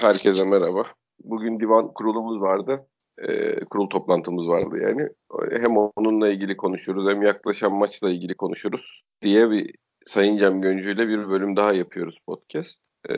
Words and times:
Herkese 0.00 0.44
merhaba. 0.44 0.84
Bugün 1.24 1.60
divan 1.60 1.92
kurulumuz 1.94 2.40
vardı. 2.40 2.86
Ee, 3.18 3.60
kurul 3.64 3.90
toplantımız 3.90 4.48
vardı 4.48 4.78
yani. 4.82 5.08
Hem 5.62 5.76
onunla 5.76 6.28
ilgili 6.28 6.56
konuşuruz 6.56 7.10
hem 7.10 7.22
yaklaşan 7.22 7.72
maçla 7.72 8.10
ilgili 8.10 8.34
konuşuruz 8.34 9.02
diye 9.22 9.50
bir 9.50 9.74
Sayın 10.06 10.36
Cem 10.36 10.60
Göncü 10.60 10.94
ile 10.94 11.08
bir 11.08 11.28
bölüm 11.28 11.56
daha 11.56 11.72
yapıyoruz 11.72 12.18
podcast. 12.26 12.80
Ee, 13.10 13.14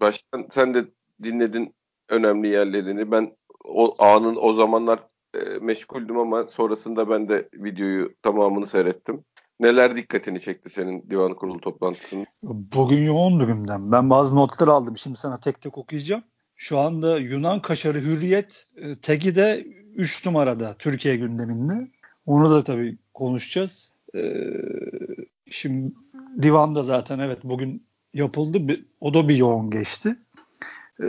baştan 0.00 0.48
sen 0.50 0.74
de 0.74 0.84
dinledin 1.22 1.74
önemli 2.08 2.48
yerlerini. 2.48 3.10
Ben 3.10 3.36
o 3.64 3.94
anın 3.98 4.36
o 4.40 4.52
zamanlar 4.52 5.06
e, 5.34 5.38
meşguldüm 5.38 6.18
ama 6.18 6.46
sonrasında 6.46 7.10
ben 7.10 7.28
de 7.28 7.48
videoyu 7.54 8.14
tamamını 8.22 8.66
seyrettim. 8.66 9.24
Neler 9.60 9.96
dikkatini 9.96 10.40
çekti 10.40 10.70
senin 10.70 11.10
divan 11.10 11.34
kurulu 11.34 11.60
toplantısının? 11.60 12.26
Bugün 12.42 13.02
yoğun 13.02 13.46
gündem. 13.46 13.92
Ben 13.92 14.10
bazı 14.10 14.36
notlar 14.36 14.68
aldım. 14.68 14.96
Şimdi 14.96 15.16
sana 15.16 15.40
tek 15.40 15.60
tek 15.60 15.78
okuyacağım. 15.78 16.22
Şu 16.56 16.78
anda 16.78 17.18
Yunan 17.18 17.62
kaşarı 17.62 18.00
Hürriyet 18.00 18.64
e, 18.76 19.00
tagi 19.00 19.34
de 19.34 19.66
3 19.94 20.26
numarada 20.26 20.74
Türkiye 20.78 21.16
gündeminde. 21.16 21.90
Onu 22.26 22.50
da 22.50 22.64
tabii 22.64 22.98
konuşacağız. 23.14 23.94
Ee, 24.14 24.20
şimdi 25.50 25.92
divanda 26.42 26.82
zaten 26.82 27.18
evet 27.18 27.38
bugün 27.44 27.86
yapıldı. 28.14 28.80
O 29.00 29.14
da 29.14 29.28
bir 29.28 29.36
yoğun 29.36 29.70
geçti. 29.70 30.16
Ee, 31.00 31.06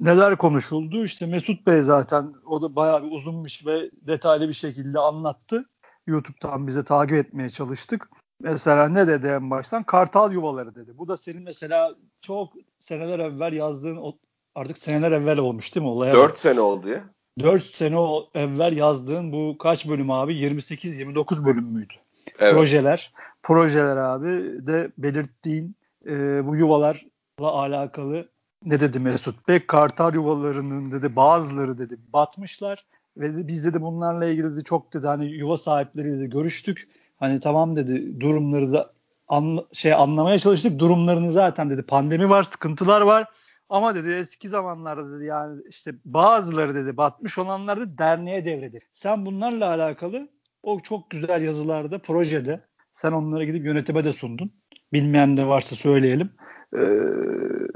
neler 0.00 0.36
konuşuldu? 0.36 1.04
İşte 1.04 1.26
Mesut 1.26 1.66
Bey 1.66 1.82
zaten 1.82 2.34
o 2.46 2.62
da 2.62 2.76
bayağı 2.76 3.04
bir 3.04 3.10
uzunmuş 3.10 3.66
ve 3.66 3.90
detaylı 4.06 4.48
bir 4.48 4.54
şekilde 4.54 4.98
anlattı. 4.98 5.64
YouTube'dan 6.06 6.66
bize 6.66 6.84
takip 6.84 7.16
etmeye 7.16 7.50
çalıştık. 7.50 8.08
Mesela 8.40 8.88
ne 8.88 9.06
dedi 9.06 9.26
en 9.26 9.50
baştan? 9.50 9.82
Kartal 9.82 10.32
yuvaları 10.32 10.74
dedi. 10.74 10.98
Bu 10.98 11.08
da 11.08 11.16
senin 11.16 11.42
mesela 11.42 11.94
çok 12.20 12.52
seneler 12.78 13.18
evvel 13.18 13.52
yazdığın 13.52 14.14
artık 14.54 14.78
seneler 14.78 15.12
evvel 15.12 15.38
olmuş 15.38 15.74
değil 15.74 15.84
mi 15.84 15.90
olaya? 15.90 16.14
4 16.14 16.38
sene 16.38 16.60
oldu 16.60 16.88
ya. 16.88 17.04
4 17.40 17.62
sene 17.62 17.96
evvel 18.34 18.76
yazdığın 18.76 19.32
bu 19.32 19.58
kaç 19.58 19.88
bölüm 19.88 20.10
abi? 20.10 20.32
28-29 20.32 21.44
bölüm 21.44 21.64
müydü? 21.64 21.94
Evet. 22.38 22.54
Projeler. 22.54 23.12
Projeler 23.42 23.96
abi 23.96 24.26
de 24.66 24.92
belirttiğin 24.98 25.76
e, 26.06 26.46
bu 26.46 26.56
yuvalarla 26.56 27.00
alakalı 27.40 28.28
ne 28.64 28.80
dedi 28.80 29.00
Mesut 29.00 29.48
Bey? 29.48 29.66
Kartal 29.66 30.14
yuvalarının 30.14 30.92
dedi 30.92 31.16
bazıları 31.16 31.78
dedi 31.78 31.96
batmışlar 32.12 32.86
ve 33.20 33.48
biz 33.48 33.64
dedi 33.64 33.82
bunlarla 33.82 34.24
ilgili 34.24 34.56
de 34.56 34.64
çok 34.64 34.94
dedi 34.94 35.06
hani 35.06 35.26
yuva 35.26 35.56
sahipleriyle 35.56 36.20
de 36.20 36.26
görüştük. 36.26 36.88
Hani 37.16 37.40
tamam 37.40 37.76
dedi 37.76 38.20
durumları 38.20 38.72
da 38.72 38.92
anla, 39.28 39.64
şey 39.72 39.94
anlamaya 39.94 40.38
çalıştık. 40.38 40.78
Durumlarını 40.78 41.32
zaten 41.32 41.70
dedi 41.70 41.82
pandemi 41.82 42.30
var, 42.30 42.42
sıkıntılar 42.42 43.00
var. 43.00 43.28
Ama 43.68 43.94
dedi 43.94 44.10
eski 44.10 44.48
zamanlarda 44.48 45.16
dedi 45.16 45.24
yani 45.24 45.62
işte 45.68 45.94
bazıları 46.04 46.74
dedi 46.74 46.96
batmış 46.96 47.38
olanlar 47.38 47.80
da 47.80 47.98
derneğe 47.98 48.44
devredi. 48.44 48.80
Sen 48.92 49.26
bunlarla 49.26 49.68
alakalı 49.68 50.28
o 50.62 50.80
çok 50.80 51.10
güzel 51.10 51.42
yazılarda, 51.42 51.98
projede 51.98 52.60
sen 52.92 53.12
onlara 53.12 53.44
gidip 53.44 53.64
yönetime 53.64 54.04
de 54.04 54.12
sundun. 54.12 54.52
Bilmeyen 54.92 55.36
de 55.36 55.46
varsa 55.46 55.76
söyleyelim. 55.76 56.30
Ee, 56.78 56.80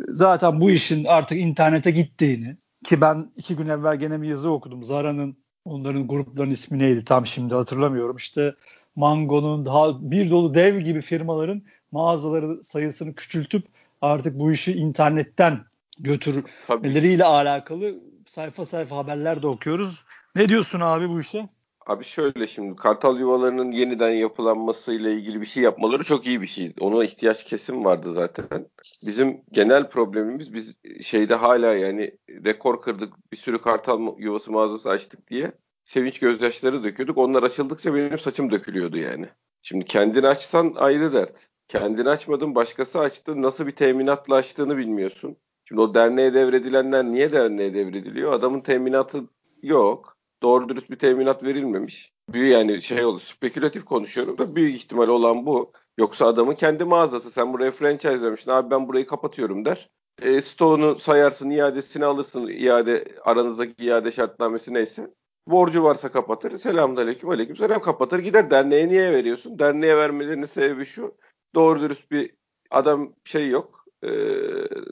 zaten 0.08 0.60
bu 0.60 0.70
işin 0.70 1.04
artık 1.04 1.38
internete 1.38 1.90
gittiğini, 1.90 2.56
ki 2.84 3.00
ben 3.00 3.30
iki 3.36 3.56
gün 3.56 3.68
evvel 3.68 3.96
gene 3.96 4.22
bir 4.22 4.28
yazı 4.28 4.50
okudum. 4.50 4.84
Zara'nın 4.84 5.36
onların 5.64 6.08
grupların 6.08 6.50
ismi 6.50 6.78
neydi 6.78 7.04
tam 7.04 7.26
şimdi 7.26 7.54
hatırlamıyorum. 7.54 8.16
İşte 8.16 8.54
Mango'nun 8.96 9.66
daha 9.66 10.10
bir 10.10 10.30
dolu 10.30 10.54
dev 10.54 10.80
gibi 10.80 11.00
firmaların 11.00 11.62
mağazaları 11.92 12.64
sayısını 12.64 13.14
küçültüp 13.14 13.64
artık 14.02 14.38
bu 14.38 14.52
işi 14.52 14.72
internetten 14.72 15.64
götürmeleriyle 15.98 17.24
alakalı 17.24 17.94
sayfa 18.26 18.66
sayfa 18.66 18.96
haberler 18.96 19.42
de 19.42 19.46
okuyoruz. 19.46 20.04
Ne 20.34 20.48
diyorsun 20.48 20.80
abi 20.80 21.08
bu 21.08 21.20
işe? 21.20 21.48
Abi 21.86 22.04
şöyle 22.04 22.46
şimdi 22.46 22.76
kartal 22.76 23.20
yuvalarının 23.20 23.72
yeniden 23.72 24.10
yapılanması 24.10 24.92
ile 24.92 25.12
ilgili 25.12 25.40
bir 25.40 25.46
şey 25.46 25.62
yapmaları 25.62 26.04
çok 26.04 26.26
iyi 26.26 26.42
bir 26.42 26.46
şey. 26.46 26.72
Ona 26.80 27.04
ihtiyaç 27.04 27.44
kesin 27.44 27.84
vardı 27.84 28.12
zaten. 28.12 28.68
Bizim 29.06 29.42
genel 29.52 29.90
problemimiz 29.90 30.54
biz 30.54 30.76
şeyde 31.02 31.34
hala 31.34 31.74
yani 31.74 32.18
rekor 32.28 32.82
kırdık 32.82 33.32
bir 33.32 33.36
sürü 33.36 33.62
kartal 33.62 34.18
yuvası 34.18 34.52
mağazası 34.52 34.90
açtık 34.90 35.30
diye 35.30 35.52
sevinç 35.82 36.18
gözyaşları 36.18 36.84
döküyorduk. 36.84 37.18
Onlar 37.18 37.42
açıldıkça 37.42 37.94
benim 37.94 38.18
saçım 38.18 38.50
dökülüyordu 38.50 38.98
yani. 38.98 39.28
Şimdi 39.62 39.84
kendini 39.84 40.26
açsan 40.28 40.74
ayrı 40.76 41.12
dert. 41.12 41.48
Kendini 41.68 42.08
açmadın 42.08 42.54
başkası 42.54 43.00
açtı. 43.00 43.42
Nasıl 43.42 43.66
bir 43.66 43.76
teminatla 43.76 44.34
açtığını 44.34 44.76
bilmiyorsun. 44.76 45.36
Şimdi 45.64 45.80
o 45.80 45.94
derneğe 45.94 46.34
devredilenler 46.34 47.04
niye 47.04 47.32
derneğe 47.32 47.74
devrediliyor? 47.74 48.32
Adamın 48.32 48.60
teminatı 48.60 49.24
yok 49.62 50.13
doğru 50.44 50.68
dürüst 50.68 50.90
bir 50.90 50.98
teminat 50.98 51.42
verilmemiş. 51.44 52.12
Büyük 52.32 52.52
yani 52.52 52.82
şey 52.82 53.04
olur 53.04 53.20
spekülatif 53.20 53.84
konuşuyorum 53.84 54.38
da 54.38 54.56
büyük 54.56 54.74
ihtimal 54.74 55.08
olan 55.08 55.46
bu. 55.46 55.72
Yoksa 55.98 56.26
adamın 56.26 56.54
kendi 56.54 56.84
mağazası 56.84 57.30
sen 57.30 57.52
buraya 57.52 57.70
franchise 57.70 58.22
vermişsin 58.22 58.50
abi 58.50 58.70
ben 58.70 58.88
burayı 58.88 59.06
kapatıyorum 59.06 59.64
der. 59.64 59.90
E, 60.22 60.40
stoğunu 60.40 60.98
sayarsın 60.98 61.50
iadesini 61.50 62.04
alırsın 62.04 62.46
iade 62.46 63.04
aranızdaki 63.24 63.84
iade 63.84 64.10
şartnamesi 64.10 64.74
neyse. 64.74 65.10
Borcu 65.46 65.82
varsa 65.84 66.12
kapatır. 66.12 66.58
Selamun 66.58 66.96
aleyküm 66.96 67.30
aleyküm 67.30 67.56
selam 67.56 67.82
kapatır 67.82 68.18
gider. 68.18 68.50
Derneğe 68.50 68.88
niye 68.88 69.12
veriyorsun? 69.12 69.58
Derneğe 69.58 69.96
vermelerinin 69.96 70.46
sebebi 70.46 70.84
şu. 70.84 71.16
Doğru 71.54 71.80
dürüst 71.80 72.10
bir 72.10 72.34
adam 72.70 73.14
şey 73.24 73.48
yok 73.48 73.83
e, 74.04 74.10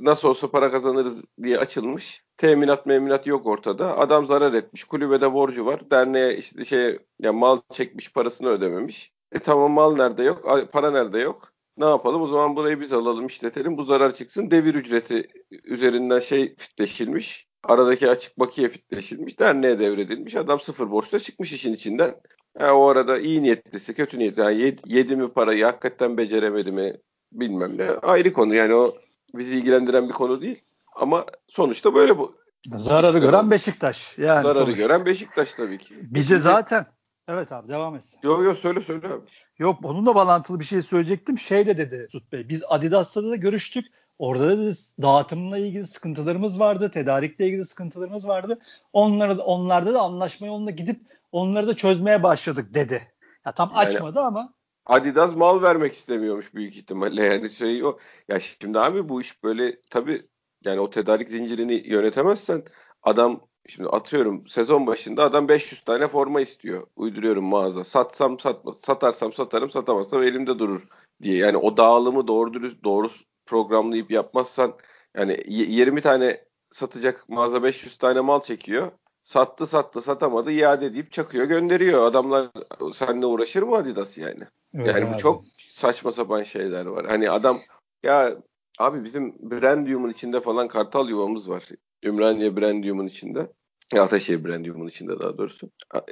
nasıl 0.01 0.29
olsa 0.29 0.51
para 0.51 0.71
kazanırız 0.71 1.25
diye 1.43 1.59
açılmış. 1.59 2.25
Teminat 2.37 2.87
meminat 2.87 3.27
yok 3.27 3.47
ortada. 3.47 3.99
Adam 3.99 4.27
zarar 4.27 4.53
etmiş. 4.53 4.85
Kulübede 4.85 5.33
borcu 5.33 5.67
var. 5.67 5.91
Derneğe 5.91 6.37
işte 6.37 6.65
şey 6.65 6.99
ya 7.21 7.33
mal 7.33 7.61
çekmiş 7.73 8.13
parasını 8.13 8.49
ödememiş. 8.49 9.13
E 9.33 9.39
tamam 9.39 9.73
mal 9.73 9.97
nerede 9.97 10.23
yok? 10.23 10.71
Para 10.73 10.91
nerede 10.91 11.19
yok? 11.19 11.53
Ne 11.77 11.85
yapalım? 11.85 12.23
O 12.23 12.27
zaman 12.27 12.57
burayı 12.57 12.81
biz 12.81 12.93
alalım 12.93 13.27
işletelim. 13.27 13.77
Bu 13.77 13.85
zarar 13.85 14.15
çıksın. 14.15 14.51
Devir 14.51 14.75
ücreti 14.75 15.29
üzerinden 15.65 16.19
şey 16.19 16.55
fitleşilmiş. 16.57 17.49
Aradaki 17.65 18.11
açık 18.11 18.39
bakiye 18.39 18.69
fitleşilmiş. 18.69 19.41
Derneğe 19.41 19.79
devredilmiş. 19.79 20.35
Adam 20.37 20.61
sıfır 20.61 20.91
borçla 20.91 21.19
çıkmış 21.19 21.53
işin 21.53 21.75
içinden. 21.75 22.15
Ha, 22.59 22.75
o 22.75 22.87
arada 22.89 23.19
iyi 23.19 23.43
niyetlisi, 23.43 23.95
kötü 23.95 24.19
niyetli. 24.19 24.41
Yani 24.41 24.61
yedi, 24.61 24.81
yedi 24.87 25.17
mi 25.17 25.33
parayı 25.33 25.65
hakikaten 25.65 26.17
beceremedi 26.17 26.73
mi 26.73 26.97
bilmem 27.33 27.79
ne 27.79 27.91
ayrı 27.91 28.33
konu. 28.33 28.55
Yani 28.55 28.75
o 28.75 28.97
bizi 29.35 29.55
ilgilendiren 29.55 30.09
bir 30.09 30.13
konu 30.13 30.41
değil. 30.41 30.63
Ama 30.95 31.25
sonuçta 31.49 31.95
böyle 31.95 32.19
bu. 32.19 32.37
Zararı 32.75 33.07
işte 33.07 33.19
gören 33.19 33.51
Beşiktaş. 33.51 34.19
Yani 34.19 34.43
zararı 34.43 34.65
sonuçta. 34.65 34.83
gören 34.83 35.07
Beşiktaş 35.07 35.55
tabii 35.55 35.79
ki. 35.79 35.95
Bir 36.03 36.29
de 36.29 36.39
zaten 36.39 36.87
Evet 37.29 37.53
abi 37.53 37.69
devam 37.69 37.97
et. 37.97 38.05
Yok 38.23 38.45
yok 38.45 38.57
söyle 38.57 38.81
söyle 38.81 39.07
abi. 39.07 39.23
Yok 39.59 39.79
onunla 39.83 40.15
bağlantılı 40.15 40.61
bir 40.61 40.65
şey 40.65 40.83
söyleyecektim. 40.83 41.39
Şey 41.39 41.67
de 41.67 41.79
dedi 41.79 42.07
Sut 42.11 42.33
Bey. 42.33 42.49
Biz 42.49 42.63
Adidas'ta 42.69 43.25
da 43.25 43.37
görüştük. 43.37 43.87
Orada 44.19 44.59
da 44.59 44.73
dağıtımla 45.03 45.59
ilgili 45.59 45.87
sıkıntılarımız 45.87 46.61
vardı. 46.61 46.91
Tedarikle 46.91 47.47
ilgili 47.47 47.65
sıkıntılarımız 47.65 48.29
vardı. 48.29 48.59
Onları, 48.93 49.41
onlarda 49.41 49.95
da 49.95 50.01
anlaşma 50.01 50.47
yolunda 50.47 50.71
gidip 50.71 51.01
onları 51.33 51.67
da 51.67 51.75
çözmeye 51.75 52.23
başladık 52.23 52.75
dedi. 52.75 53.13
Ya 53.47 53.53
tam 53.53 53.69
yani, 53.69 53.79
açmadı 53.79 54.21
ama 54.21 54.55
Adidas 54.87 55.37
mal 55.37 55.63
vermek 55.63 55.95
istemiyormuş 55.95 56.55
büyük 56.55 56.77
ihtimalle 56.77 57.25
yani 57.25 57.51
şey 57.51 57.85
o. 57.85 57.99
Ya 58.29 58.41
şimdi 58.41 58.79
abi 58.79 59.09
bu 59.09 59.21
iş 59.21 59.43
böyle 59.45 59.81
tabi 59.91 60.29
yani 60.65 60.81
o 60.81 60.91
tedarik 60.91 61.29
zincirini 61.31 61.83
yönetemezsen 61.87 62.65
adam 63.03 63.49
şimdi 63.69 63.89
atıyorum 63.89 64.47
sezon 64.49 64.87
başında 64.87 65.25
adam 65.25 65.49
500 65.49 65.85
tane 65.85 66.09
forma 66.09 66.41
istiyor. 66.41 66.87
Uyduruyorum 66.97 67.45
mağaza. 67.45 67.85
Satsam 67.85 68.39
satma, 68.39 68.73
satarsam 68.73 69.33
satarım, 69.33 69.71
satamazsam 69.71 70.23
elimde 70.23 70.59
durur 70.59 70.89
diye. 71.23 71.37
Yani 71.39 71.57
o 71.57 71.77
dağılımı 71.77 72.29
doğru 72.29 72.53
dürüst 72.55 72.85
doğru 72.85 73.11
programlayıp 73.47 74.11
yapmazsan 74.11 74.79
yani 75.17 75.43
20 75.49 76.01
tane 76.01 76.45
satacak 76.71 77.29
mağaza 77.29 77.63
500 77.63 77.97
tane 77.99 78.21
mal 78.21 78.43
çekiyor. 78.43 78.93
Sattı 79.23 79.67
sattı 79.67 80.03
satamadı 80.03 80.53
iade 80.53 80.87
edip 80.87 81.13
çakıyor 81.13 81.45
gönderiyor. 81.45 82.05
Adamlar 82.05 82.51
seninle 82.93 83.27
uğraşır 83.27 83.63
mı 83.63 83.77
Adidas 83.77 84.19
yani? 84.19 84.45
Evet, 84.75 84.95
yani 84.95 85.05
abi. 85.05 85.15
bu 85.15 85.19
çok 85.19 85.45
saçma 85.69 86.11
sapan 86.11 86.43
şeyler 86.43 86.87
var. 86.87 87.07
Hani 87.07 87.31
adam 87.31 87.59
ya 88.03 88.37
abi 88.79 89.05
bizim 89.05 89.51
Brandium'un 89.51 90.11
içinde 90.11 90.41
falan 90.41 90.69
kartal 90.69 91.09
yuvamız 91.09 91.51
var. 91.51 91.69
Ümraniye 92.05 92.57
Brandium'un 92.57 93.07
içinde. 93.07 93.53
Ataşehir 93.99 94.45
Brandium'un 94.45 94.87
içinde 94.87 95.19
daha 95.19 95.39
doğrusu. 95.39 95.71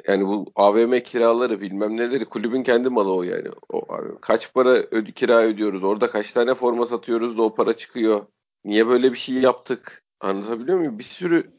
Yani 0.08 0.26
bu 0.26 0.52
AVM 0.54 1.00
kiraları 1.00 1.60
bilmem 1.60 1.96
neleri 1.96 2.24
kulübün 2.24 2.62
kendi 2.62 2.88
malı 2.88 3.14
o 3.14 3.22
yani. 3.22 3.48
O 3.72 3.94
abi. 3.94 4.08
Kaç 4.20 4.54
para 4.54 4.70
öd 4.70 5.06
kira 5.06 5.42
ödüyoruz? 5.42 5.84
Orada 5.84 6.10
kaç 6.10 6.32
tane 6.32 6.54
forma 6.54 6.86
satıyoruz 6.86 7.38
da 7.38 7.42
o 7.42 7.54
para 7.54 7.76
çıkıyor? 7.76 8.26
Niye 8.64 8.88
böyle 8.88 9.12
bir 9.12 9.18
şey 9.18 9.34
yaptık? 9.34 10.02
Anlatabiliyor 10.20 10.78
muyum? 10.78 10.98
Bir 10.98 11.04
sürü 11.04 11.50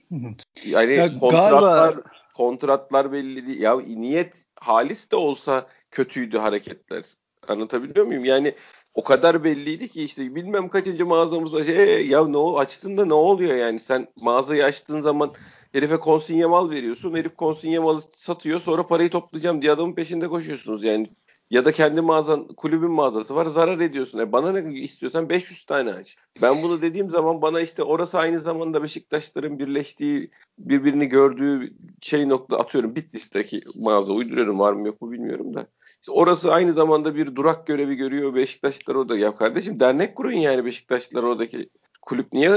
yani 0.65 0.93
ya 0.93 1.17
kontratlar 1.17 1.93
galiba... 1.93 2.01
kontratlar 2.35 3.11
belli 3.11 3.47
değil. 3.47 3.61
Ya 3.61 3.79
niyet 3.79 4.33
halis 4.55 5.11
de 5.11 5.15
olsa 5.15 5.67
kötüydü 5.91 6.37
hareketler. 6.37 7.03
Anlatabiliyor 7.47 8.05
muyum? 8.05 8.25
Yani 8.25 8.55
o 8.93 9.03
kadar 9.03 9.43
belliydi 9.43 9.87
ki 9.87 10.03
işte 10.03 10.35
bilmem 10.35 10.69
kaçıncı 10.69 11.05
mağazamız 11.05 11.65
şey, 11.65 12.07
ya 12.07 12.27
ne 12.27 12.37
o 12.37 12.57
açtın 12.57 12.97
da 12.97 13.05
ne 13.05 13.13
oluyor 13.13 13.55
yani 13.55 13.79
sen 13.79 14.07
mağazayı 14.15 14.65
açtığın 14.65 15.01
zaman 15.01 15.29
herife 15.71 15.97
konsinye 15.97 16.45
mal 16.45 16.69
veriyorsun 16.69 17.13
herif 17.13 17.35
konsinye 17.35 17.79
malı 17.79 18.01
satıyor 18.15 18.61
sonra 18.61 18.87
parayı 18.87 19.09
toplayacağım 19.09 19.61
diye 19.61 19.71
adamın 19.71 19.95
peşinde 19.95 20.27
koşuyorsunuz 20.27 20.83
yani 20.83 21.07
ya 21.51 21.65
da 21.65 21.71
kendi 21.71 22.01
mağazan 22.01 22.47
kulübün 22.47 22.91
mağazası 22.91 23.35
var 23.35 23.45
zarar 23.45 23.79
ediyorsun. 23.79 24.19
E 24.19 24.31
bana 24.31 24.51
ne 24.51 24.79
istiyorsan 24.79 25.29
500 25.29 25.65
tane 25.65 25.93
aç. 25.93 26.17
Ben 26.41 26.63
bunu 26.63 26.81
dediğim 26.81 27.09
zaman 27.09 27.41
bana 27.41 27.61
işte 27.61 27.83
orası 27.83 28.19
aynı 28.19 28.39
zamanda 28.39 28.83
Beşiktaşların 28.83 29.59
birleştiği 29.59 30.31
birbirini 30.59 31.05
gördüğü 31.05 31.73
şey 32.01 32.29
nokta 32.29 32.59
atıyorum 32.59 32.95
Bitlis'teki 32.95 33.61
mağaza 33.75 34.13
uyduruyorum 34.13 34.59
var 34.59 34.73
mı 34.73 34.87
yok 34.87 35.01
mu 35.01 35.11
bilmiyorum 35.11 35.53
da. 35.53 35.67
İşte 36.01 36.11
orası 36.11 36.53
aynı 36.53 36.73
zamanda 36.73 37.15
bir 37.15 37.35
durak 37.35 37.67
görevi 37.67 37.95
görüyor 37.95 38.35
Beşiktaşlar 38.35 38.95
orada. 38.95 39.17
Ya 39.17 39.35
kardeşim 39.35 39.79
dernek 39.79 40.15
kurun 40.15 40.31
yani 40.31 40.65
Beşiktaşlar 40.65 41.23
oradaki 41.23 41.69
kulüp 42.01 42.33
niye 42.33 42.51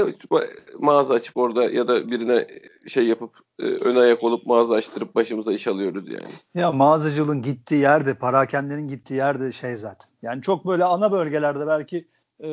mağaza 0.79 1.13
açıp 1.13 1.37
orada 1.37 1.63
ya 1.63 1.87
da 1.87 2.11
birine 2.11 2.47
şey 2.87 3.07
yapıp 3.07 3.35
e, 3.59 3.63
ön 3.63 3.95
ayak 3.95 4.23
olup 4.23 4.45
mağaza 4.45 4.75
açtırıp 4.75 5.15
başımıza 5.15 5.53
iş 5.53 5.67
alıyoruz 5.67 6.09
yani. 6.09 6.27
Ya 6.55 6.71
mağazacılığın 6.71 7.41
gittiği 7.41 7.81
yerde, 7.81 8.13
parakendenin 8.13 8.87
gittiği 8.87 9.13
yerde 9.13 9.51
şey 9.51 9.77
zaten. 9.77 10.09
Yani 10.21 10.41
çok 10.41 10.67
böyle 10.67 10.83
ana 10.83 11.11
bölgelerde 11.11 11.67
belki 11.67 12.07
e, 12.39 12.49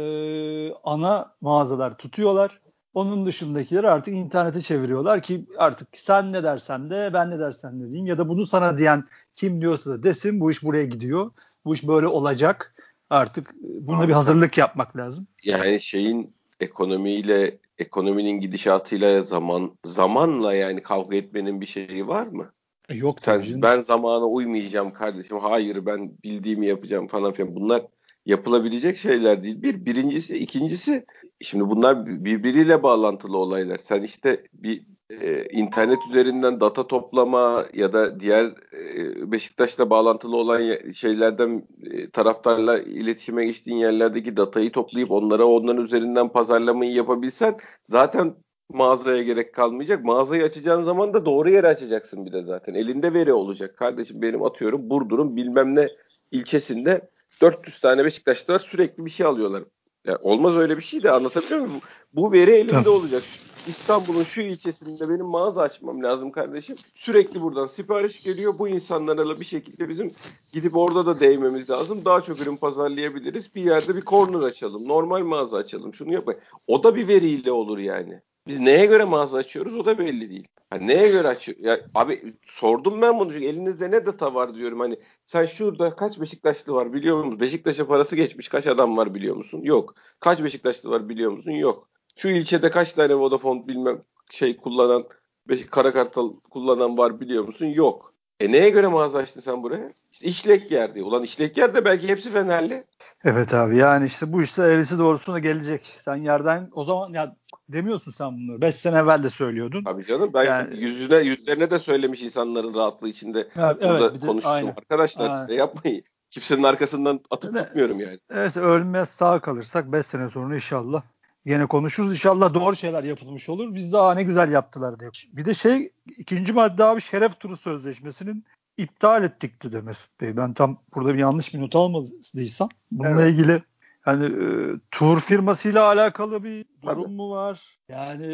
ana 0.85 1.35
mağazalar 1.41 1.99
tutuyorlar. 1.99 2.61
Onun 2.95 3.27
dışındakileri 3.27 3.89
artık 3.89 4.15
internete 4.15 4.61
çeviriyorlar 4.61 5.23
ki 5.23 5.47
artık 5.59 5.89
sen 5.95 6.33
ne 6.33 6.43
dersen 6.43 6.91
de 6.91 7.11
ben 7.15 7.31
ne 7.31 7.39
dersen 7.39 7.81
de 7.81 7.85
diyeyim 7.85 8.07
ya 8.07 8.19
da 8.19 8.29
bunu 8.29 8.47
sana 8.47 8.79
diyen 8.79 9.05
kim 9.35 9.61
diyorsa 9.61 9.91
da 9.91 10.03
desin 10.03 10.41
bu 10.41 10.51
iş 10.51 10.63
buraya 10.63 10.85
gidiyor. 10.85 11.31
Bu 11.65 11.75
iş 11.75 11.89
böyle 11.89 12.07
olacak. 12.07 12.75
Artık 13.11 13.55
buna 13.61 14.09
bir 14.09 14.13
hazırlık 14.13 14.59
yapmak 14.59 14.97
lazım. 14.97 15.27
Yani 15.45 15.81
şeyin 15.81 16.35
ekonomiyle 16.63 17.59
ekonominin 17.79 18.41
gidişatıyla 18.41 19.23
zaman 19.23 19.79
zamanla 19.85 20.55
yani 20.55 20.83
kavga 20.83 21.17
etmenin 21.17 21.61
bir 21.61 21.67
şeyi 21.67 22.09
var 22.09 22.27
mı? 22.27 22.53
E, 22.89 22.95
yok 22.95 23.21
Sen 23.21 23.63
ben 23.63 23.81
zamana 23.81 24.25
uymayacağım 24.25 24.93
kardeşim. 24.93 25.39
Hayır 25.39 25.87
ben 25.87 26.13
bildiğimi 26.25 26.67
yapacağım 26.67 27.09
falan 27.09 27.33
filan. 27.33 27.55
Bunlar 27.55 27.83
yapılabilecek 28.27 28.97
şeyler 28.97 29.43
değil. 29.43 29.63
Bir 29.63 29.87
birincisi, 29.87 30.39
ikincisi 30.39 31.07
şimdi 31.41 31.71
bunlar 31.71 32.07
birbiriyle 32.07 32.83
bağlantılı 32.83 33.39
olaylar. 33.39 33.79
Sen 33.79 34.03
işte 34.03 34.43
bir 34.53 34.83
e, 35.21 35.45
internet 35.45 35.99
üzerinden 36.09 36.61
data 36.61 36.87
toplama 36.87 37.67
ya 37.75 37.93
da 37.93 38.21
diğer 38.21 38.45
e, 38.73 39.33
Beşiktaş'la 39.33 39.91
bağlantılı 39.91 40.37
olan 40.37 40.93
şeylerden 40.93 41.67
e, 41.83 42.11
taraftarla 42.11 42.79
iletişime 42.79 43.47
geçtiğin 43.47 43.77
yerlerdeki 43.77 44.37
datayı 44.37 44.73
toplayıp 44.73 45.11
onlara 45.11 45.47
onların 45.47 45.85
üzerinden 45.85 46.29
pazarlamayı 46.29 46.93
yapabilsen 46.93 47.57
zaten 47.83 48.35
mağazaya 48.69 49.23
gerek 49.23 49.55
kalmayacak. 49.55 50.05
Mağazayı 50.05 50.45
açacağın 50.45 50.83
zaman 50.83 51.15
da 51.15 51.27
doğru 51.27 51.51
yere 51.51 51.67
açacaksın 51.67 52.27
bir 52.27 52.33
de 52.33 52.43
zaten. 52.43 52.75
Elinde 52.75 53.15
veri 53.15 53.33
olacak. 53.33 53.77
Kardeşim 53.77 54.23
benim 54.23 54.43
atıyorum 54.43 54.91
Burdur'un 54.91 55.37
bilmem 55.37 55.75
ne 55.75 55.89
ilçesinde 56.31 57.09
400 57.41 57.81
tane 57.81 58.05
Beşiktaşlılar 58.05 58.59
sürekli 58.59 59.05
bir 59.05 59.11
şey 59.11 59.27
alıyorlar. 59.27 59.63
Yani 60.07 60.19
olmaz 60.23 60.57
öyle 60.57 60.77
bir 60.77 60.83
şey 60.83 61.03
de 61.03 61.11
anlatabiliyor 61.11 61.61
muyum? 61.61 61.81
Bu 62.13 62.33
veri 62.33 62.51
elimde 62.51 62.89
olacak. 62.89 63.23
İstanbul'un 63.67 64.23
şu 64.23 64.41
ilçesinde 64.41 65.09
benim 65.09 65.27
mağaza 65.27 65.63
açmam 65.63 66.03
lazım 66.03 66.33
kardeşim. 66.33 66.77
Sürekli 66.95 67.43
buradan 67.43 67.67
sipariş 67.67 68.23
geliyor. 68.23 68.59
Bu 68.59 68.69
insanlarla 68.69 69.41
bir 69.41 69.45
şekilde 69.45 69.89
bizim 69.89 70.13
gidip 70.53 70.77
orada 70.77 71.07
da 71.07 71.21
değmemiz 71.21 71.71
lazım. 71.71 72.05
Daha 72.05 72.21
çok 72.21 72.41
ürün 72.41 72.57
pazarlayabiliriz. 72.57 73.55
Bir 73.55 73.63
yerde 73.63 73.97
bir 73.97 74.03
corner 74.03 74.43
açalım. 74.43 74.89
Normal 74.89 75.23
mağaza 75.23 75.57
açalım. 75.57 75.95
Şunu 75.95 76.13
yapayım. 76.13 76.41
O 76.67 76.85
da 76.85 76.97
bir 76.97 77.09
veriyle 77.09 77.53
olur 77.53 77.79
yani. 77.79 78.23
Biz 78.47 78.61
neye 78.61 78.87
göre 78.87 79.05
mağaza 79.05 79.39
açıyoruz 79.39 79.75
o 79.75 79.87
da 79.87 79.99
belli 79.99 80.31
değil. 80.31 80.49
Hani 80.71 80.87
neye 80.87 81.09
göre 81.09 81.29
açıyor? 81.29 81.59
Ya 81.61 81.81
abi 81.95 82.35
sordum 82.47 83.03
ben 83.03 83.19
bunu 83.19 83.33
çünkü 83.33 83.47
elinizde 83.47 83.91
ne 83.91 84.07
data 84.07 84.35
var 84.35 84.55
diyorum. 84.55 84.81
Hani 84.81 84.99
sen 85.25 85.47
şurada 85.47 85.97
kaç 85.97 86.21
Beşiktaşlı 86.21 86.73
var 86.73 86.93
biliyor 86.93 87.25
musun? 87.25 87.41
Beşiktaş'a 87.41 87.87
parası 87.87 88.17
geçmiş 88.17 88.49
kaç 88.49 88.67
adam 88.67 88.97
var 88.97 89.15
biliyor 89.15 89.37
musun? 89.37 89.61
Yok. 89.63 89.95
Kaç 90.21 90.43
Beşiktaşlı 90.43 90.91
var 90.91 91.09
biliyor 91.09 91.33
musun? 91.33 91.51
Yok. 91.51 91.92
Şu 92.23 92.29
ilçede 92.29 92.71
kaç 92.71 92.93
tane 92.93 93.15
Vodafone 93.15 93.69
bilmem 93.69 94.03
şey 94.31 94.57
kullanan 94.57 95.05
Beşik 95.49 95.71
Karakartal 95.71 96.33
kullanan 96.51 96.99
var 96.99 97.21
biliyor 97.21 97.45
musun? 97.45 97.67
Yok. 97.67 98.15
E 98.41 98.53
neye 98.53 98.71
göre 98.71 98.87
mağaza 98.87 99.19
açtın 99.19 99.41
sen 99.41 99.63
buraya? 99.63 99.93
İşte 100.13 100.27
işlek 100.27 100.73
yer 100.73 100.95
diye. 100.95 101.05
Ulan 101.05 101.23
işlek 101.23 101.57
yer 101.59 101.75
de 101.75 101.85
belki 101.85 102.09
hepsi 102.09 102.31
Fenerli. 102.31 102.85
Evet 103.25 103.55
abi 103.55 103.77
yani 103.77 104.07
işte 104.07 104.33
bu 104.33 104.43
işte 104.43 104.63
eğrisi 104.63 104.99
doğrusuna 104.99 105.39
gelecek. 105.39 105.85
Sen 105.85 106.17
yerden 106.17 106.69
o 106.73 106.85
zaman 106.85 107.13
ya 107.13 107.37
demiyorsun 107.69 108.13
sen 108.13 108.33
bunları. 108.33 108.61
5 108.61 108.75
sene 108.75 108.99
evvel 108.99 109.23
de 109.23 109.31
söylüyordun. 109.31 109.85
Tabii 109.85 110.05
canım 110.05 110.31
ben 110.35 110.45
yani, 110.45 110.81
yüzüne 110.81 111.17
yüzlerine 111.17 111.71
de 111.71 111.79
söylemiş 111.79 112.23
insanların 112.23 112.75
rahatlığı 112.75 113.09
içinde 113.09 113.49
ya, 113.57 113.77
burada 113.81 114.09
evet, 114.11 114.21
konuştum. 114.27 114.53
Aynen. 114.53 114.69
Arkadaşlar 114.69 115.25
aynen. 115.25 115.37
size 115.37 115.55
yapmayın. 115.55 116.03
Kimsenin 116.31 116.63
arkasından 116.63 117.21
atıp 117.31 117.51
evet, 117.57 117.67
tutmuyorum 117.67 118.01
yani. 118.01 118.19
Evet 118.31 118.57
ölmez 118.57 119.09
sağ 119.09 119.41
kalırsak 119.41 119.93
5 119.93 120.07
sene 120.07 120.31
sonra 120.31 120.55
inşallah 120.55 121.03
Yine 121.45 121.67
konuşuruz. 121.67 122.13
İnşallah 122.13 122.55
doğru 122.55 122.77
şeyler 122.77 123.05
yapılmış 123.05 123.49
olur. 123.49 123.75
Biz 123.75 123.93
daha 123.93 124.15
ne 124.15 124.23
güzel 124.23 124.53
yaptılar 124.53 125.01
diye. 125.01 125.11
Bir 125.33 125.45
de 125.45 125.55
şey 125.55 125.93
ikinci 126.19 126.53
madde 126.53 126.85
abi 126.85 127.01
şeref 127.01 127.41
turu 127.41 127.57
sözleşmesinin 127.57 128.45
iptal 128.77 129.25
ettik 129.25 129.63
dedi 129.63 129.83
Mesut 129.83 130.21
Bey. 130.21 130.37
Ben 130.37 130.55
tam 130.55 130.79
burada 130.95 131.15
bir 131.15 131.19
yanlış 131.19 131.55
bir 131.55 131.61
not 131.61 131.77
almadıysam. 131.77 132.69
Bununla 132.91 133.23
evet. 133.23 133.33
ilgili 133.33 133.63
yani 134.07 134.25
e, 134.25 134.47
tur 134.91 135.21
firmasıyla 135.21 135.85
alakalı 135.85 136.45
bir 136.45 136.65
durum 136.83 137.03
Tabii. 137.05 137.15
mu 137.15 137.31
var? 137.31 137.79
Yani 137.89 138.29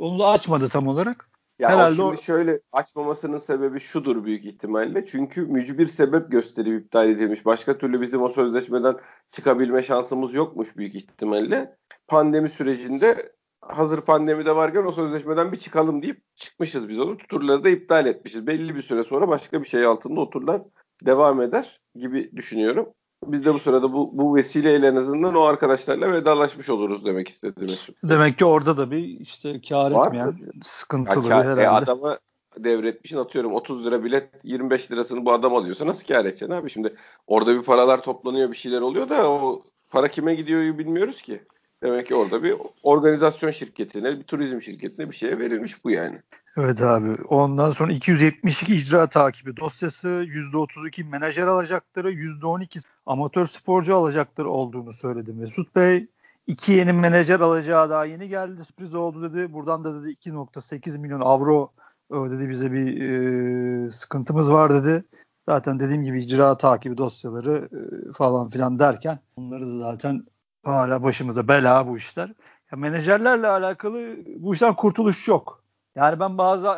onu 0.00 0.18
da 0.18 0.28
açmadı 0.28 0.68
tam 0.68 0.88
olarak. 0.88 1.29
Ya 1.60 1.68
Herhalde 1.68 1.94
şimdi 1.94 2.08
o... 2.08 2.16
şöyle 2.16 2.60
açmamasının 2.72 3.38
sebebi 3.38 3.80
şudur 3.80 4.24
büyük 4.24 4.44
ihtimalle. 4.44 5.06
Çünkü 5.06 5.46
mücbir 5.46 5.86
sebep 5.86 6.30
gösterip 6.30 6.84
iptal 6.84 7.08
edilmiş. 7.08 7.44
Başka 7.44 7.78
türlü 7.78 8.00
bizim 8.00 8.22
o 8.22 8.28
sözleşmeden 8.28 8.96
çıkabilme 9.30 9.82
şansımız 9.82 10.34
yokmuş 10.34 10.76
büyük 10.76 10.94
ihtimalle. 10.94 11.76
Pandemi 12.08 12.48
sürecinde 12.48 13.32
hazır 13.60 14.00
pandemi 14.00 14.46
de 14.46 14.56
varken 14.56 14.84
o 14.84 14.92
sözleşmeden 14.92 15.52
bir 15.52 15.58
çıkalım 15.58 16.02
deyip 16.02 16.22
çıkmışız 16.36 16.88
biz 16.88 16.98
onu. 16.98 17.18
Turları 17.18 17.64
da 17.64 17.68
iptal 17.68 18.06
etmişiz. 18.06 18.46
Belli 18.46 18.74
bir 18.74 18.82
süre 18.82 19.04
sonra 19.04 19.28
başka 19.28 19.62
bir 19.62 19.68
şey 19.68 19.86
altında 19.86 20.20
o 20.20 20.30
turlar 20.30 20.62
devam 21.06 21.42
eder 21.42 21.80
gibi 21.94 22.30
düşünüyorum. 22.36 22.94
Biz 23.26 23.44
de 23.44 23.54
bu 23.54 23.58
sırada 23.58 23.92
bu, 23.92 24.10
bu 24.12 24.36
vesileyle 24.36 24.86
en 24.86 24.96
azından 24.96 25.34
o 25.34 25.40
arkadaşlarla 25.40 26.12
vedalaşmış 26.12 26.70
oluruz 26.70 27.04
demek 27.04 27.28
istedi 27.28 27.60
Mesut. 27.60 27.96
Demek 28.04 28.38
ki 28.38 28.44
orada 28.44 28.76
da 28.76 28.90
bir 28.90 29.20
işte 29.20 29.60
kar 29.68 29.90
Var 29.90 30.06
etmeyen 30.06 30.26
tabii. 30.26 30.64
sıkıntılı 30.64 31.28
ya, 31.28 31.28
kar, 31.28 31.46
herhalde. 31.46 31.62
E, 31.62 31.68
adama 31.68 32.18
devretmişsin 32.58 33.18
atıyorum 33.18 33.54
30 33.54 33.86
lira 33.86 34.04
bilet 34.04 34.28
25 34.44 34.92
lirasını 34.92 35.24
bu 35.26 35.32
adam 35.32 35.54
alıyorsa 35.54 35.86
nasıl 35.86 36.06
kar 36.06 36.20
edeceksin 36.20 36.50
abi? 36.50 36.70
Şimdi 36.70 36.94
orada 37.26 37.54
bir 37.54 37.62
paralar 37.62 38.02
toplanıyor 38.02 38.50
bir 38.50 38.56
şeyler 38.56 38.80
oluyor 38.80 39.08
da 39.08 39.30
o 39.30 39.64
para 39.90 40.08
kime 40.08 40.34
gidiyor 40.34 40.78
bilmiyoruz 40.78 41.22
ki. 41.22 41.40
Demek 41.82 42.06
ki 42.06 42.14
orada 42.14 42.42
bir 42.42 42.54
organizasyon 42.82 43.50
şirketine, 43.50 44.18
bir 44.18 44.22
turizm 44.22 44.62
şirketine 44.62 45.10
bir 45.10 45.16
şeye 45.16 45.38
verilmiş 45.38 45.84
bu 45.84 45.90
yani. 45.90 46.22
Evet 46.56 46.82
abi. 46.82 47.22
Ondan 47.22 47.70
sonra 47.70 47.92
272 47.92 48.74
icra 48.74 49.06
takibi 49.08 49.56
dosyası, 49.56 50.08
%32 50.08 51.04
menajer 51.04 51.46
alacakları, 51.46 52.12
%12 52.12 52.84
amatör 53.06 53.46
sporcu 53.46 53.96
alacakları 53.96 54.50
olduğunu 54.50 54.92
söyledi 54.92 55.32
Mesut 55.32 55.76
Bey. 55.76 56.08
İki 56.46 56.72
yeni 56.72 56.92
menajer 56.92 57.40
alacağı 57.40 57.90
daha 57.90 58.04
yeni 58.04 58.28
geldi. 58.28 58.64
Sürpriz 58.64 58.94
oldu 58.94 59.22
dedi. 59.22 59.52
Buradan 59.52 59.84
da 59.84 60.02
dedi 60.02 60.12
2.8 60.12 60.98
milyon 60.98 61.20
avro 61.20 61.72
dedi 62.12 62.48
bize 62.48 62.72
bir 62.72 63.00
e, 63.02 63.90
sıkıntımız 63.90 64.52
var 64.52 64.74
dedi. 64.74 65.04
Zaten 65.48 65.80
dediğim 65.80 66.04
gibi 66.04 66.20
icra 66.22 66.56
takibi 66.56 66.98
dosyaları 66.98 67.68
e, 67.72 68.12
falan 68.12 68.48
filan 68.48 68.78
derken 68.78 69.18
onları 69.36 69.66
da 69.66 69.78
zaten 69.78 70.26
hala 70.64 71.02
başımıza 71.02 71.48
bela 71.48 71.86
bu 71.86 71.96
işler. 71.96 72.32
Ya 72.72 72.78
menajerlerle 72.78 73.46
alakalı 73.46 74.16
bu 74.36 74.54
işten 74.54 74.74
kurtuluş 74.74 75.28
yok. 75.28 75.59
Yani 75.94 76.20
ben 76.20 76.38
bazı 76.38 76.70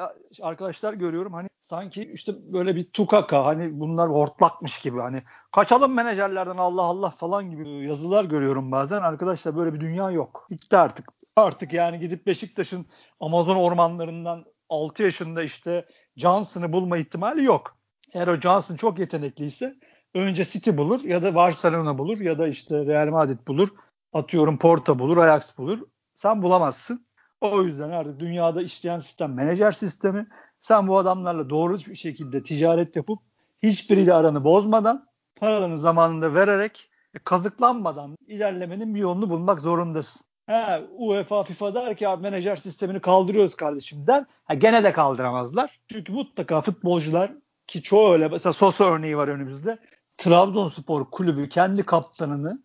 arkadaşlar 0.42 0.92
görüyorum 0.92 1.32
hani 1.32 1.48
sanki 1.60 2.12
işte 2.12 2.52
böyle 2.52 2.76
bir 2.76 2.84
tukaka 2.90 3.46
hani 3.46 3.80
bunlar 3.80 4.10
hortlakmış 4.10 4.78
gibi 4.78 5.00
hani 5.00 5.22
kaçalım 5.52 5.94
menajerlerden 5.94 6.56
Allah 6.56 6.82
Allah 6.82 7.10
falan 7.10 7.50
gibi 7.50 7.68
yazılar 7.68 8.24
görüyorum 8.24 8.72
bazen. 8.72 9.02
Arkadaşlar 9.02 9.56
böyle 9.56 9.74
bir 9.74 9.80
dünya 9.80 10.10
yok. 10.10 10.46
Bitti 10.50 10.76
artık. 10.76 11.08
Artık 11.36 11.72
yani 11.72 11.98
gidip 11.98 12.26
Beşiktaş'ın 12.26 12.86
Amazon 13.20 13.56
ormanlarından 13.56 14.44
6 14.68 15.02
yaşında 15.02 15.42
işte 15.42 15.86
Johnson'ı 16.16 16.72
bulma 16.72 16.98
ihtimali 16.98 17.44
yok. 17.44 17.76
Eğer 18.14 18.26
o 18.28 18.36
Johnson 18.36 18.76
çok 18.76 18.98
yetenekliyse 18.98 19.74
önce 20.14 20.44
City 20.44 20.70
bulur 20.70 21.04
ya 21.04 21.22
da 21.22 21.34
Barcelona 21.34 21.98
bulur 21.98 22.20
ya 22.20 22.38
da 22.38 22.48
işte 22.48 22.86
Real 22.86 23.08
Madrid 23.08 23.46
bulur. 23.48 23.68
Atıyorum 24.12 24.58
Porto 24.58 24.98
bulur, 24.98 25.16
Ajax 25.16 25.58
bulur. 25.58 25.80
Sen 26.14 26.42
bulamazsın. 26.42 27.06
O 27.42 27.62
yüzden 27.62 27.90
artık 27.90 28.20
dünyada 28.20 28.62
işleyen 28.62 28.98
sistem 28.98 29.34
menajer 29.34 29.72
sistemi. 29.72 30.26
Sen 30.60 30.88
bu 30.88 30.98
adamlarla 30.98 31.50
doğru 31.50 31.78
bir 31.78 31.94
şekilde 31.94 32.42
ticaret 32.42 32.96
yapıp 32.96 33.18
hiçbiriyle 33.62 34.14
aranı 34.14 34.44
bozmadan 34.44 35.06
paralarını 35.36 35.78
zamanında 35.78 36.34
vererek 36.34 36.90
e, 37.14 37.18
kazıklanmadan 37.18 38.16
ilerlemenin 38.26 38.94
bir 38.94 39.00
yolunu 39.00 39.30
bulmak 39.30 39.60
zorundasın. 39.60 40.26
Ha, 40.46 40.80
UEFA 40.92 41.42
FIFA 41.42 41.74
der 41.74 41.96
ki 41.96 42.08
abi 42.08 42.22
menajer 42.22 42.56
sistemini 42.56 43.00
kaldırıyoruz 43.00 43.54
kardeşim 43.54 44.06
der. 44.06 44.24
Ha, 44.44 44.54
gene 44.54 44.84
de 44.84 44.92
kaldıramazlar. 44.92 45.80
Çünkü 45.88 46.12
mutlaka 46.12 46.60
futbolcular 46.60 47.32
ki 47.66 47.82
çoğu 47.82 48.12
öyle 48.12 48.28
mesela 48.28 48.52
Sosa 48.52 48.84
örneği 48.84 49.16
var 49.16 49.28
önümüzde. 49.28 49.78
Trabzonspor 50.16 51.10
kulübü 51.10 51.48
kendi 51.48 51.82
kaptanını 51.82 52.62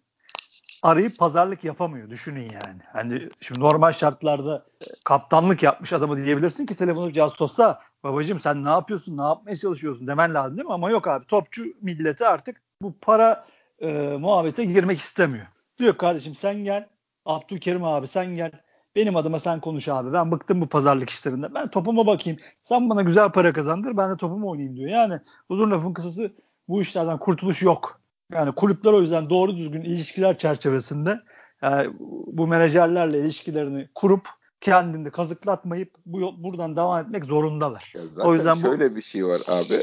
arayıp 0.83 1.17
pazarlık 1.17 1.63
yapamıyor. 1.63 2.09
Düşünün 2.09 2.41
yani. 2.41 2.81
Hani 2.93 3.29
şimdi 3.41 3.59
normal 3.59 3.91
şartlarda 3.91 4.65
e, 4.81 4.85
kaptanlık 5.05 5.63
yapmış 5.63 5.93
adamı 5.93 6.25
diyebilirsin 6.25 6.65
ki 6.65 6.75
telefonu 6.75 7.13
cihaz 7.13 7.33
Sosa 7.33 7.81
babacım 8.03 8.39
sen 8.39 8.65
ne 8.65 8.69
yapıyorsun 8.69 9.17
ne 9.17 9.21
yapmaya 9.21 9.55
çalışıyorsun 9.55 10.07
demen 10.07 10.33
lazım 10.33 10.57
değil 10.57 10.67
mi? 10.67 10.73
Ama 10.73 10.89
yok 10.89 11.07
abi 11.07 11.25
topçu 11.25 11.65
milleti 11.81 12.25
artık 12.25 12.61
bu 12.81 12.95
para 13.01 13.45
e, 13.79 13.87
muhabbete 14.17 14.65
girmek 14.65 14.99
istemiyor. 14.99 15.45
Diyor 15.79 15.97
kardeşim 15.97 16.35
sen 16.35 16.63
gel 16.63 16.87
Abdülkerim 17.27 17.83
abi 17.83 18.07
sen 18.07 18.35
gel. 18.35 18.51
Benim 18.95 19.15
adıma 19.15 19.39
sen 19.39 19.59
konuş 19.59 19.87
abi. 19.87 20.13
Ben 20.13 20.31
bıktım 20.31 20.61
bu 20.61 20.67
pazarlık 20.67 21.09
işlerinden. 21.09 21.53
Ben 21.55 21.67
topuma 21.67 22.07
bakayım. 22.07 22.39
Sen 22.63 22.89
bana 22.89 23.01
güzel 23.01 23.31
para 23.31 23.53
kazandır. 23.53 23.97
Ben 23.97 24.11
de 24.11 24.17
topumu 24.17 24.49
oynayayım 24.49 24.77
diyor. 24.77 24.89
Yani 24.89 25.19
uzun 25.49 25.71
lafın 25.71 25.93
kısası 25.93 26.33
bu 26.67 26.81
işlerden 26.81 27.17
kurtuluş 27.17 27.61
yok. 27.61 28.01
Yani 28.33 28.51
kulüpler 28.51 28.93
o 28.93 29.01
yüzden 29.01 29.29
doğru 29.29 29.57
düzgün 29.57 29.81
ilişkiler 29.81 30.37
çerçevesinde 30.37 31.19
yani 31.61 31.93
bu 32.27 32.47
menajerlerle 32.47 33.19
ilişkilerini 33.19 33.89
kurup 33.95 34.27
kendini 34.61 35.11
kazıklatmayıp 35.11 35.95
bu 36.05 36.43
buradan 36.43 36.75
devam 36.75 37.05
etmek 37.05 37.25
zorundalar. 37.25 37.93
Ya 37.95 38.01
zaten 38.07 38.29
o 38.29 38.33
yüzden 38.33 38.53
şöyle 38.53 38.91
bu... 38.91 38.95
bir 38.95 39.01
şey 39.01 39.25
var 39.25 39.41
abi. 39.47 39.81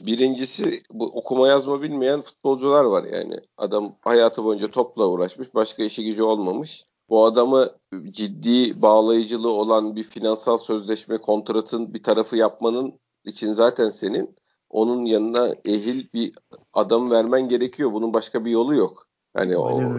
Birincisi 0.00 0.82
bu 0.92 1.06
okuma 1.06 1.48
yazma 1.48 1.82
bilmeyen 1.82 2.20
futbolcular 2.22 2.84
var 2.84 3.04
yani. 3.04 3.40
Adam 3.56 3.96
hayatı 4.00 4.44
boyunca 4.44 4.68
topla 4.68 5.06
uğraşmış. 5.06 5.54
Başka 5.54 5.84
işi 5.84 6.04
gücü 6.04 6.22
olmamış. 6.22 6.84
Bu 7.08 7.24
adamı 7.24 7.68
ciddi 8.10 8.82
bağlayıcılığı 8.82 9.52
olan 9.52 9.96
bir 9.96 10.02
finansal 10.02 10.58
sözleşme 10.58 11.18
kontratın 11.18 11.94
bir 11.94 12.02
tarafı 12.02 12.36
yapmanın 12.36 12.92
için 13.24 13.52
zaten 13.52 13.90
senin 13.90 14.36
onun 14.70 15.04
yanına 15.04 15.54
ehil 15.64 16.06
bir 16.14 16.32
adam 16.72 17.10
vermen 17.10 17.48
gerekiyor. 17.48 17.92
Bunun 17.92 18.12
başka 18.12 18.44
bir 18.44 18.50
yolu 18.50 18.74
yok. 18.74 19.06
Hani 19.36 19.56
o 19.58 19.92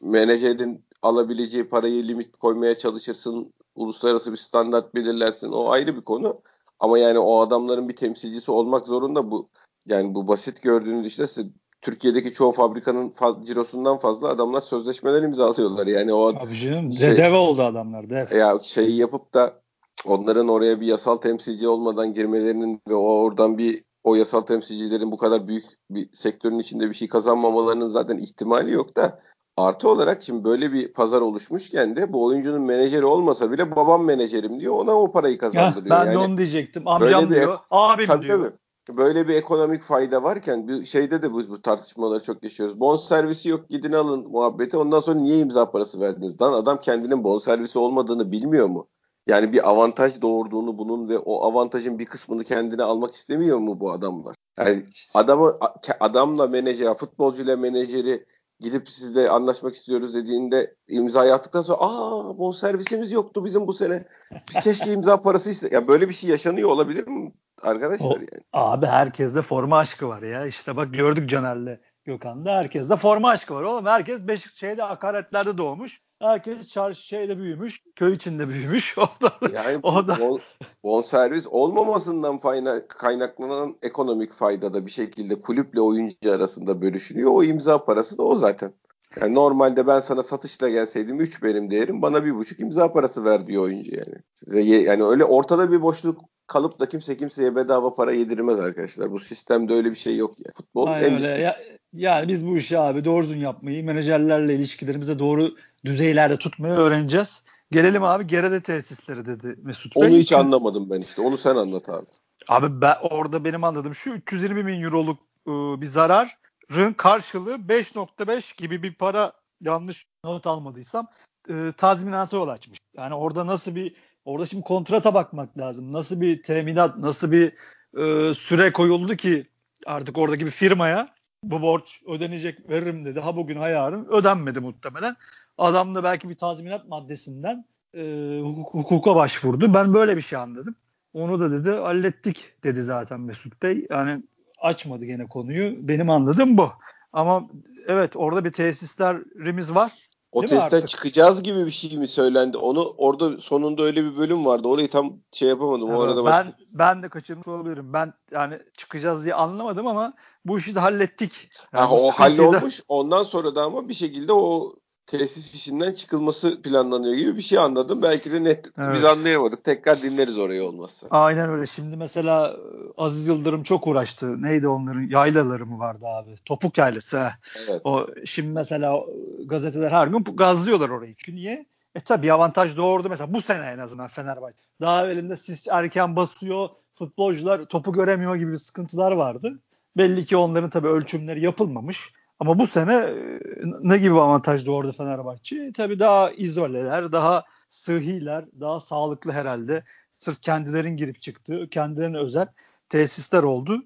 menajerin 0.00 0.84
alabileceği 1.02 1.64
parayı 1.64 2.08
limit 2.08 2.36
koymaya 2.36 2.78
çalışırsın. 2.78 3.52
Uluslararası 3.74 4.32
bir 4.32 4.36
standart 4.36 4.94
belirlersin. 4.94 5.52
O 5.52 5.70
ayrı 5.70 5.96
bir 5.96 6.00
konu. 6.00 6.40
Ama 6.80 6.98
yani 6.98 7.18
o 7.18 7.40
adamların 7.40 7.88
bir 7.88 7.96
temsilcisi 7.96 8.50
olmak 8.50 8.86
zorunda 8.86 9.30
bu. 9.30 9.48
Yani 9.86 10.14
bu 10.14 10.28
basit 10.28 10.62
gördüğünüz 10.62 11.06
işte 11.06 11.42
Türkiye'deki 11.82 12.32
çoğu 12.32 12.52
fabrikanın 12.52 13.10
fa- 13.10 13.44
cirosundan 13.44 13.96
fazla 13.96 14.28
adamlar 14.28 14.60
sözleşmeler 14.60 15.22
imzalıyorlar. 15.22 15.86
Yani 15.86 16.12
o 16.12 16.28
Abi 16.28 16.54
canım 16.54 16.92
şey, 16.92 17.16
dev 17.16 17.34
oldu 17.34 17.62
adamlar 17.62 18.10
dev. 18.10 18.36
Ya 18.36 18.58
şeyi 18.62 18.96
yapıp 18.96 19.34
da 19.34 19.62
onların 20.06 20.48
oraya 20.48 20.80
bir 20.80 20.86
yasal 20.86 21.16
temsilci 21.16 21.68
olmadan 21.68 22.12
girmelerinin 22.12 22.80
ve 22.88 22.94
oradan 22.94 23.58
bir 23.58 23.85
o 24.06 24.14
yasal 24.14 24.40
temsilcilerin 24.40 25.12
bu 25.12 25.16
kadar 25.16 25.48
büyük 25.48 25.64
bir 25.90 26.08
sektörün 26.12 26.58
içinde 26.58 26.88
bir 26.88 26.94
şey 26.94 27.08
kazanmamalarının 27.08 27.88
zaten 27.88 28.18
ihtimali 28.18 28.72
yok 28.72 28.96
da 28.96 29.20
Artı 29.56 29.88
olarak 29.88 30.22
şimdi 30.22 30.44
böyle 30.44 30.72
bir 30.72 30.92
pazar 30.92 31.20
oluşmuşken 31.20 31.96
de 31.96 32.12
bu 32.12 32.24
oyuncunun 32.24 32.62
menajeri 32.62 33.04
olmasa 33.04 33.52
bile 33.52 33.76
babam 33.76 34.04
menajerim 34.04 34.60
diyor. 34.60 34.74
Ona 34.74 34.94
o 34.94 35.12
parayı 35.12 35.38
kazandırıyor. 35.38 35.96
Ya, 35.96 36.00
ben 36.00 36.06
yani 36.06 36.14
de 36.14 36.18
onu 36.18 36.38
diyecektim. 36.38 36.88
Amcam 36.88 37.30
diyor, 37.30 37.42
ek- 37.42 37.62
abim 37.70 38.06
tabii, 38.06 38.26
diyor. 38.26 38.52
Tabii. 38.86 38.98
Böyle 38.98 39.28
bir 39.28 39.34
ekonomik 39.34 39.82
fayda 39.82 40.22
varken 40.22 40.68
bir 40.68 40.84
şeyde 40.84 41.22
de 41.22 41.36
biz 41.38 41.50
bu 41.50 41.62
tartışmaları 41.62 42.22
çok 42.22 42.42
yaşıyoruz. 42.42 42.80
Bon 42.80 42.96
servisi 42.96 43.48
yok 43.48 43.68
gidin 43.68 43.92
alın 43.92 44.30
muhabbeti. 44.30 44.76
Ondan 44.76 45.00
sonra 45.00 45.20
niye 45.20 45.38
imza 45.38 45.70
parası 45.70 46.00
verdiniz? 46.00 46.42
Lan 46.42 46.52
adam 46.52 46.80
kendinin 46.80 47.24
bon 47.24 47.38
servisi 47.38 47.78
olmadığını 47.78 48.32
bilmiyor 48.32 48.66
mu? 48.66 48.88
Yani 49.26 49.52
bir 49.52 49.68
avantaj 49.68 50.22
doğurduğunu 50.22 50.78
bunun 50.78 51.08
ve 51.08 51.18
o 51.18 51.44
avantajın 51.44 51.98
bir 51.98 52.04
kısmını 52.04 52.44
kendine 52.44 52.82
almak 52.82 53.14
istemiyor 53.14 53.58
mu 53.58 53.80
bu 53.80 53.92
adamlar? 53.92 54.36
Yani 54.58 54.84
adamı 55.14 55.58
adamla 56.00 56.46
menajer, 56.46 56.94
futbolcuyla 56.94 57.56
menajeri 57.56 58.26
gidip 58.60 58.88
sizle 58.88 59.30
anlaşmak 59.30 59.74
istiyoruz 59.74 60.14
dediğinde 60.14 60.74
imzayı 60.88 61.34
attıktan 61.34 61.60
sonra 61.60 61.78
aa 61.80 62.38
bon 62.38 62.50
servisimiz 62.50 63.12
yoktu 63.12 63.44
bizim 63.44 63.66
bu 63.66 63.72
sene. 63.72 64.04
Biz 64.48 64.64
keşke 64.64 64.92
imza 64.92 65.22
parası 65.22 65.50
iste. 65.50 65.68
Ya 65.72 65.88
böyle 65.88 66.08
bir 66.08 66.14
şey 66.14 66.30
yaşanıyor 66.30 66.68
olabilir 66.68 67.06
mi 67.06 67.32
arkadaşlar 67.62 68.06
o, 68.06 68.18
yani? 68.18 68.42
Abi 68.52 68.86
herkeste 68.86 69.42
forma 69.42 69.78
aşkı 69.78 70.08
var 70.08 70.22
ya. 70.22 70.46
İşte 70.46 70.76
bak 70.76 70.94
gördük 70.94 71.30
Caner'le 71.30 71.80
Gökhan'da 72.06 72.52
herkeste 72.56 72.96
forma 72.96 73.28
aşkı 73.28 73.54
var 73.54 73.62
oğlum. 73.62 73.86
Herkes 73.86 74.20
Beşik 74.20 74.54
şeyde 74.54 74.84
akaretlerde 74.84 75.58
doğmuş. 75.58 76.02
Herkes 76.20 76.68
çarşı 76.68 77.06
şeyde 77.06 77.38
büyümüş. 77.38 77.82
Köy 77.96 78.12
içinde 78.14 78.48
büyümüş. 78.48 78.96
O 79.06 79.08
da, 79.22 79.32
yani 79.54 79.78
o 79.82 80.08
da... 80.08 80.18
Bon, 80.20 80.40
bon 80.84 81.00
servis 81.00 81.46
olmamasından 81.46 82.38
fayna, 82.38 82.86
kaynaklanan 82.88 83.76
ekonomik 83.82 84.32
fayda 84.32 84.74
da 84.74 84.86
bir 84.86 84.90
şekilde 84.90 85.40
kulüple 85.40 85.80
oyuncu 85.80 86.32
arasında 86.32 86.82
bölüşülüyor. 86.82 87.30
O 87.34 87.42
imza 87.42 87.84
parası 87.84 88.18
da 88.18 88.22
o 88.22 88.36
zaten. 88.36 88.72
Yani 89.20 89.34
normalde 89.34 89.86
ben 89.86 90.00
sana 90.00 90.22
satışla 90.22 90.68
gelseydim 90.68 91.20
3 91.20 91.42
benim 91.42 91.70
değerim 91.70 92.02
bana 92.02 92.24
bir 92.24 92.34
buçuk 92.34 92.60
imza 92.60 92.92
parası 92.92 93.24
ver 93.24 93.46
diyor 93.46 93.62
oyuncu 93.62 93.94
yani. 93.94 94.14
Size 94.34 94.60
ye, 94.60 94.82
yani 94.82 95.04
öyle 95.04 95.24
ortada 95.24 95.72
bir 95.72 95.82
boşluk 95.82 96.20
kalıp 96.46 96.80
da 96.80 96.88
kimse 96.88 97.16
kimseye 97.16 97.56
bedava 97.56 97.94
para 97.94 98.12
yedirmez 98.12 98.58
arkadaşlar. 98.58 99.10
Bu 99.10 99.20
sistemde 99.20 99.74
öyle 99.74 99.90
bir 99.90 99.96
şey 99.96 100.16
yok 100.16 100.40
ya. 100.40 100.52
Futbol 100.56 100.86
Aynen 100.86 101.12
öyle. 101.12 101.26
Ya, 101.26 101.56
yani 101.96 102.28
biz 102.28 102.46
bu 102.46 102.56
işi 102.56 102.78
abi 102.78 103.04
doğru 103.04 103.22
düzgün 103.22 103.40
yapmayı, 103.40 103.84
menajerlerle 103.84 104.54
ilişkilerimizi 104.54 105.18
doğru 105.18 105.54
düzeylerde 105.84 106.36
tutmayı 106.36 106.74
öğreneceğiz. 106.74 107.44
Gelelim 107.70 108.02
abi 108.02 108.26
Gerede 108.26 108.62
tesisleri 108.62 109.26
dedi 109.26 109.56
Mesut 109.62 109.96
Bey. 109.96 110.02
Onu 110.02 110.16
hiç 110.16 110.32
anlamadım 110.32 110.90
ben 110.90 111.00
işte. 111.00 111.22
Onu 111.22 111.36
sen 111.36 111.56
anlat 111.56 111.88
abi. 111.88 112.06
Abi 112.48 112.80
ben, 112.80 112.96
orada 113.10 113.44
benim 113.44 113.64
anladığım 113.64 113.94
şu 113.94 114.10
320 114.10 114.66
bin 114.66 114.82
euroluk 114.82 115.18
ıı, 115.48 115.80
bir 115.80 115.86
zararın 115.86 116.92
karşılığı 116.92 117.54
5.5 117.54 118.56
gibi 118.56 118.82
bir 118.82 118.94
para 118.94 119.32
yanlış 119.60 120.06
not 120.24 120.46
almadıysam 120.46 121.06
ıı, 121.50 121.72
tazminata 121.72 122.36
yol 122.36 122.48
açmış. 122.48 122.78
Yani 122.96 123.14
orada 123.14 123.46
nasıl 123.46 123.74
bir 123.74 123.94
orada 124.24 124.46
şimdi 124.46 124.64
kontrata 124.64 125.14
bakmak 125.14 125.58
lazım. 125.58 125.92
Nasıl 125.92 126.20
bir 126.20 126.42
teminat, 126.42 126.98
nasıl 126.98 127.32
bir 127.32 127.52
ıı, 127.96 128.34
süre 128.34 128.72
koyuldu 128.72 129.16
ki 129.16 129.46
artık 129.86 130.18
oradaki 130.18 130.46
bir 130.46 130.50
firmaya 130.50 131.15
bu 131.50 131.62
borç 131.62 132.02
ödenecek 132.06 132.70
veririm 132.70 133.04
dedi. 133.04 133.20
Ha 133.20 133.36
bugün 133.36 133.56
ha 133.56 133.68
yarın 133.68 134.04
ödenmedi 134.04 134.60
muhtemelen. 134.60 135.16
Adam 135.58 135.94
da 135.94 136.04
belki 136.04 136.28
bir 136.28 136.34
tazminat 136.34 136.88
maddesinden 136.88 137.64
e, 137.94 138.40
hukuka 138.72 139.16
başvurdu. 139.16 139.74
Ben 139.74 139.94
böyle 139.94 140.16
bir 140.16 140.22
şey 140.22 140.38
anladım. 140.38 140.74
Onu 141.12 141.40
da 141.40 141.52
dedi 141.52 141.70
hallettik 141.70 142.52
dedi 142.64 142.82
zaten 142.82 143.20
Mesut 143.20 143.62
Bey. 143.62 143.86
Yani 143.90 144.22
açmadı 144.60 145.04
gene 145.04 145.26
konuyu. 145.26 145.88
Benim 145.88 146.10
anladığım 146.10 146.58
bu. 146.58 146.72
Ama 147.12 147.48
evet 147.86 148.16
orada 148.16 148.44
bir 148.44 148.52
tesislerimiz 148.52 149.74
var. 149.74 149.92
O 150.32 150.42
Değil 150.42 150.50
testten 150.50 150.86
çıkacağız 150.86 151.42
gibi 151.42 151.66
bir 151.66 151.70
şey 151.70 151.98
mi 151.98 152.08
söylendi? 152.08 152.56
Onu 152.56 152.94
orada 152.96 153.38
sonunda 153.38 153.82
öyle 153.82 154.04
bir 154.04 154.16
bölüm 154.16 154.46
vardı. 154.46 154.68
Orayı 154.68 154.90
tam 154.90 155.18
şey 155.32 155.48
yapamadım. 155.48 155.88
Evet, 155.88 155.98
o 155.98 156.02
arada 156.02 156.16
ben 156.16 156.24
başka... 156.24 156.52
ben 156.70 157.02
de 157.02 157.08
kaçırmış 157.08 157.48
olabilirim. 157.48 157.92
Ben 157.92 158.12
yani 158.30 158.58
çıkacağız 158.76 159.24
diye 159.24 159.34
anlamadım 159.34 159.86
ama 159.86 160.14
bu 160.44 160.58
işi 160.58 160.74
de 160.74 160.80
hallettik. 160.80 161.50
Yani 161.72 161.86
ha, 161.86 161.94
o 161.94 162.10
hallolmuş. 162.10 162.80
Ondan 162.88 163.22
sonra 163.22 163.54
da 163.54 163.62
ama 163.62 163.88
bir 163.88 163.94
şekilde 163.94 164.32
o 164.32 164.72
tesis 165.06 165.54
işinden 165.54 165.92
çıkılması 165.92 166.62
planlanıyor 166.62 167.14
gibi 167.14 167.36
bir 167.36 167.42
şey 167.42 167.58
anladım. 167.58 168.02
Belki 168.02 168.32
de 168.32 168.44
net 168.44 168.70
evet. 168.78 168.94
biz 168.94 169.04
anlayamadık. 169.04 169.64
Tekrar 169.64 170.02
dinleriz 170.02 170.38
orayı 170.38 170.64
olmazsa. 170.64 171.06
Aynen 171.10 171.50
öyle. 171.50 171.66
Şimdi 171.66 171.96
mesela 171.96 172.48
e, 172.48 172.56
Aziz 172.96 173.28
Yıldırım 173.28 173.62
çok 173.62 173.86
uğraştı. 173.86 174.42
Neydi 174.42 174.68
onların 174.68 175.08
yaylaları 175.08 175.66
mı 175.66 175.78
vardı 175.78 176.06
abi? 176.06 176.34
Topuk 176.44 176.78
yaylası. 176.78 177.30
Evet. 177.68 177.80
O 177.84 178.06
şimdi 178.24 178.48
mesela 178.48 179.04
gazeteler 179.44 179.90
her 179.90 180.06
gün 180.06 180.24
gazlıyorlar 180.24 180.88
orayı. 180.88 181.14
Çünkü 181.18 181.36
niye? 181.36 181.66
E 181.94 182.00
tabii 182.00 182.32
avantaj 182.32 182.76
doğurdu 182.76 183.08
mesela 183.08 183.32
bu 183.32 183.42
sene 183.42 183.66
en 183.66 183.78
azından 183.78 184.08
Fenerbahçe. 184.08 184.58
Daha 184.80 185.08
elinde 185.08 185.36
sis 185.36 185.68
erken 185.68 186.16
basıyor, 186.16 186.68
futbolcular 186.92 187.64
topu 187.64 187.92
göremiyor 187.92 188.36
gibi 188.36 188.58
sıkıntılar 188.58 189.12
vardı. 189.12 189.58
Belli 189.96 190.26
ki 190.26 190.36
onların 190.36 190.70
tabii 190.70 190.88
ölçümleri 190.88 191.44
yapılmamış. 191.44 192.12
Ama 192.40 192.58
bu 192.58 192.66
sene 192.66 192.94
e, 192.94 193.40
ne 193.82 193.98
gibi 193.98 194.14
avantaj 194.14 194.66
doğurdu 194.66 194.92
Fenerbahçe? 194.92 195.72
Tabii 195.72 195.98
daha 195.98 196.30
izoleler, 196.30 197.12
daha 197.12 197.44
sıhhiler, 197.68 198.44
daha 198.60 198.80
sağlıklı 198.80 199.32
herhalde. 199.32 199.84
Sırf 200.18 200.42
kendilerin 200.42 200.96
girip 200.96 201.20
çıktığı, 201.20 201.68
kendilerine 201.70 202.18
özel 202.18 202.46
tesisler 202.88 203.42
oldu. 203.42 203.84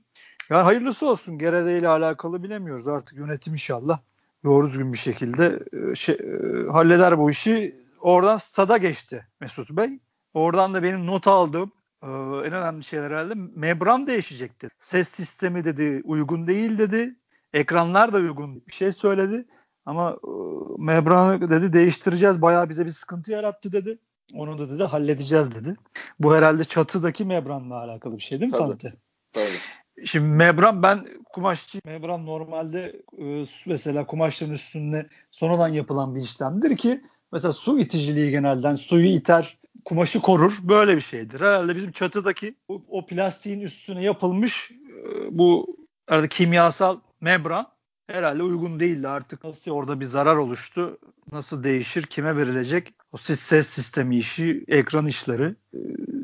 Yani 0.50 0.62
hayırlısı 0.62 1.06
olsun. 1.08 1.38
Gerede 1.38 1.78
ile 1.78 1.88
alakalı 1.88 2.42
bilemiyoruz. 2.42 2.88
Artık 2.88 3.18
yönetim 3.18 3.52
inşallah 3.52 4.00
doğru 4.44 4.66
düzgün 4.66 4.92
bir 4.92 4.98
şekilde 4.98 5.60
e, 5.72 5.94
şey, 5.94 6.14
e, 6.14 6.70
halleder 6.70 7.18
bu 7.18 7.30
işi. 7.30 7.80
Oradan 8.00 8.36
stada 8.36 8.76
geçti 8.76 9.26
Mesut 9.40 9.70
Bey. 9.70 9.98
Oradan 10.34 10.74
da 10.74 10.82
benim 10.82 11.06
not 11.06 11.26
aldığım 11.26 11.72
en 12.02 12.52
önemli 12.52 12.84
şeyler 12.84 13.10
herhalde 13.10 13.34
membran 13.34 14.06
değişecekti. 14.06 14.68
Ses 14.80 15.08
sistemi 15.08 15.64
dedi 15.64 16.00
uygun 16.04 16.46
değil 16.46 16.78
dedi. 16.78 17.14
Ekranlar 17.52 18.12
da 18.12 18.16
uygun 18.16 18.66
bir 18.68 18.72
şey 18.72 18.92
söyledi. 18.92 19.46
Ama 19.86 20.10
e, 20.10 20.30
Membran'ı 20.78 21.50
dedi 21.50 21.72
değiştireceğiz. 21.72 22.42
Bayağı 22.42 22.68
bize 22.68 22.86
bir 22.86 22.90
sıkıntı 22.90 23.32
yarattı 23.32 23.72
dedi. 23.72 23.98
Onu 24.34 24.58
da 24.58 24.70
dedi 24.70 24.84
halledeceğiz 24.84 25.54
dedi. 25.54 25.76
Bu 26.20 26.34
herhalde 26.34 26.64
çatıdaki 26.64 27.24
Membran'la 27.24 27.82
alakalı 27.82 28.16
bir 28.16 28.22
şey 28.22 28.40
değil 28.40 28.52
mi 28.52 28.58
Tabii. 28.58 28.68
Fante? 28.68 28.92
Tabii. 29.32 30.06
Şimdi 30.06 30.26
membran 30.26 30.82
ben 30.82 31.06
kumaşçı 31.32 31.80
membran 31.84 32.26
normalde 32.26 33.02
e, 33.18 33.44
mesela 33.66 34.06
kumaşların 34.06 34.54
üstünde 34.54 35.08
sonradan 35.30 35.68
yapılan 35.68 36.14
bir 36.14 36.20
işlemdir 36.20 36.76
ki 36.76 37.00
mesela 37.32 37.52
su 37.52 37.78
iticiliği 37.78 38.30
genelden 38.30 38.74
suyu 38.74 39.06
iter 39.06 39.58
kumaşı 39.84 40.20
korur 40.20 40.58
böyle 40.62 40.96
bir 40.96 41.00
şeydir. 41.00 41.40
Herhalde 41.40 41.76
bizim 41.76 41.92
çatıdaki 41.92 42.54
o, 42.68 42.82
o 42.88 43.06
plastiğin 43.06 43.60
üstüne 43.60 44.04
yapılmış 44.04 44.70
e, 44.70 45.38
bu 45.38 45.76
arada 46.08 46.28
kimyasal 46.28 47.00
membran 47.20 47.66
herhalde 48.06 48.42
uygun 48.42 48.80
değildi 48.80 49.08
artık. 49.08 49.44
Nasıl 49.44 49.70
orada 49.70 50.00
bir 50.00 50.06
zarar 50.06 50.36
oluştu? 50.36 50.98
Nasıl 51.32 51.64
değişir? 51.64 52.02
Kime 52.02 52.36
verilecek? 52.36 52.94
O 53.12 53.16
ses, 53.16 53.68
sistemi 53.68 54.16
işi, 54.16 54.64
ekran 54.68 55.06
işleri. 55.06 55.56
Ee, 55.74 55.78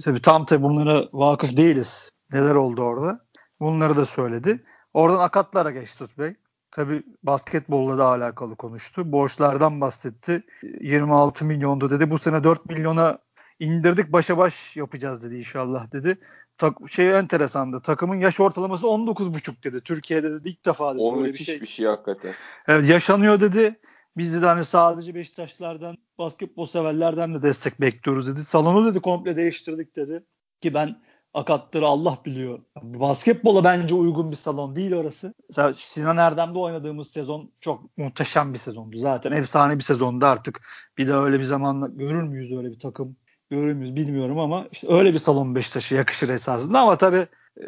tabii 0.05 0.23
tam 0.23 0.47
tabii 0.47 0.63
bunlara 0.63 1.05
vakıf 1.13 1.57
değiliz. 1.57 2.11
Neler 2.33 2.55
oldu 2.55 2.83
orada? 2.83 3.27
Bunları 3.61 3.97
da 3.97 4.07
söyledi. 4.07 4.65
Oradan 4.95 5.21
akatlara 5.21 5.71
geçti 5.71 6.05
Bey. 6.19 6.35
Tabii 6.71 7.03
basketbolla 7.23 7.99
da 7.99 8.07
alakalı 8.07 8.57
konuştu. 8.57 9.13
Borçlardan 9.13 9.81
bahsetti. 9.81 10.43
26 10.81 11.45
milyondu 11.45 11.91
dedi. 11.91 12.11
Bu 12.11 12.19
sene 12.19 12.45
4 12.45 12.67
milyona 12.67 13.19
indirdik 13.61 14.13
başa 14.13 14.39
baş 14.39 14.77
yapacağız 14.77 15.23
dedi 15.23 15.37
inşallah 15.37 15.93
dedi. 15.93 16.19
Tak, 16.59 16.77
şey 16.91 17.19
enteresandı. 17.19 17.81
Takımın 17.81 18.17
yaş 18.17 18.41
ortalaması 18.41 18.87
19,5 18.87 19.65
dedi. 19.65 19.81
Türkiye'de 19.81 20.31
dedi 20.31 20.49
ilk 20.49 20.67
defa 20.67 20.95
dedi. 20.95 21.03
O 21.03 21.17
böyle 21.17 21.27
müthiş 21.29 21.41
bir 21.41 21.53
şey. 21.53 21.61
bir 21.61 21.67
şey 21.67 21.87
hakikaten. 21.87 22.35
Evet, 22.69 22.89
yaşanıyor 22.89 23.41
dedi. 23.41 23.81
Biz 24.17 24.43
de 24.43 24.47
hani 24.47 24.65
sadece 24.65 25.15
Beşiktaşlardan, 25.15 25.97
basketbol 26.19 26.67
severlerden 26.67 27.35
de 27.35 27.43
destek 27.43 27.81
bekliyoruz 27.81 28.27
dedi. 28.27 28.45
Salonu 28.45 28.87
dedi 28.87 29.01
komple 29.01 29.37
değiştirdik 29.37 29.97
dedi. 29.97 30.25
Ki 30.61 30.75
ben 30.75 30.97
akatları 31.35 31.87
Allah 31.87 32.19
biliyor. 32.25 32.59
Basketbola 32.83 33.65
bence 33.65 33.95
uygun 33.95 34.31
bir 34.31 34.37
salon 34.37 34.77
değil 34.77 34.95
orası. 34.95 35.35
Mesela 35.49 35.75
Sinan 35.75 36.17
Erdem'de 36.17 36.59
oynadığımız 36.59 37.11
sezon 37.11 37.51
çok 37.61 37.99
muhteşem 37.99 38.55
bir 38.55 38.59
sezondu. 38.59 38.97
Zaten 38.97 39.33
efsane 39.33 39.77
bir 39.77 39.83
sezondu 39.83 40.27
artık. 40.27 40.63
Bir 40.99 41.09
de 41.09 41.15
öyle 41.15 41.39
bir 41.39 41.45
zamanla 41.45 41.87
görür 41.87 42.23
müyüz 42.23 42.53
öyle 42.53 42.71
bir 42.71 42.79
takım? 42.79 43.17
Görür 43.51 43.73
müyüz 43.73 43.97
bilmiyorum 43.97 44.39
ama 44.39 44.67
işte 44.73 44.87
öyle 44.91 45.13
bir 45.13 45.19
salon 45.19 45.55
Beşiktaş'a 45.55 45.97
yakışır 45.97 46.29
esasında 46.29 46.81
ama 46.81 46.99
tabii 46.99 47.27
e, 47.61 47.65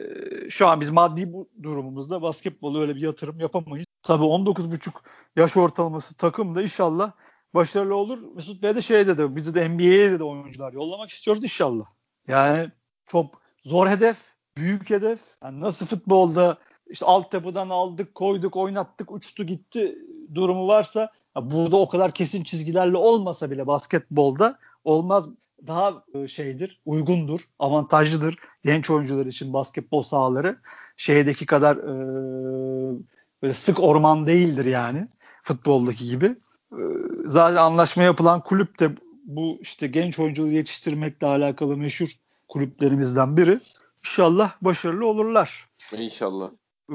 şu 0.50 0.68
an 0.68 0.80
biz 0.80 0.90
maddi 0.90 1.32
bu 1.32 1.48
durumumuzda 1.62 2.22
basketbolu 2.22 2.80
öyle 2.80 2.96
bir 2.96 3.00
yatırım 3.00 3.40
yapamayız. 3.40 3.86
Tabii 4.02 4.24
19,5 4.24 4.90
yaş 5.36 5.56
ortalaması 5.56 6.16
takım 6.16 6.54
da 6.54 6.62
inşallah 6.62 7.12
başarılı 7.54 7.96
olur. 7.96 8.18
Mesut 8.34 8.62
Bey 8.62 8.76
de 8.76 8.82
şey 8.82 9.06
dedi, 9.06 9.36
bizi 9.36 9.54
de 9.54 9.68
NBA'ye 9.68 10.18
de 10.18 10.24
oyuncular 10.24 10.72
yollamak 10.72 11.10
istiyoruz 11.10 11.44
inşallah. 11.44 11.84
Yani 12.28 12.70
çok 13.06 13.42
zor 13.64 13.88
hedef, 13.88 14.16
büyük 14.56 14.90
hedef. 14.90 15.20
Yani 15.44 15.60
nasıl 15.60 15.86
futbolda 15.86 16.58
işte 16.90 17.06
altyapıdan 17.06 17.68
aldık, 17.68 18.14
koyduk, 18.14 18.56
oynattık, 18.56 19.12
uçtu 19.12 19.44
gitti 19.44 19.98
durumu 20.34 20.68
varsa 20.68 21.12
burada 21.36 21.76
o 21.76 21.88
kadar 21.88 22.12
kesin 22.12 22.44
çizgilerle 22.44 22.96
olmasa 22.96 23.50
bile 23.50 23.66
basketbolda 23.66 24.58
olmaz 24.84 25.28
daha 25.66 26.04
e, 26.14 26.28
şeydir, 26.28 26.80
uygundur, 26.86 27.40
avantajlıdır 27.58 28.36
genç 28.64 28.90
oyuncular 28.90 29.26
için 29.26 29.52
basketbol 29.52 30.02
sahaları. 30.02 30.56
Şeydeki 30.96 31.46
kadar 31.46 31.76
e, 31.76 31.92
böyle 33.42 33.54
sık 33.54 33.80
orman 33.80 34.26
değildir 34.26 34.64
yani 34.64 35.08
futboldaki 35.42 36.08
gibi. 36.08 36.26
E, 36.72 36.82
zaten 37.26 37.56
anlaşma 37.56 38.02
yapılan 38.02 38.40
kulüp 38.40 38.80
de 38.80 38.90
bu 39.24 39.58
işte 39.60 39.86
genç 39.86 40.18
oyuncuları 40.18 40.52
yetiştirmekle 40.52 41.26
alakalı 41.26 41.76
meşhur 41.76 42.08
kulüplerimizden 42.48 43.36
biri. 43.36 43.60
İnşallah 44.04 44.52
başarılı 44.62 45.06
olurlar. 45.06 45.68
İnşallah. 45.92 46.50
Ee, 46.90 46.94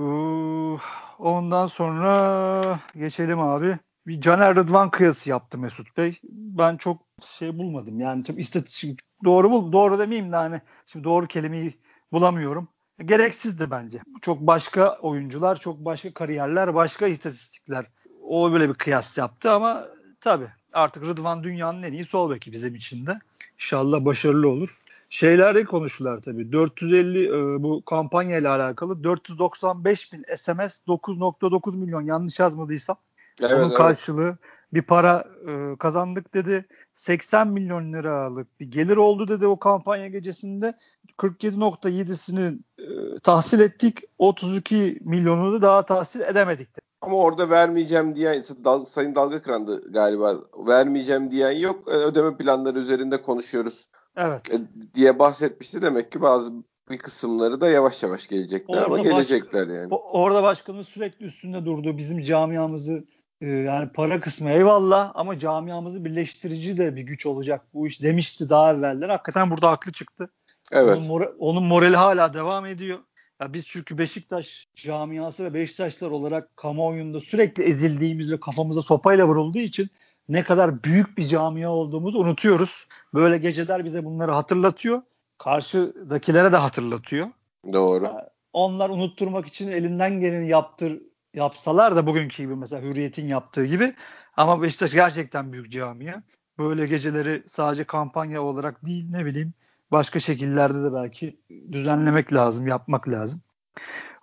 ondan 1.20 1.68
sonra 1.68 2.80
geçelim 2.96 3.40
abi. 3.40 3.80
Bir 4.08 4.22
Caner 4.22 4.56
Rıdvan 4.56 4.90
kıyası 4.92 5.30
yaptı 5.30 5.58
Mesut 5.58 5.98
Bey. 5.98 6.20
Ben 6.32 6.78
çok 6.78 7.02
şey 7.22 7.58
bulmadım. 7.58 8.00
Yani 8.00 8.24
çok 8.24 8.40
istatistik 8.40 9.00
doğru 9.24 9.52
bul 9.52 9.72
doğru 9.72 10.00
demeyeyim 10.00 10.32
de 10.32 10.36
hani 10.36 10.62
şimdi 10.88 11.04
doğru 11.04 11.28
kelimeyi 11.28 11.78
bulamıyorum. 12.12 12.68
Gereksizdi 13.06 13.72
bence. 13.72 14.00
Çok 14.22 14.42
başka 14.42 14.98
oyuncular, 15.02 15.60
çok 15.60 15.86
başka 15.86 16.14
kariyerler, 16.14 16.76
başka 16.76 17.08
istatistikler. 17.08 17.86
O 18.28 18.52
böyle 18.52 18.70
bir 18.70 18.74
kıyas 18.74 19.18
yaptı 19.18 19.52
ama 19.52 19.88
tabii 20.22 20.48
artık 20.74 21.04
Rıdvan 21.04 21.44
dünyanın 21.44 21.84
en 21.84 21.94
iyi 21.94 22.06
sol 22.06 22.30
beki 22.32 22.52
bizim 22.52 22.76
için 22.76 23.06
de. 23.06 23.20
İnşallah 23.56 24.06
başarılı 24.06 24.50
olur. 24.50 24.70
Şeylerde 25.10 25.64
konuştular 25.64 26.22
tabii. 26.22 26.52
450 26.52 27.28
e, 27.28 27.64
bu 27.64 27.86
kampanya 27.86 28.38
ile 28.38 28.50
alakalı 28.50 29.04
495 29.04 30.14
bin 30.14 30.26
SMS 30.38 30.82
9.9 30.88 31.78
milyon 31.78 32.02
yanlış 32.02 32.40
yazmadıysam. 32.40 32.98
Evet, 33.42 33.52
Onun 33.52 33.64
evet. 33.66 33.74
karşılığı 33.78 34.38
bir 34.74 34.82
para 34.82 35.26
e, 35.48 35.78
kazandık 35.78 36.34
dedi. 36.34 36.66
80 36.96 37.48
milyon 37.48 37.94
liralık 37.94 38.60
bir 38.60 38.66
gelir 38.72 38.98
oldu 38.98 39.28
dedi 39.28 39.48
o 39.48 39.60
kampanya 39.60 40.08
gecesinde. 40.08 40.74
47.7'sini 41.18 42.58
e, 42.80 43.18
tahsil 43.24 43.60
ettik. 43.60 44.00
32 44.18 45.00
milyonunu 45.02 45.62
daha 45.62 45.86
tahsil 45.86 46.22
edemedik 46.22 46.72
dedi. 46.76 46.82
Ama 47.02 47.18
orada 47.18 47.50
vermeyeceğim 47.50 48.16
diyen 48.16 48.44
dal, 48.64 48.86
Sayın 48.86 49.16
Dalga 49.16 49.42
Kıran'dı 49.42 49.92
galiba. 49.92 50.36
Vermeyeceğim 50.68 51.32
diyen 51.32 51.52
yok. 51.52 51.84
E, 51.88 51.92
Ödeme 51.92 52.38
planları 52.38 52.80
üzerinde 52.80 53.22
konuşuyoruz 53.22 53.88
Evet. 54.18 54.54
e, 54.54 54.58
diye 54.96 55.20
bahsetmişti. 55.20 55.82
Demek 55.82 56.12
ki 56.12 56.22
bazı 56.22 56.52
bir 56.92 56.98
kısımları 56.98 57.62
da 57.62 57.70
yavaş 57.70 58.04
yavaş 58.04 58.28
gelecekler 58.28 58.76
Orada 58.76 58.86
ama 58.86 58.98
baş- 58.98 59.04
gelecekler 59.04 59.68
yani. 59.68 59.88
O- 59.92 60.22
Orada 60.22 60.44
başkanın 60.44 60.82
sürekli 60.82 61.26
üstünde 61.26 61.66
durduğu 61.66 61.98
bizim 61.98 62.22
camiamızı 62.22 63.04
e, 63.44 63.48
yani 63.48 63.90
para 63.90 64.20
kısmı 64.20 64.50
eyvallah 64.50 65.12
ama 65.16 65.40
camiamızı 65.40 66.06
birleştirici 66.06 66.78
de 66.78 66.96
bir 66.96 67.02
güç 67.02 67.26
olacak 67.26 67.62
bu 67.74 67.88
iş 67.88 68.04
demişti 68.04 68.50
daha 68.50 68.74
evveller. 68.74 69.10
Hakikaten 69.10 69.52
burada 69.52 69.72
haklı 69.72 69.92
çıktı. 69.92 70.30
Evet. 70.72 70.98
Onun, 70.98 71.08
mora- 71.08 71.34
onun 71.40 71.64
morali 71.64 71.96
hala 71.96 72.34
devam 72.34 72.66
ediyor. 72.66 73.00
Ya 73.42 73.54
biz 73.54 73.68
çünkü 73.68 73.98
Beşiktaş 73.98 74.68
camiası 74.76 75.44
ve 75.44 75.54
Beşiktaşlar 75.54 76.12
olarak 76.12 76.58
kamuoyunda 76.58 77.20
sürekli 77.20 77.64
ezildiğimiz 77.64 78.32
ve 78.32 78.40
kafamıza 78.40 78.82
sopayla 78.82 79.28
vurulduğu 79.28 79.60
için 79.60 79.88
ne 80.30 80.44
kadar 80.44 80.84
büyük 80.84 81.18
bir 81.18 81.24
camia 81.24 81.70
olduğumuzu 81.70 82.20
unutuyoruz. 82.20 82.88
Böyle 83.14 83.38
geceler 83.38 83.86
bize 83.86 84.06
bunları 84.06 84.32
hatırlatıyor. 84.32 85.02
Karşıdakilere 85.38 86.52
de 86.52 86.58
hatırlatıyor. 86.58 87.28
Doğru. 87.74 88.12
Onlar 88.54 88.90
unutturmak 88.90 89.48
için 89.48 89.72
elinden 89.72 90.20
geleni 90.20 90.48
yaptır 90.48 91.02
yapsalar 91.34 91.96
da 91.96 92.08
bugünkü 92.08 92.44
gibi 92.44 92.56
mesela 92.56 92.82
Hürriyet'in 92.82 93.28
yaptığı 93.28 93.66
gibi 93.66 93.94
ama 94.38 94.62
Beşiktaş 94.62 94.94
gerçekten 94.94 95.54
büyük 95.54 95.72
camia. 95.72 96.22
Böyle 96.58 96.88
geceleri 96.88 97.44
sadece 97.48 97.84
kampanya 97.84 98.42
olarak 98.42 98.86
değil 98.86 99.06
ne 99.12 99.26
bileyim 99.26 99.54
başka 99.92 100.20
şekillerde 100.20 100.84
de 100.84 100.94
belki 100.94 101.40
düzenlemek 101.72 102.34
lazım, 102.34 102.68
yapmak 102.68 103.10
lazım. 103.10 103.42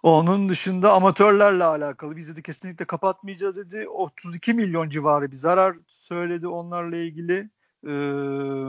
Onun 0.03 0.49
dışında 0.49 0.93
amatörlerle 0.93 1.65
alakalı 1.65 2.17
biz 2.17 2.29
dedi 2.29 2.43
kesinlikle 2.43 2.85
kapatmayacağız 2.85 3.57
dedi. 3.57 3.89
32 3.89 4.55
milyon 4.55 4.89
civarı 4.89 5.33
bir 5.33 5.37
zarar 5.37 5.77
söyledi 5.87 6.49
onlarla 6.49 6.97
ilgili. 6.97 7.51
Ee, 7.87 7.91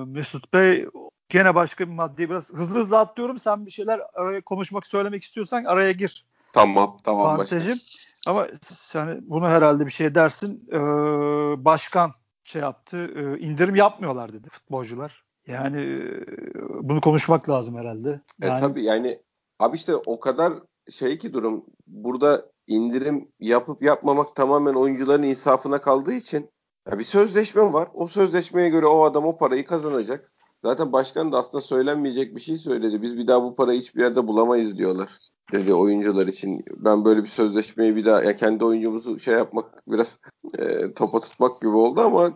Mesut 0.06 0.54
Bey 0.54 0.88
gene 1.30 1.56
başka 1.56 1.88
bir 1.88 1.94
maddeyi 1.94 2.30
biraz 2.30 2.50
hızlı 2.50 2.80
hızlı 2.80 3.00
atlıyorum. 3.00 3.40
Sen 3.40 3.66
bir 3.66 3.72
şeyler 3.72 4.02
araya 4.14 4.42
konuşmak 4.42 4.88
söylemek 4.88 5.24
istiyorsan 5.24 5.64
araya 5.64 5.92
gir. 5.92 6.26
Tamam. 6.54 6.98
Tamam. 7.04 7.38
Fantezim. 7.38 7.78
Ama 8.28 8.48
sen 8.64 9.22
bunu 9.22 9.48
herhalde 9.48 9.86
bir 9.86 9.92
şey 9.92 10.16
dersin. 10.16 10.68
Ee, 10.72 10.78
başkan 11.66 12.12
şey 12.44 12.62
yaptı. 12.62 12.98
e, 12.98 13.40
indirim 13.40 13.76
yapmıyorlar 13.76 14.34
dedi 14.34 14.50
futbolcular. 14.50 15.24
Yani 15.48 15.82
e, 15.82 16.24
bunu 16.82 17.02
konuşmak 17.02 17.50
lazım 17.50 17.78
herhalde. 17.78 18.22
E 18.42 18.48
Yani, 18.48 18.60
tabii 18.60 18.84
yani 18.84 19.22
abi 19.60 19.76
işte 19.76 19.96
o 19.96 20.20
kadar 20.20 20.54
şey 20.90 21.18
ki 21.18 21.34
durum 21.34 21.66
burada 21.88 22.46
indirim 22.68 23.32
yapıp 23.40 23.84
yapmamak 23.84 24.36
tamamen 24.36 24.74
oyuncuların 24.74 25.24
insafına 25.24 25.82
kaldığı 25.82 26.14
için 26.14 26.50
ya 26.92 27.00
bir 27.00 27.04
sözleşme 27.04 27.74
var. 27.74 27.88
O 27.94 28.08
sözleşmeye 28.08 28.70
göre 28.70 28.86
o 28.86 29.04
adam 29.04 29.26
o 29.26 29.38
parayı 29.38 29.66
kazanacak. 29.66 30.32
Zaten 30.64 30.94
başkan 30.94 31.32
da 31.32 31.38
aslında 31.38 31.62
söylenmeyecek 31.62 32.36
bir 32.36 32.42
şey 32.42 32.58
söyledi. 32.58 33.02
Biz 33.02 33.18
bir 33.18 33.28
daha 33.28 33.44
bu 33.44 33.56
parayı 33.56 33.80
hiçbir 33.80 34.02
yerde 34.02 34.28
bulamayız 34.28 34.78
diyorlar. 34.78 35.31
Dedi 35.52 35.74
oyuncular 35.74 36.28
için. 36.28 36.66
Ben 36.78 37.06
böyle 37.06 37.24
bir 37.24 37.28
sözleşmeyi 37.28 37.96
bir 37.96 38.06
daha 38.06 38.24
ya 38.24 38.36
kendi 38.36 38.66
oyuncumuzu 38.66 39.20
şey 39.20 39.34
yapmak 39.34 39.88
biraz 39.88 40.20
e, 40.58 40.94
topa 40.94 41.20
tutmak 41.20 41.62
gibi 41.62 41.72
oldu 41.72 42.02
ama 42.02 42.32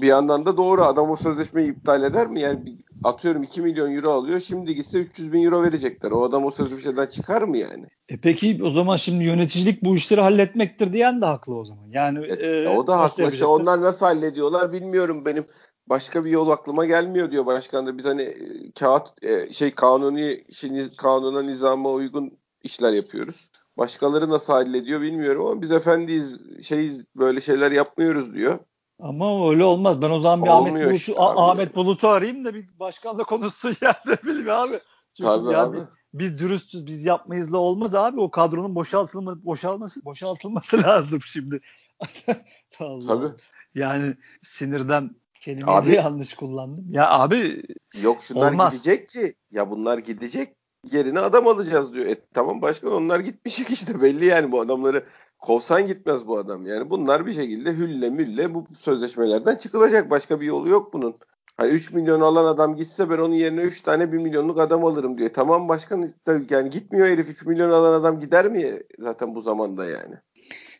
bir 0.00 0.06
yandan 0.06 0.46
da 0.46 0.56
doğru 0.56 0.82
adam 0.82 1.10
o 1.10 1.16
sözleşmeyi 1.16 1.72
iptal 1.72 2.02
eder 2.02 2.26
mi? 2.26 2.40
Yani 2.40 2.78
atıyorum 3.04 3.42
2 3.42 3.62
milyon 3.62 3.96
euro 3.96 4.10
alıyor. 4.10 4.40
Şimdi 4.40 4.74
gitse 4.74 4.98
300 4.98 5.32
bin 5.32 5.44
euro 5.44 5.62
verecekler. 5.62 6.10
O 6.10 6.24
adam 6.24 6.44
o 6.44 6.50
sözleşmeden 6.50 7.06
çıkar 7.06 7.42
mı 7.42 7.58
yani? 7.58 7.84
E 8.08 8.16
peki 8.20 8.60
o 8.64 8.70
zaman 8.70 8.96
şimdi 8.96 9.24
yöneticilik 9.24 9.84
bu 9.84 9.94
işleri 9.94 10.20
halletmektir 10.20 10.92
diyen 10.92 11.20
de 11.20 11.26
haklı 11.26 11.56
o 11.56 11.64
zaman. 11.64 11.88
Yani 11.90 12.26
e, 12.26 12.46
e, 12.46 12.68
o 12.68 12.86
da 12.86 13.00
haklı. 13.00 13.30
İşte 13.30 13.46
onlar 13.46 13.80
nasıl 13.80 14.06
hallediyorlar 14.06 14.72
bilmiyorum. 14.72 15.24
Benim 15.24 15.46
başka 15.86 16.24
bir 16.24 16.30
yol 16.30 16.50
aklıma 16.50 16.84
gelmiyor 16.84 17.32
diyor 17.32 17.46
başkan 17.46 17.86
da. 17.86 17.98
Biz 17.98 18.04
hani 18.04 18.22
e, 18.22 18.36
kağıt 18.78 19.24
e, 19.24 19.52
şey 19.52 19.70
kanuni 19.70 20.44
şey, 20.52 20.70
kanuna 20.98 21.42
nizama 21.42 21.90
uygun 21.90 22.38
işler 22.62 22.92
yapıyoruz. 22.92 23.50
Başkaları 23.78 24.30
nasıl 24.30 24.52
hallediyor 24.52 25.00
bilmiyorum 25.00 25.46
ama 25.46 25.62
biz 25.62 25.72
efendiyiz 25.72 26.40
şeyiz 26.66 27.04
böyle 27.16 27.40
şeyler 27.40 27.70
yapmıyoruz 27.70 28.34
diyor. 28.34 28.58
Ama 29.00 29.50
öyle 29.50 29.64
olmaz. 29.64 30.02
Ben 30.02 30.10
o 30.10 30.20
zaman 30.20 30.44
bir 30.44 30.50
Ahmet 30.50 30.74
Bulut'u 30.74 30.90
işte 30.90 31.14
Ahmet 31.16 31.76
Bulut'u 31.76 32.08
arayayım 32.08 32.44
da 32.44 32.54
bir 32.54 32.78
başkanla 32.78 33.24
konuşsun 33.24 33.76
yani 33.80 33.96
ne 34.06 34.16
bileyim 34.22 34.50
abi. 34.50 34.80
Çünkü 35.16 35.28
Tabii 35.28 35.52
ya 35.52 35.62
abi. 35.62 35.76
Biz, 35.76 35.86
biz 36.12 36.38
dürüstüz 36.38 36.86
biz 36.86 37.04
yapmayızla 37.04 37.58
olmaz 37.58 37.94
abi. 37.94 38.20
O 38.20 38.30
kadronun 38.30 38.74
boşaltılma, 38.74 39.44
boşalması 39.44 40.04
boşaltılması 40.04 40.76
lazım 40.82 41.20
şimdi. 41.26 41.60
Allah. 42.78 43.06
Tabii. 43.06 43.28
Yani 43.74 44.14
sinirden 44.42 45.10
kelimeyi 45.40 45.76
abi, 45.76 45.94
yanlış 45.94 46.34
kullandım. 46.34 46.92
Ya 46.92 47.10
abi 47.10 47.62
yok 48.02 48.22
şunlar 48.22 48.52
olmaz. 48.52 48.72
gidecek 48.72 49.08
ki 49.08 49.34
ya 49.50 49.70
bunlar 49.70 49.98
gidecek 49.98 50.57
yerine 50.92 51.20
adam 51.20 51.46
alacağız 51.46 51.94
diyor. 51.94 52.06
E 52.06 52.16
tamam 52.34 52.62
başkan 52.62 52.92
onlar 52.92 53.20
gitmişik 53.20 53.70
işte 53.70 54.00
belli 54.02 54.24
yani 54.24 54.52
bu 54.52 54.60
adamları 54.60 55.04
kovsan 55.38 55.86
gitmez 55.86 56.26
bu 56.26 56.38
adam. 56.38 56.66
Yani 56.66 56.90
bunlar 56.90 57.26
bir 57.26 57.32
şekilde 57.32 57.72
hülle 57.72 58.10
mülle 58.10 58.54
bu 58.54 58.66
sözleşmelerden 58.78 59.56
çıkılacak. 59.56 60.10
Başka 60.10 60.40
bir 60.40 60.46
yolu 60.46 60.68
yok 60.68 60.92
bunun. 60.92 61.16
Hani 61.56 61.70
3 61.70 61.92
milyon 61.92 62.20
alan 62.20 62.44
adam 62.44 62.76
gitse 62.76 63.10
ben 63.10 63.18
onun 63.18 63.34
yerine 63.34 63.60
3 63.60 63.80
tane 63.80 64.12
1 64.12 64.18
milyonluk 64.18 64.60
adam 64.60 64.84
alırım 64.84 65.18
diyor. 65.18 65.30
Tamam 65.34 65.68
başkan 65.68 66.10
yani 66.50 66.70
gitmiyor 66.70 67.06
herif 67.06 67.28
3 67.28 67.46
milyon 67.46 67.70
alan 67.70 68.00
adam 68.00 68.20
gider 68.20 68.48
mi 68.48 68.82
zaten 68.98 69.34
bu 69.34 69.40
zamanda 69.40 69.84
yani? 69.84 70.14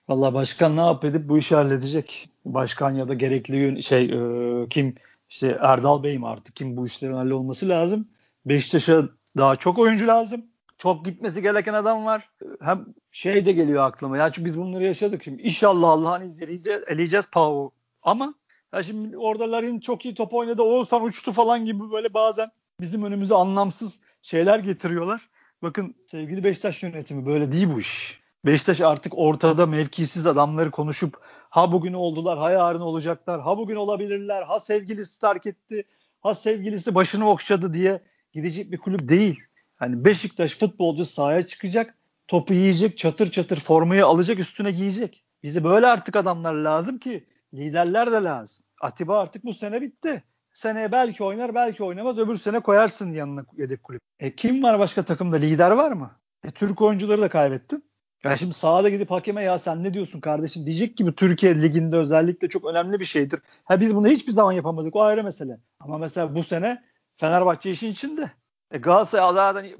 Valla 0.09 0.35
başkan 0.35 0.77
ne 0.77 0.81
yap 0.81 1.05
edip 1.05 1.29
bu 1.29 1.39
işi 1.39 1.55
halledecek. 1.55 2.31
Başkan 2.45 2.95
ya 2.95 3.09
da 3.09 3.15
gerekli 3.15 3.83
şey 3.83 4.05
e, 4.05 4.69
kim 4.69 4.95
işte 5.29 5.59
Erdal 5.61 6.03
Bey 6.03 6.19
mi 6.19 6.27
artık 6.27 6.57
kim 6.57 6.77
bu 6.77 6.87
işlerin 6.87 7.15
hallolması 7.15 7.69
lazım. 7.69 8.09
Beşiktaş'a 8.47 9.09
daha 9.39 9.57
çok 9.57 9.79
oyuncu 9.79 10.07
lazım. 10.07 10.47
Çok 10.79 11.05
gitmesi 11.05 11.43
gereken 11.43 11.75
adam 11.75 12.05
var. 12.05 12.31
Hem 12.61 12.87
şey 13.11 13.47
de 13.47 13.53
geliyor 13.53 13.85
aklıma. 13.85 14.17
Ya 14.17 14.33
çünkü 14.33 14.45
biz 14.45 14.59
bunları 14.59 14.85
yaşadık 14.85 15.25
şimdi. 15.25 15.43
İnşallah 15.43 15.89
Allah'ın 15.89 16.23
izniyle 16.23 16.81
eleyeceğiz 16.87 17.31
Pau. 17.31 17.71
Ama 18.03 18.35
ya 18.73 18.83
şimdi 18.83 19.17
orada 19.17 19.53
Larin 19.53 19.81
çok 19.81 20.05
iyi 20.05 20.15
top 20.15 20.35
oynadı. 20.35 20.63
Oğuzhan 20.63 21.05
uçtu 21.05 21.33
falan 21.33 21.65
gibi 21.65 21.91
böyle 21.91 22.15
bazen 22.15 22.49
bizim 22.81 23.05
önümüze 23.05 23.35
anlamsız 23.35 24.01
şeyler 24.23 24.59
getiriyorlar. 24.59 25.29
Bakın 25.63 25.95
sevgili 26.07 26.45
Beşiktaş 26.45 26.83
yönetimi 26.83 27.27
böyle 27.27 27.53
değil 27.53 27.69
bu 27.75 27.81
iş. 27.81 28.21
Beşiktaş 28.47 28.81
artık 28.81 29.19
ortada 29.19 29.67
mevkisiz 29.67 30.27
adamları 30.27 30.71
konuşup 30.71 31.19
ha 31.51 31.73
bugün 31.73 31.93
oldular 31.93 32.39
ha 32.39 32.51
yarın 32.51 32.81
olacaklar 32.81 33.41
ha 33.41 33.59
bugün 33.59 33.77
olabilirler 33.77 34.43
ha 34.43 34.61
sevgilisi 34.61 35.21
terk 35.21 35.47
etti 35.47 35.85
ha 36.21 36.35
sevgilisi 36.35 36.95
başını 36.95 37.31
okşadı 37.31 37.73
diye 37.73 38.01
gidecek 38.39 38.73
bir 38.73 38.79
kulüp 38.79 39.09
değil. 39.09 39.41
Hani 39.77 40.05
Beşiktaş 40.05 40.59
futbolcu 40.59 41.05
sahaya 41.05 41.47
çıkacak, 41.47 41.95
topu 42.29 42.55
yiyecek, 42.55 42.99
çatır 42.99 43.31
çatır 43.31 43.61
formayı 43.61 44.07
alacak, 44.07 44.39
üstüne 44.39 44.71
giyecek. 44.71 45.25
Bizi 45.43 45.65
böyle 45.65 45.87
artık 45.87 46.17
adamlar 46.17 46.55
lazım 46.55 46.99
ki 46.99 47.27
liderler 47.55 48.13
de 48.13 48.17
lazım. 48.17 48.65
Atiba 48.81 49.21
artık 49.21 49.45
bu 49.45 49.55
sene 49.55 49.81
bitti. 49.81 50.23
Seneye 50.55 50.93
belki 50.93 51.25
oynar, 51.25 51.55
belki 51.55 51.85
oynamaz. 51.85 52.19
Öbür 52.19 52.37
sene 52.37 52.61
koyarsın 52.61 53.13
yanına 53.13 53.45
yedek 53.57 53.83
kulüp. 53.85 54.03
E 54.21 54.35
kim 54.35 54.63
var 54.63 54.79
başka 54.79 55.03
takımda? 55.03 55.37
Lider 55.37 55.71
var 55.71 55.93
mı? 55.93 56.11
E, 56.45 56.51
Türk 56.51 56.83
oyuncuları 56.83 57.21
da 57.21 57.29
kaybettin. 57.29 57.85
Ya 58.25 58.37
şimdi 58.37 58.53
sahada 58.53 58.89
gidip 58.89 59.11
hakeme 59.11 59.43
ya 59.43 59.59
sen 59.59 59.85
ne 59.85 59.95
diyorsun 59.95 60.21
kardeşim 60.21 60.67
diyecek 60.67 60.97
gibi 60.97 61.15
Türkiye 61.15 61.63
liginde 61.63 61.97
özellikle 61.97 62.49
çok 62.49 62.65
önemli 62.65 63.01
bir 63.01 63.05
şeydir. 63.05 63.41
Ha 63.65 63.81
biz 63.81 63.95
bunu 63.95 64.09
hiçbir 64.09 64.33
zaman 64.33 64.53
yapamadık 64.53 64.97
o 64.97 65.03
ayrı 65.03 65.25
mesele. 65.25 65.59
Ama 65.81 65.99
mesela 65.99 66.35
bu 66.35 66.43
sene 66.43 66.83
Fenerbahçe 67.21 67.71
işin 67.71 67.93
içinde. 67.93 68.31
E 68.71 68.79
Galatasaray 68.79 69.35
zaten 69.35 69.73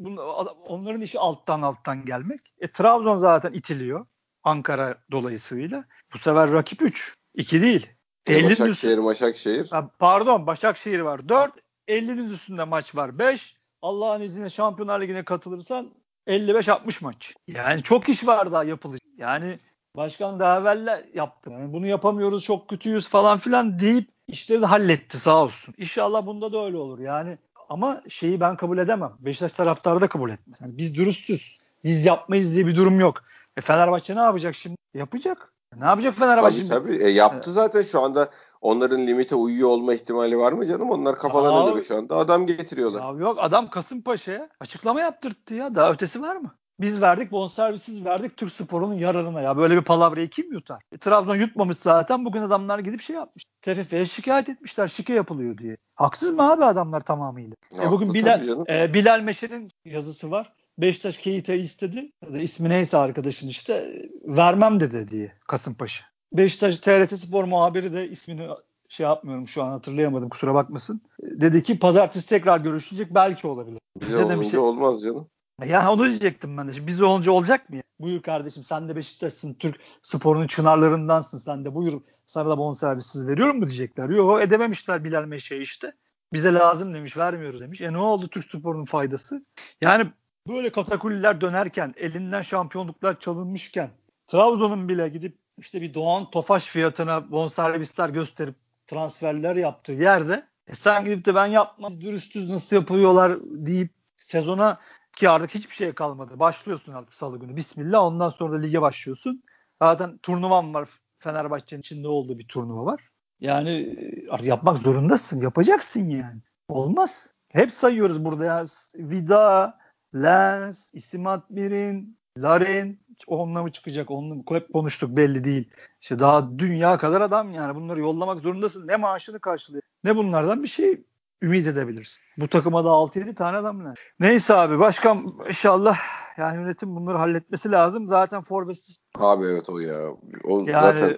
onların 0.67 1.01
işi 1.01 1.19
alttan 1.19 1.63
alttan 1.63 2.05
gelmek. 2.05 2.41
E 2.59 2.73
Trabzon 2.73 3.17
zaten 3.17 3.53
itiliyor 3.53 4.07
Ankara 4.43 4.99
dolayısıyla. 5.11 5.85
Bu 6.15 6.19
sefer 6.19 6.53
rakip 6.53 6.83
3. 6.83 7.15
2 7.35 7.63
değil. 7.63 7.87
E, 8.29 8.45
Başakşehir, 8.45 9.05
Başakşehir. 9.05 9.71
pardon 9.99 10.47
Başakşehir 10.47 11.01
var. 11.01 11.29
4. 11.29 11.53
50'nin 11.89 12.31
üstünde 12.31 12.65
maç 12.65 12.95
var. 12.95 13.19
5. 13.19 13.57
Allah'ın 13.83 14.21
izniyle 14.21 14.49
Şampiyonlar 14.49 15.01
Ligi'ne 15.01 15.25
katılırsan 15.25 15.91
55-60 16.27 17.05
maç. 17.05 17.35
Yani 17.47 17.83
çok 17.83 18.09
iş 18.09 18.27
var 18.27 18.53
daha 18.53 18.65
yapılacak. 18.65 19.09
Yani 19.17 19.59
başkan 19.97 20.41
daha 20.41 20.61
evvel 20.61 21.07
yaptı. 21.15 21.51
Yani 21.51 21.73
bunu 21.73 21.87
yapamıyoruz 21.87 22.45
çok 22.45 22.69
kötüyüz 22.69 23.09
falan 23.09 23.39
filan 23.39 23.81
deyip 23.81 24.09
işleri 24.29 24.63
de 24.63 24.67
halletti 24.67 25.19
sağ 25.21 25.43
olsun. 25.45 25.75
İnşallah 25.79 26.27
bunda 26.27 26.53
da 26.53 26.65
öyle 26.65 26.77
olur. 26.77 26.99
Yani 26.99 27.39
ama 27.69 28.03
şeyi 28.09 28.41
ben 28.41 28.57
kabul 28.57 28.79
edemem. 28.79 29.13
Beşiktaş 29.19 29.53
taraftarı 29.53 30.01
da 30.01 30.09
kabul 30.09 30.31
etmez. 30.31 30.61
Yani 30.61 30.79
biz 30.79 30.95
dürüstüz. 30.95 31.59
Biz 31.85 32.07
yapmayız 32.07 32.55
diye 32.55 32.67
bir 32.67 32.77
durum 32.77 33.01
yok. 33.01 33.23
E 33.57 33.61
Fenerbahçe 33.61 34.17
ne 34.17 34.21
yapacak 34.21 34.55
şimdi? 34.55 34.77
Yapacak. 34.95 35.53
Ne 35.77 35.85
yapacak 35.85 36.15
Fenerbahçe? 36.19 36.67
Tabii 36.67 36.69
tabii. 36.69 37.05
E, 37.05 37.09
yaptı 37.09 37.51
zaten 37.51 37.83
şu 37.83 38.01
anda 38.01 38.31
onların 38.61 39.07
limite 39.07 39.35
uyuyor 39.35 39.69
olma 39.69 39.95
ihtimali 39.95 40.39
var 40.39 40.53
mı 40.53 40.67
canım? 40.67 40.91
Onlar 40.91 41.17
kafalarına 41.17 41.71
göre 41.71 41.83
şu 41.83 41.97
anda 41.97 42.17
adam 42.17 42.47
getiriyorlar. 42.47 43.01
Ya 43.03 43.19
yok 43.19 43.39
adam 43.41 43.71
Kasımpaşa'ya 43.71 44.49
açıklama 44.61 45.01
yaptırttı 45.01 45.55
ya. 45.55 45.75
Daha 45.75 45.93
ötesi 45.93 46.23
var 46.23 46.37
mı? 46.37 46.55
Biz 46.81 47.01
verdik 47.01 47.33
bonservisiz 47.33 48.05
verdik 48.05 48.37
Türk 48.37 48.53
sporunun 48.53 48.95
yararına 48.95 49.41
ya. 49.41 49.57
Böyle 49.57 49.77
bir 49.77 49.85
palavrayı 49.85 50.31
kim 50.31 50.53
yutar? 50.53 50.83
E, 50.93 50.99
Trabzon 50.99 51.37
yutmamış 51.37 51.79
zaten. 51.79 52.25
Bugün 52.25 52.43
adamlar 52.43 52.79
gidip 52.79 53.01
şey 53.01 53.17
yapmış. 53.17 53.45
TFF'ye 53.63 54.07
şikayet 54.07 54.49
etmişler. 54.49 54.89
Şike 54.89 55.13
yapılıyor 55.13 55.59
diye. 55.59 55.77
Haksız 55.95 56.35
mı 56.35 56.53
abi 56.53 56.65
adamlar 56.65 57.01
tamamıyla? 57.01 57.57
e 57.83 57.91
bugün 57.91 58.15
Bilal, 58.15 58.67
e, 58.69 58.95
Bilal 58.95 59.21
Meşer'in 59.21 59.69
yazısı 59.85 60.31
var. 60.31 60.53
Beşiktaş 60.79 61.19
Keita'yı 61.19 61.61
istedi. 61.61 62.13
İsmi 62.41 62.69
neyse 62.69 62.97
arkadaşın 62.97 63.49
işte 63.49 64.03
vermem 64.25 64.81
dedi 64.81 65.09
diye 65.09 65.33
Kasımpaşa. 65.49 66.05
Beşiktaş 66.33 66.79
TRT 66.79 67.19
Spor 67.21 67.45
muhabiri 67.45 67.93
de 67.93 68.09
ismini 68.09 68.49
şey 68.89 69.07
yapmıyorum 69.07 69.49
şu 69.49 69.63
an 69.63 69.71
hatırlayamadım 69.71 70.29
kusura 70.29 70.55
bakmasın. 70.55 71.01
Dedi 71.23 71.63
ki 71.63 71.79
pazartesi 71.79 72.29
tekrar 72.29 72.59
görüşecek 72.59 73.15
belki 73.15 73.47
olabilir. 73.47 73.79
Bize 74.01 74.29
de 74.29 74.41
bir 74.41 74.45
şey 74.45 74.59
olmaz 74.59 75.03
canım. 75.03 75.29
Ya 75.65 75.93
onu 75.93 76.05
diyecektim 76.05 76.57
ben 76.57 76.69
de. 76.69 76.73
Şimdi 76.73 76.87
biz 76.87 77.03
olunca 77.03 77.33
olacak 77.33 77.71
mı? 77.71 77.81
Buyur 78.01 78.23
kardeşim 78.23 78.65
sen 78.65 78.89
de 78.89 78.97
Beşiktaş'sın. 78.97 79.55
Türk 79.55 79.77
sporunun 80.03 80.47
çınarlarındansın 80.47 81.39
sen 81.39 81.65
de. 81.65 81.75
Buyur 81.75 82.01
sana 82.27 82.49
da 82.49 82.59
bonservisiz 82.59 83.29
veriyorum 83.29 83.59
mu 83.59 83.69
diyecekler. 83.69 84.09
Yok 84.09 84.43
edememişler 84.43 85.05
Bilal 85.05 85.25
Meşe 85.25 85.57
işte. 85.57 85.93
Bize 86.33 86.55
lazım 86.55 86.95
demiş 86.95 87.17
vermiyoruz 87.17 87.61
demiş. 87.61 87.81
E 87.81 87.93
ne 87.93 87.99
oldu 87.99 88.29
Türk 88.29 88.45
sporunun 88.45 88.85
faydası? 88.85 89.45
Yani 89.81 90.11
böyle 90.49 90.73
katakulliler 90.73 91.41
dönerken 91.41 91.95
elinden 91.97 92.43
şampiyonluklar 92.43 93.21
çalınmışken 93.21 93.91
Trabzon'un 94.27 94.89
bile 94.89 95.09
gidip 95.09 95.39
işte 95.59 95.83
bir 95.83 95.95
Doğan 95.95 96.31
Tofaş 96.31 96.67
fiyatına 96.67 97.31
bonservisler 97.31 98.09
gösterip 98.09 98.55
transferler 98.87 99.57
yaptığı 99.57 99.93
yerde 99.93 100.47
e 100.67 100.75
sen 100.75 101.05
gidip 101.05 101.25
de 101.25 101.35
ben 101.35 101.47
yapmam 101.47 102.01
dürüstüz 102.01 102.49
nasıl 102.49 102.77
yapıyorlar 102.77 103.39
deyip 103.43 103.91
sezona 104.17 104.79
ki 105.19 105.31
artık 105.31 105.55
hiçbir 105.55 105.75
şey 105.75 105.93
kalmadı. 105.93 106.39
Başlıyorsun 106.39 106.93
artık 106.93 107.15
salı 107.15 107.39
günü. 107.39 107.57
Bismillah. 107.57 108.03
Ondan 108.03 108.29
sonra 108.31 108.53
da 108.53 108.61
lige 108.61 108.83
başlıyorsun. 108.83 109.43
Zaten 109.83 110.19
turnuvam 110.19 110.75
var. 110.75 110.89
Fenerbahçe'nin 111.19 111.81
içinde 111.81 112.09
olduğu 112.09 112.39
bir 112.39 112.49
turnuva 112.49 112.85
var. 112.85 113.09
Yani 113.41 113.71
e, 113.71 114.29
artık 114.31 114.47
yapmak 114.49 114.79
zorundasın. 114.79 115.41
Yapacaksın 115.41 116.09
yani. 116.11 116.41
Olmaz. 116.69 117.33
Hep 117.49 117.73
sayıyoruz 117.73 118.25
burada 118.25 118.45
ya. 118.45 118.65
Vida, 118.95 119.79
Lens, 120.15 120.95
İsimat 120.95 121.51
Mirin, 121.51 122.19
Larin 122.39 123.01
onunla 123.27 123.63
mı 123.63 123.73
çıkacak? 123.73 124.11
Onunla 124.11 124.35
mı? 124.35 124.43
Hep 124.49 124.73
konuştuk 124.73 125.17
belli 125.17 125.45
değil. 125.45 125.71
İşte 126.01 126.19
daha 126.19 126.59
dünya 126.59 126.99
kadar 126.99 127.21
adam 127.21 127.55
yani 127.55 127.75
bunları 127.75 128.01
yollamak 128.01 128.41
zorundasın. 128.41 128.87
Ne 128.87 128.97
maaşını 128.97 129.41
karşılıyor. 129.41 129.83
Ne 130.05 130.17
bunlardan 130.17 130.63
bir 130.63 130.69
şey 130.69 131.05
ümit 131.43 131.67
edebilirsin. 131.67 132.25
Bu 132.39 132.49
takıma 132.49 132.85
da 132.85 132.89
6-7 132.89 133.35
tane 133.35 133.57
adam 133.57 133.85
ne? 133.85 133.95
Neyse 134.21 134.55
abi 134.55 134.79
başkan 134.79 135.35
inşallah 135.49 135.99
yani 136.39 136.57
yönetim 136.57 136.97
bunları 136.97 137.19
halletmesi 137.19 137.71
lazım. 137.71 138.09
Zaten 138.09 138.43
forvetsiz. 138.43 138.97
Abi 139.15 139.45
evet 139.45 139.71
o 139.71 139.79
ya. 139.79 140.11
O 140.45 140.65
yani 140.67 140.99
zaten... 140.99 141.09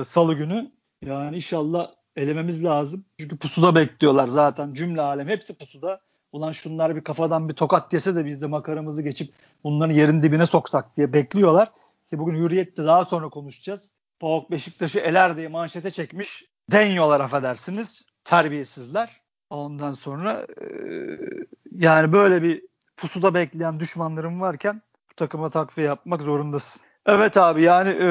e, 0.00 0.04
salı 0.04 0.34
günü 0.34 0.70
yani 1.02 1.36
inşallah 1.36 1.90
elememiz 2.16 2.64
lazım. 2.64 3.04
Çünkü 3.20 3.36
pusuda 3.36 3.74
bekliyorlar 3.74 4.28
zaten 4.28 4.74
cümle 4.74 5.00
alem 5.00 5.28
hepsi 5.28 5.58
pusuda. 5.58 6.00
Ulan 6.32 6.52
şunlar 6.52 6.96
bir 6.96 7.04
kafadan 7.04 7.48
bir 7.48 7.54
tokat 7.54 7.92
yese 7.92 8.16
de 8.16 8.24
biz 8.24 8.42
de 8.42 8.46
makaramızı 8.46 9.02
geçip 9.02 9.34
bunların 9.64 9.94
yerin 9.94 10.22
dibine 10.22 10.46
soksak 10.46 10.96
diye 10.96 11.12
bekliyorlar. 11.12 11.72
Ki 12.06 12.18
bugün 12.18 12.34
Hürriyet'te 12.34 12.84
daha 12.84 13.04
sonra 13.04 13.28
konuşacağız. 13.28 13.92
Pauk 14.20 14.50
Beşiktaş'ı 14.50 14.98
eler 14.98 15.36
diye 15.36 15.48
manşete 15.48 15.90
çekmiş. 15.90 16.44
Deniyorlar 16.72 17.20
affedersiniz. 17.20 18.06
Terbiyesizler. 18.24 19.25
Ondan 19.50 19.92
sonra 19.92 20.46
e, 20.60 20.66
yani 21.72 22.12
böyle 22.12 22.42
bir 22.42 22.62
pusuda 22.96 23.34
bekleyen 23.34 23.80
düşmanlarım 23.80 24.40
varken 24.40 24.82
bu 25.10 25.14
takıma 25.14 25.50
takviye 25.50 25.86
yapmak 25.86 26.22
zorundasın. 26.22 26.82
Evet 27.06 27.36
abi 27.36 27.62
yani 27.62 27.90
e, 27.90 28.06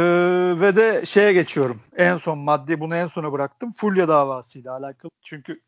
ve 0.59 0.75
de 0.75 1.05
şeye 1.05 1.33
geçiyorum. 1.33 1.81
En 1.95 2.17
son 2.17 2.37
madde 2.37 2.79
bunu 2.79 2.95
en 2.95 3.07
sona 3.07 3.31
bıraktım. 3.31 3.73
Fulya 3.73 4.07
davasıyla 4.07 4.73
alakalı. 4.73 5.11
Çünkü 5.21 5.61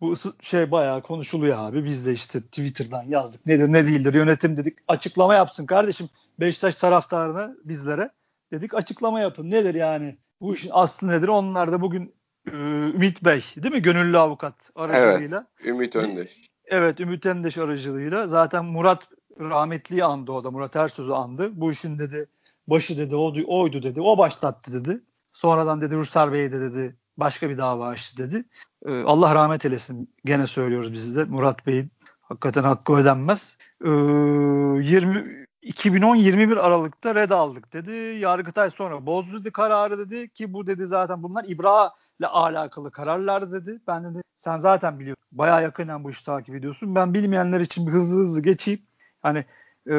bu 0.00 0.14
şey 0.40 0.70
bayağı 0.70 1.02
konuşuluyor 1.02 1.58
abi. 1.58 1.84
Biz 1.84 2.06
de 2.06 2.12
işte 2.12 2.40
Twitter'dan 2.40 3.02
yazdık. 3.02 3.46
Nedir 3.46 3.72
ne 3.72 3.86
değildir 3.86 4.14
yönetim 4.14 4.56
dedik. 4.56 4.78
Açıklama 4.88 5.34
yapsın 5.34 5.66
kardeşim. 5.66 6.08
Beşiktaş 6.40 6.76
taraftarına 6.76 7.54
bizlere 7.64 8.10
dedik 8.52 8.74
açıklama 8.74 9.20
yapın. 9.20 9.50
Nedir 9.50 9.74
yani? 9.74 10.16
Bu 10.40 10.54
işin 10.54 10.70
aslı 10.72 11.08
nedir? 11.08 11.28
Onlar 11.28 11.72
da 11.72 11.80
bugün 11.80 12.14
Ümit 12.52 13.24
Bey 13.24 13.44
değil 13.56 13.74
mi? 13.74 13.82
Gönüllü 13.82 14.18
avukat 14.18 14.70
aracılığıyla. 14.74 15.46
Evet. 15.60 15.68
Ümit 15.68 15.96
Öndeş. 15.96 16.50
Evet 16.66 17.00
Ümit 17.00 17.26
Öndeş 17.26 17.58
aracılığıyla. 17.58 18.28
Zaten 18.28 18.64
Murat 18.64 19.08
rahmetliyi 19.40 20.04
andı 20.04 20.32
o 20.32 20.44
da. 20.44 20.50
Murat 20.50 20.76
Ersöz'ü 20.76 21.12
andı. 21.12 21.50
Bu 21.52 21.70
işin 21.70 21.98
dedi 21.98 22.26
başı 22.66 22.98
dedi 22.98 23.16
oydu, 23.16 23.44
oydu 23.46 23.82
dedi. 23.82 24.00
O 24.00 24.18
başlattı 24.18 24.72
dedi. 24.72 25.00
Sonradan 25.32 25.80
dedi 25.80 25.96
Ruslar 25.96 26.32
Bey 26.32 26.52
de 26.52 26.60
dedi 26.60 26.96
başka 27.16 27.50
bir 27.50 27.58
dava 27.58 27.88
açtı 27.88 28.18
dedi. 28.18 28.44
Ee, 28.86 29.02
Allah 29.02 29.34
rahmet 29.34 29.64
eylesin. 29.64 30.10
Gene 30.24 30.46
söylüyoruz 30.46 30.92
biz 30.92 31.16
de. 31.16 31.24
Murat 31.24 31.66
Bey'in 31.66 31.90
hakikaten 32.20 32.62
hakkı 32.62 32.92
ödenmez. 32.92 33.58
Ee, 33.84 33.88
20 33.88 35.46
2010-21 35.62 36.60
Aralık'ta 36.60 37.14
red 37.14 37.30
aldık 37.30 37.72
dedi. 37.72 37.92
Yargıtay 38.20 38.70
sonra 38.70 39.06
bozdu 39.06 39.40
dedi 39.40 39.50
kararı 39.50 39.98
dedi 39.98 40.28
ki 40.28 40.52
bu 40.52 40.66
dedi 40.66 40.86
zaten 40.86 41.22
bunlar 41.22 41.44
İbra 41.44 41.90
ile 42.20 42.26
alakalı 42.26 42.90
kararlar 42.90 43.52
dedi. 43.52 43.80
Ben 43.86 44.04
dedi 44.04 44.22
sen 44.36 44.58
zaten 44.58 45.00
biliyorsun. 45.00 45.24
Bayağı 45.32 45.62
yakından 45.62 46.04
bu 46.04 46.10
işi 46.10 46.24
takip 46.24 46.54
ediyorsun. 46.54 46.94
Ben 46.94 47.14
bilmeyenler 47.14 47.60
için 47.60 47.86
bir 47.86 47.92
hızlı 47.92 48.20
hızlı 48.20 48.40
geçeyim. 48.40 48.82
Hani 49.22 49.38
e, 49.86 49.94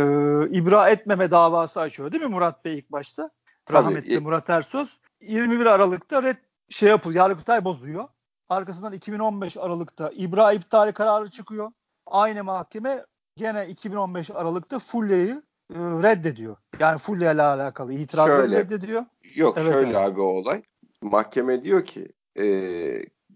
ibra 0.50 0.90
etmeme 0.90 1.32
davası 1.32 1.80
açıyor 1.80 2.12
değil 2.12 2.24
mi 2.24 2.30
Murat 2.30 2.66
Bey 2.66 2.78
ilk 2.78 2.92
başta? 2.92 3.30
Tabii. 3.66 3.78
Rahmetli 3.78 4.20
Murat 4.20 4.50
Ersöz. 4.50 5.00
21 5.22 5.66
Aralık'ta 5.66 6.24
red 6.24 6.38
şey 6.70 6.90
yapılıyor. 6.90 7.30
Yargıtay 7.30 7.66
bozuyor. 7.66 8.08
Arkasından 8.50 8.94
2015 8.94 9.58
Aralık'ta 9.58 10.12
ibra 10.16 10.54
iptali 10.54 10.92
kararı 10.92 11.30
çıkıyor. 11.30 11.72
Aynı 12.06 12.44
mahkeme 12.44 13.06
gene 13.36 13.68
2015 13.68 14.32
Aralık'ta 14.32 14.80
Fulya'yı 14.80 15.44
e, 15.74 15.80
reddediyor. 15.80 16.58
Yani 16.80 16.98
Fulya 16.98 17.32
ile 17.32 17.42
alakalı 17.42 17.94
itirazları 17.94 18.42
şöyle, 18.42 18.60
reddediyor. 18.60 19.06
Yok 19.36 19.58
evet, 19.58 19.72
şöyle 19.72 19.98
abi. 19.98 20.12
abi 20.12 20.22
o 20.22 20.26
olay. 20.26 20.62
Mahkeme 21.02 21.64
diyor 21.64 21.84
ki 21.84 22.08
e, 22.40 22.46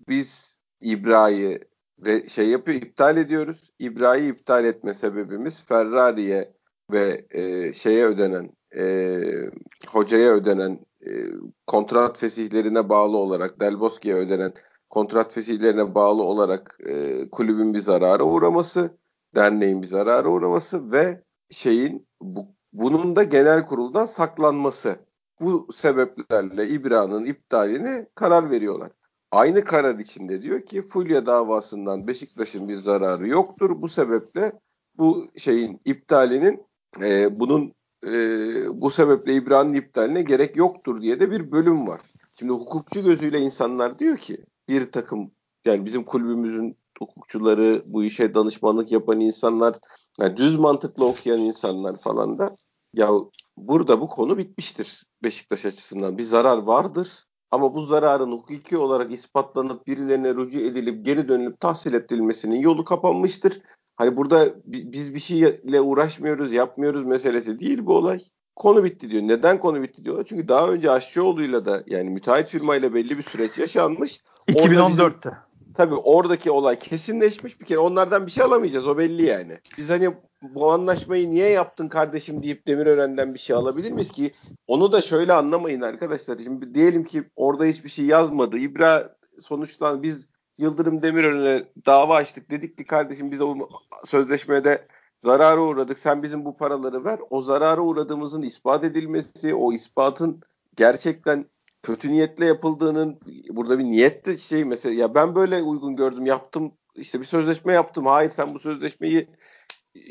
biz 0.07 0.59
İbra'yı 0.81 1.59
şey 2.27 2.49
yapıyor 2.49 2.81
iptal 2.81 3.17
ediyoruz. 3.17 3.71
İbra'yı 3.79 4.27
iptal 4.27 4.65
etme 4.65 4.93
sebebimiz 4.93 5.65
Ferrari'ye 5.65 6.53
ve 6.91 7.25
e, 7.29 7.73
şeye 7.73 8.05
ödenen 8.05 8.49
e, 8.75 9.21
hocaya 9.87 10.31
ödenen 10.31 10.79
e, 11.05 11.09
kontrat 11.67 12.19
fesihlerine 12.19 12.89
bağlı 12.89 13.17
olarak 13.17 13.59
Del 13.59 13.79
Bosque'ye 13.79 14.15
ödenen 14.15 14.53
kontrat 14.89 15.33
fesihlerine 15.33 15.95
bağlı 15.95 16.23
olarak 16.23 16.77
e, 16.85 17.29
kulübün 17.29 17.73
bir 17.73 17.79
zarara 17.79 18.23
uğraması, 18.23 18.97
derneğin 19.35 19.81
bir 19.81 19.87
zarara 19.87 20.29
uğraması 20.29 20.91
ve 20.91 21.23
şeyin 21.49 22.07
bu, 22.21 22.45
bunun 22.73 23.15
da 23.15 23.23
genel 23.23 23.65
kuruldan 23.65 24.05
saklanması. 24.05 24.95
Bu 25.41 25.67
sebeplerle 25.73 26.69
İbra'nın 26.69 27.25
iptalini 27.25 28.07
karar 28.15 28.51
veriyorlar. 28.51 28.91
Aynı 29.31 29.63
karar 29.63 29.99
içinde 29.99 30.41
diyor 30.41 30.65
ki 30.65 30.81
Fulya 30.81 31.25
davasından 31.25 32.07
Beşiktaş'ın 32.07 32.69
bir 32.69 32.75
zararı 32.75 33.27
yoktur. 33.27 33.81
Bu 33.81 33.87
sebeple 33.87 34.59
bu 34.97 35.27
şeyin 35.37 35.81
iptalinin 35.85 36.63
e, 37.01 37.39
bunun 37.39 37.73
e, 38.05 38.11
bu 38.81 38.91
sebeple 38.91 39.33
İbra'nın 39.33 39.73
iptaline 39.73 40.21
gerek 40.21 40.55
yoktur 40.55 41.01
diye 41.01 41.19
de 41.19 41.31
bir 41.31 41.51
bölüm 41.51 41.87
var. 41.87 42.01
Şimdi 42.39 42.51
hukukçu 42.51 43.03
gözüyle 43.03 43.39
insanlar 43.39 43.99
diyor 43.99 44.17
ki 44.17 44.45
bir 44.69 44.91
takım 44.91 45.31
yani 45.65 45.85
bizim 45.85 46.03
kulübümüzün 46.03 46.77
hukukçuları, 46.99 47.83
bu 47.85 48.03
işe 48.03 48.35
danışmanlık 48.35 48.91
yapan 48.91 49.19
insanlar, 49.19 49.75
yani 50.19 50.37
düz 50.37 50.57
mantıklı 50.57 51.05
okuyan 51.05 51.39
insanlar 51.39 51.97
falan 51.97 52.39
da 52.39 52.57
ya 52.93 53.09
burada 53.57 54.01
bu 54.01 54.09
konu 54.09 54.37
bitmiştir 54.37 55.03
Beşiktaş 55.23 55.65
açısından. 55.65 56.17
Bir 56.17 56.23
zarar 56.23 56.57
vardır 56.57 57.25
ama 57.51 57.73
bu 57.73 57.85
zararın 57.85 58.31
hukuki 58.31 58.77
olarak 58.77 59.13
ispatlanıp 59.13 59.87
birilerine 59.87 60.35
rücu 60.35 60.59
edilip 60.59 61.05
geri 61.05 61.27
dönülüp 61.27 61.59
tahsil 61.59 61.93
edilmesinin 61.93 62.59
yolu 62.59 62.83
kapanmıştır. 62.83 63.61
Hani 63.95 64.17
burada 64.17 64.55
biz 64.65 65.13
bir 65.13 65.19
şeyle 65.19 65.81
uğraşmıyoruz, 65.81 66.53
yapmıyoruz 66.53 67.03
meselesi 67.03 67.59
değil 67.59 67.85
bu 67.85 67.95
olay. 67.95 68.19
Konu 68.55 68.83
bitti 68.83 69.09
diyor. 69.09 69.23
Neden 69.23 69.59
konu 69.59 69.81
bitti 69.81 70.05
diyorlar? 70.05 70.25
Çünkü 70.29 70.47
daha 70.47 70.67
önce 70.67 70.91
Aşçıoğlu'yla 70.91 71.65
da 71.65 71.83
yani 71.87 72.09
müteahhit 72.09 72.49
firmayla 72.49 72.93
belli 72.93 73.17
bir 73.17 73.23
süreç 73.23 73.57
yaşanmış. 73.57 74.21
2014'te. 74.47 75.50
Tabii 75.75 75.95
oradaki 75.95 76.51
olay 76.51 76.79
kesinleşmiş 76.79 77.59
bir 77.59 77.65
kere. 77.65 77.79
Onlardan 77.79 78.25
bir 78.25 78.31
şey 78.31 78.43
alamayacağız. 78.43 78.87
O 78.87 78.97
belli 78.97 79.25
yani. 79.25 79.59
Biz 79.77 79.89
hani 79.89 80.15
bu 80.41 80.71
anlaşmayı 80.71 81.29
niye 81.29 81.49
yaptın 81.49 81.87
kardeşim 81.87 82.43
deyip 82.43 82.67
Demirören'den 82.67 83.33
bir 83.33 83.39
şey 83.39 83.55
alabilir 83.55 83.91
miyiz 83.91 84.11
ki? 84.11 84.33
Onu 84.67 84.91
da 84.91 85.01
şöyle 85.01 85.33
anlamayın 85.33 85.81
arkadaşlar. 85.81 86.37
Şimdi 86.39 86.75
diyelim 86.75 87.03
ki 87.03 87.23
orada 87.35 87.65
hiçbir 87.65 87.89
şey 87.89 88.05
yazmadı. 88.05 88.57
İbra 88.57 89.15
sonuçtan 89.39 90.03
biz 90.03 90.27
Yıldırım 90.57 91.01
Demirören'e 91.01 91.67
dava 91.85 92.15
açtık. 92.15 92.51
Dedik 92.51 92.77
ki 92.77 92.85
kardeşim 92.85 93.31
biz 93.31 93.41
o 93.41 93.55
sözleşmede 94.05 94.87
zarara 95.19 95.61
uğradık. 95.61 95.99
Sen 95.99 96.23
bizim 96.23 96.45
bu 96.45 96.57
paraları 96.57 97.05
ver. 97.05 97.19
O 97.29 97.41
zarara 97.41 97.81
uğradığımızın 97.81 98.41
ispat 98.41 98.83
edilmesi, 98.83 99.55
o 99.55 99.73
ispatın 99.73 100.41
gerçekten 100.75 101.45
kötü 101.83 102.11
niyetle 102.11 102.45
yapıldığının 102.45 103.19
burada 103.49 103.79
bir 103.79 103.83
niyet 103.83 104.25
de 104.25 104.37
şey 104.37 104.65
mesela 104.65 104.95
ya 104.95 105.15
ben 105.15 105.35
böyle 105.35 105.61
uygun 105.61 105.95
gördüm 105.95 106.25
yaptım 106.25 106.71
işte 106.95 107.19
bir 107.19 107.25
sözleşme 107.25 107.73
yaptım. 107.73 108.05
Hayır 108.05 108.29
sen 108.29 108.53
bu 108.53 108.59
sözleşmeyi 108.59 109.27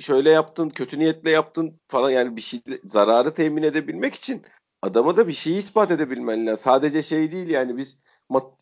şöyle 0.00 0.30
yaptın, 0.30 0.68
kötü 0.68 0.98
niyetle 0.98 1.30
yaptın 1.30 1.80
falan 1.88 2.10
yani 2.10 2.36
bir 2.36 2.40
şey 2.40 2.60
zararı 2.84 3.34
temin 3.34 3.62
edebilmek 3.62 4.14
için 4.14 4.42
adama 4.82 5.16
da 5.16 5.28
bir 5.28 5.32
şeyi 5.32 5.58
ispat 5.58 5.90
edebilmen 5.90 6.46
lazım. 6.46 6.62
Sadece 6.64 7.02
şey 7.02 7.32
değil 7.32 7.48
yani 7.48 7.76
biz 7.76 7.98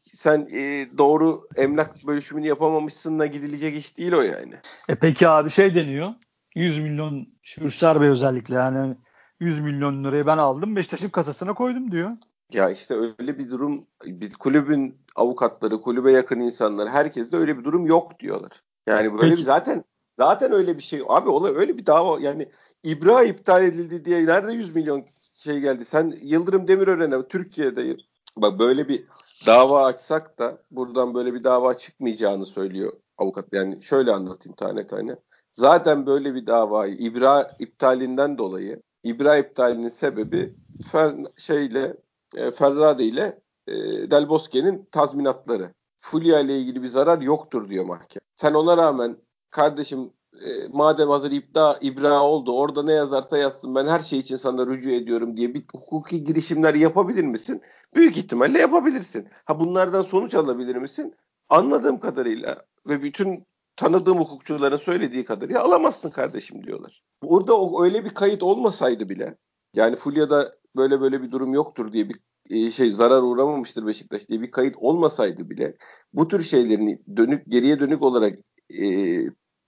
sen 0.03 0.49
e, 0.53 0.87
doğru 0.99 1.49
emlak 1.57 2.07
bölüşümünü 2.07 2.47
yapamamışsınla 2.47 3.27
gidilecek 3.27 3.77
iş 3.77 3.99
değil 3.99 4.13
o 4.13 4.23
yani. 4.23 4.55
E 4.89 4.95
peki 4.95 5.29
abi 5.29 5.51
şey 5.51 5.75
deniyor. 5.75 6.15
100 6.55 6.79
milyon 6.79 7.29
Ürsar 7.61 8.01
Bey 8.01 8.09
özellikle 8.09 8.55
yani 8.55 8.97
100 9.41 9.61
milyon 9.61 10.05
lirayı 10.05 10.27
ben 10.27 10.39
aldım 10.39 10.77
Beşiktaş'ın 10.77 11.09
kasasına 11.09 11.55
koydum 11.55 11.93
diyor. 11.93 12.11
Ya 12.53 12.71
işte 12.71 12.95
öyle 12.95 13.39
bir 13.39 13.51
durum 13.51 13.87
biz 14.05 14.37
kulübün 14.37 14.99
avukatları, 15.17 15.81
kulübe 15.81 16.13
yakın 16.13 16.41
insanlar 16.41 16.89
herkes 16.89 17.33
de 17.33 17.37
öyle 17.37 17.59
bir 17.59 17.65
durum 17.65 17.87
yok 17.87 18.21
diyorlar. 18.21 18.63
Yani 18.87 19.13
böyle 19.13 19.31
Peki. 19.31 19.37
bir 19.37 19.43
zaten 19.43 19.85
zaten 20.19 20.53
öyle 20.53 20.77
bir 20.77 20.83
şey 20.83 21.03
abi 21.09 21.29
olay 21.29 21.53
öyle 21.57 21.79
bir 21.79 21.87
dava 21.87 22.21
yani 22.21 22.49
İbra 22.85 23.23
iptal 23.25 23.65
edildi 23.65 24.05
diye 24.05 24.27
nerede 24.27 24.53
100 24.53 24.75
milyon 24.75 25.05
şey 25.35 25.61
geldi. 25.61 25.85
Sen 25.85 26.19
Yıldırım 26.23 26.69
Demirören'e 26.69 27.29
Türkiye'de 27.29 27.97
bak 28.37 28.59
böyle 28.59 28.89
bir 28.89 29.05
dava 29.47 29.87
açsak 29.87 30.39
da 30.39 30.63
buradan 30.71 31.15
böyle 31.15 31.35
bir 31.35 31.43
dava 31.43 31.75
çıkmayacağını 31.75 32.45
söylüyor 32.45 32.93
avukat. 33.19 33.45
Yani 33.53 33.83
şöyle 33.83 34.13
anlatayım 34.13 34.57
tane 34.57 34.87
tane. 34.87 35.17
Zaten 35.53 36.07
böyle 36.07 36.35
bir 36.35 36.47
davayı 36.47 36.95
İbra 36.95 37.57
iptalinden 37.59 38.39
dolayı 38.39 38.83
İbra 39.05 39.37
iptalinin 39.37 39.89
sebebi 39.89 40.55
fer, 40.93 41.15
şeyle 41.37 41.97
e, 42.37 42.51
Ferrari 42.51 43.05
ile 43.05 43.41
e, 43.67 43.75
Del 44.11 44.29
Bosque'nin 44.29 44.89
tazminatları. 44.93 45.75
Fulya 45.97 46.41
ile 46.41 46.59
ilgili 46.59 46.83
bir 46.83 46.89
zarar 46.89 47.21
yoktur 47.21 47.69
diyor 47.69 47.85
mahkeme. 47.85 48.21
Sen 48.35 48.55
ona 48.55 48.77
rağmen 48.77 49.17
kardeşim 49.51 50.13
e, 50.33 50.49
madem 50.73 51.09
hazır 51.09 51.33
ibda, 51.33 51.79
ibra 51.81 52.23
oldu 52.23 52.53
orada 52.53 52.83
ne 52.83 52.93
yazarsa 52.93 53.39
yazsın 53.39 53.75
ben 53.75 53.87
her 53.87 54.01
şey 54.01 54.19
için 54.19 54.37
sana 54.37 54.67
rücu 54.67 54.91
ediyorum 54.91 55.37
diye 55.37 55.55
bir 55.55 55.65
hukuki 55.73 56.25
girişimler 56.25 56.75
yapabilir 56.75 57.25
misin? 57.25 57.63
Büyük 57.95 58.17
ihtimalle 58.17 58.59
yapabilirsin. 58.59 59.29
Ha 59.45 59.61
bunlardan 59.61 60.03
sonuç 60.03 60.35
alabilir 60.35 60.77
misin? 60.77 61.15
Anladığım 61.49 62.01
kadarıyla 62.01 62.65
ve 62.87 63.03
bütün 63.03 63.47
tanıdığım 63.77 64.19
hukukçuların 64.19 64.77
söylediği 64.77 65.25
kadarıyla 65.25 65.63
alamazsın 65.63 66.11
kardeşim 66.11 66.67
diyorlar. 66.67 67.03
Orada 67.23 67.61
o, 67.61 67.85
öyle 67.85 68.05
bir 68.05 68.11
kayıt 68.11 68.43
olmasaydı 68.43 69.09
bile 69.09 69.37
yani 69.75 69.97
Fulya'da 69.97 70.55
böyle 70.79 71.01
böyle 71.01 71.23
bir 71.23 71.31
durum 71.31 71.55
yoktur 71.55 71.93
diye 71.93 72.09
bir 72.09 72.17
e, 72.51 72.71
şey 72.71 72.93
zarar 72.93 73.23
uğramamıştır 73.23 73.87
Beşiktaş 73.87 74.29
diye 74.29 74.41
bir 74.41 74.51
kayıt 74.51 74.77
olmasaydı 74.77 75.51
bile 75.51 75.77
bu 76.13 76.29
tür 76.29 76.43
şeylerin 76.43 77.05
dönük 77.17 77.47
geriye 77.47 77.81
dönük 77.81 78.03
olarak 78.03 78.39
e, 78.81 78.85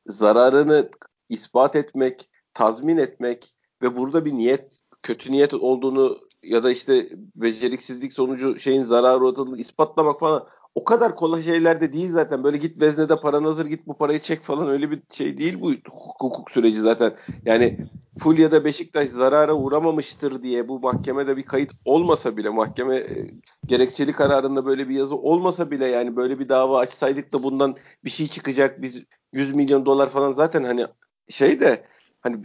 zararını 0.07 0.90
ispat 1.29 1.77
etmek, 1.77 2.31
tazmin 2.55 2.96
etmek 2.96 3.55
ve 3.83 3.96
burada 3.96 4.25
bir 4.25 4.33
niyet, 4.33 4.73
kötü 5.03 5.33
niyet 5.33 5.55
olduğunu 5.55 6.18
ya 6.42 6.64
da 6.64 6.70
işte 6.70 7.11
beceriksizlik 7.35 8.12
sonucu 8.12 8.59
şeyin 8.59 8.83
zararı 8.83 9.25
uğradığını 9.25 9.59
ispatlamak 9.59 10.20
falan 10.20 10.46
o 10.74 10.85
kadar 10.85 11.16
kolay 11.16 11.42
şeyler 11.42 11.80
de 11.80 11.92
değil 11.92 12.11
zaten. 12.11 12.44
Böyle 12.44 12.56
git 12.56 12.80
veznede 12.80 13.16
paran 13.16 13.44
hazır 13.44 13.66
git 13.66 13.87
bu 13.87 13.96
parayı 13.96 14.18
çek 14.18 14.40
falan 14.40 14.68
öyle 14.68 14.90
bir 14.90 15.02
şey 15.11 15.38
değil 15.38 15.61
bu 15.61 15.72
hukuk 16.20 16.50
süreci 16.50 16.80
zaten. 16.80 17.12
Yani 17.44 17.78
Fulya'da 18.18 18.64
Beşiktaş 18.64 19.09
zarara 19.09 19.54
uğramamıştır 19.54 20.42
diye 20.42 20.68
bu 20.68 20.80
mahkemede 20.80 21.37
bir 21.37 21.42
kayıt 21.42 21.70
olmasa 21.85 22.37
bile 22.37 22.48
mahkeme 22.48 22.96
e, 22.96 23.30
gerekçeli 23.66 24.12
kararında 24.12 24.66
böyle 24.66 24.88
bir 24.88 24.94
yazı 24.94 25.16
olmasa 25.16 25.70
bile 25.70 25.87
yani 25.87 26.16
böyle 26.16 26.38
bir 26.38 26.48
dava 26.48 26.78
açsaydık 26.78 27.33
da 27.33 27.42
bundan 27.42 27.76
bir 28.04 28.11
şey 28.11 28.28
çıkacak 28.28 28.83
biz 28.83 29.02
100 29.33 29.54
milyon 29.54 29.87
dolar 29.87 30.09
falan 30.09 30.33
zaten 30.33 30.64
hani 30.64 30.87
şey 31.28 31.61
de 31.61 31.87
hani 32.20 32.42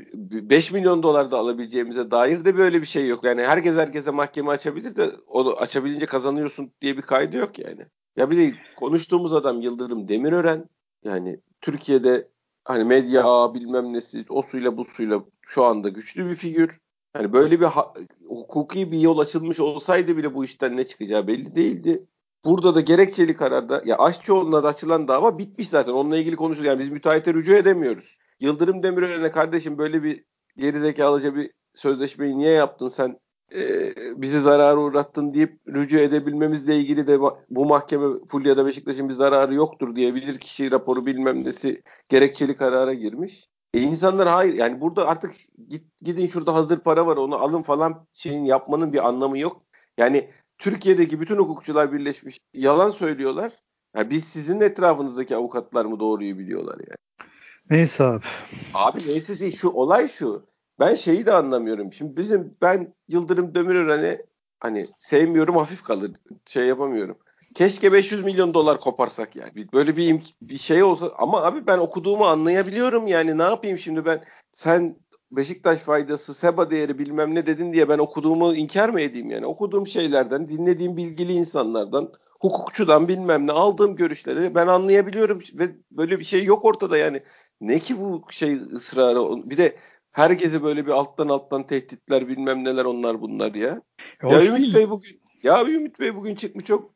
5 0.49 0.71
milyon 0.71 1.03
dolar 1.03 1.31
da 1.31 1.37
alabileceğimize 1.37 2.11
dair 2.11 2.45
de 2.45 2.57
böyle 2.57 2.81
bir 2.81 2.87
şey 2.87 3.07
yok. 3.07 3.23
Yani 3.23 3.41
herkes 3.41 3.75
herkese 3.75 4.11
mahkeme 4.11 4.51
açabilir 4.51 4.95
de 4.95 5.11
onu 5.27 5.53
açabilince 5.57 6.05
kazanıyorsun 6.05 6.71
diye 6.81 6.97
bir 6.97 7.01
kaydı 7.01 7.37
yok 7.37 7.59
yani. 7.59 7.85
Ya 8.15 8.31
bir 8.31 8.37
de 8.37 8.55
konuştuğumuz 8.75 9.33
adam 9.33 9.61
Yıldırım 9.61 10.07
Demirören 10.07 10.69
yani 11.03 11.39
Türkiye'de 11.61 12.27
hani 12.63 12.83
medya 12.83 13.23
ağı 13.23 13.53
bilmem 13.53 13.93
nesi 13.93 14.25
o 14.29 14.41
suyla 14.41 14.77
bu 14.77 14.85
suyla 14.85 15.23
şu 15.41 15.63
anda 15.63 15.89
güçlü 15.89 16.29
bir 16.29 16.35
figür. 16.35 16.79
Hani 17.13 17.33
böyle 17.33 17.59
bir 17.59 17.65
ha- 17.65 17.93
hukuki 18.27 18.91
bir 18.91 18.99
yol 18.99 19.17
açılmış 19.17 19.59
olsaydı 19.59 20.17
bile 20.17 20.33
bu 20.33 20.45
işten 20.45 20.77
ne 20.77 20.87
çıkacağı 20.87 21.27
belli 21.27 21.55
değildi. 21.55 22.05
Burada 22.45 22.75
da 22.75 22.81
gerekçeli 22.81 23.35
kararda 23.35 23.81
ya 23.85 23.97
Aşçıoğlu'na 23.97 24.63
da 24.63 24.67
açılan 24.67 25.07
dava 25.07 25.37
bitmiş 25.37 25.69
zaten. 25.69 25.93
Onunla 25.93 26.17
ilgili 26.17 26.35
konuşuyoruz. 26.35 26.67
Yani 26.67 26.79
biz 26.79 26.89
müteahhite 26.89 27.33
rücu 27.33 27.53
edemiyoruz. 27.53 28.17
Yıldırım 28.39 28.83
Demirören'e 28.83 29.31
kardeşim 29.31 29.77
böyle 29.77 30.03
bir 30.03 30.23
gerizekalıca 30.57 31.35
bir 31.35 31.51
sözleşmeyi 31.73 32.37
niye 32.37 32.51
yaptın 32.51 32.87
sen 32.87 33.19
e, 33.53 33.93
bizi 34.21 34.39
zarara 34.41 34.77
uğrattın 34.77 35.33
deyip 35.33 35.59
rücu 35.67 35.97
edebilmemizle 35.97 36.75
ilgili 36.75 37.07
de 37.07 37.19
bu 37.49 37.65
mahkeme 37.65 38.05
Fulya'da 38.27 38.65
Beşiktaş'ın 38.65 39.09
bir 39.09 39.13
zararı 39.13 39.53
yoktur 39.53 39.95
diye 39.95 40.15
bilir 40.15 40.39
kişi 40.39 40.71
raporu 40.71 41.05
bilmem 41.05 41.43
nesi 41.43 41.83
gerekçeli 42.09 42.55
karara 42.55 42.93
girmiş. 42.93 43.49
E 43.73 43.81
insanlar 43.81 44.27
hayır 44.27 44.53
yani 44.53 44.81
burada 44.81 45.07
artık 45.07 45.31
git, 45.69 45.83
gidin 46.01 46.27
şurada 46.27 46.53
hazır 46.53 46.79
para 46.79 47.05
var 47.07 47.17
onu 47.17 47.35
alın 47.35 47.61
falan 47.61 48.07
şeyin 48.13 48.45
yapmanın 48.45 48.93
bir 48.93 49.07
anlamı 49.07 49.39
yok. 49.39 49.61
Yani 49.97 50.29
Türkiye'deki 50.57 51.21
bütün 51.21 51.37
hukukçular 51.37 51.93
birleşmiş 51.93 52.37
yalan 52.53 52.89
söylüyorlar. 52.89 53.51
Yani 53.95 54.09
biz 54.09 54.23
sizin 54.23 54.61
etrafınızdaki 54.61 55.35
avukatlar 55.35 55.85
mı 55.85 55.99
doğruyu 55.99 56.37
biliyorlar 56.37 56.77
yani. 56.77 57.29
Neyse 57.69 58.03
abi. 58.03 58.25
Abi 58.73 58.99
neyse 59.07 59.39
değil 59.39 59.55
şu 59.55 59.69
olay 59.69 60.07
şu. 60.07 60.45
Ben 60.79 60.95
şeyi 60.95 61.25
de 61.25 61.33
anlamıyorum. 61.33 61.93
Şimdi 61.93 62.17
bizim 62.17 62.57
ben 62.61 62.93
Yıldırım 63.07 63.55
Demirören'i 63.55 64.21
hani 64.59 64.85
sevmiyorum 64.99 65.55
hafif 65.57 65.83
kalır. 65.83 66.11
Şey 66.45 66.67
yapamıyorum. 66.67 67.17
Keşke 67.55 67.93
500 67.93 68.25
milyon 68.25 68.53
dolar 68.53 68.79
koparsak 68.79 69.35
yani. 69.35 69.51
Böyle 69.73 69.97
bir, 69.97 70.35
bir 70.41 70.57
şey 70.57 70.83
olsa 70.83 71.11
ama 71.17 71.43
abi 71.43 71.67
ben 71.67 71.77
okuduğumu 71.77 72.25
anlayabiliyorum 72.25 73.07
yani 73.07 73.37
ne 73.37 73.43
yapayım 73.43 73.77
şimdi 73.77 74.05
ben 74.05 74.23
sen 74.51 74.95
Beşiktaş 75.31 75.79
faydası, 75.79 76.33
Seba 76.33 76.71
değeri 76.71 76.99
bilmem 76.99 77.35
ne 77.35 77.45
dedin 77.45 77.73
diye 77.73 77.89
ben 77.89 77.97
okuduğumu 77.97 78.55
inkar 78.55 78.89
mı 78.89 79.01
edeyim 79.01 79.29
yani? 79.29 79.45
Okuduğum 79.45 79.87
şeylerden, 79.87 80.49
dinlediğim 80.49 80.97
bilgili 80.97 81.33
insanlardan, 81.33 82.13
hukukçudan 82.41 83.07
bilmem 83.07 83.47
ne 83.47 83.51
aldığım 83.51 83.95
görüşleri 83.95 84.55
ben 84.55 84.67
anlayabiliyorum 84.67 85.41
ve 85.53 85.75
böyle 85.91 86.19
bir 86.19 86.23
şey 86.23 86.43
yok 86.43 86.65
ortada 86.65 86.97
yani. 86.97 87.23
Ne 87.61 87.79
ki 87.79 87.99
bu 87.99 88.23
şey 88.31 88.55
ısrarı? 88.55 89.49
Bir 89.49 89.57
de 89.57 89.75
herkese 90.15 90.63
böyle 90.63 90.85
bir 90.85 90.91
alttan 90.91 91.27
alttan 91.27 91.67
tehditler 91.67 92.27
bilmem 92.27 92.63
neler 92.63 92.85
onlar 92.85 93.21
bunlar 93.21 93.53
ya. 93.53 93.81
Ya, 94.23 94.29
ya 94.29 94.45
Ümit 94.45 94.59
değil. 94.59 94.75
Bey 94.75 94.89
bugün 94.89 95.21
ya 95.43 95.65
Ümit 95.65 95.99
Bey 95.99 96.15
bugün 96.15 96.35
çıkmış 96.35 96.65
çok 96.65 96.91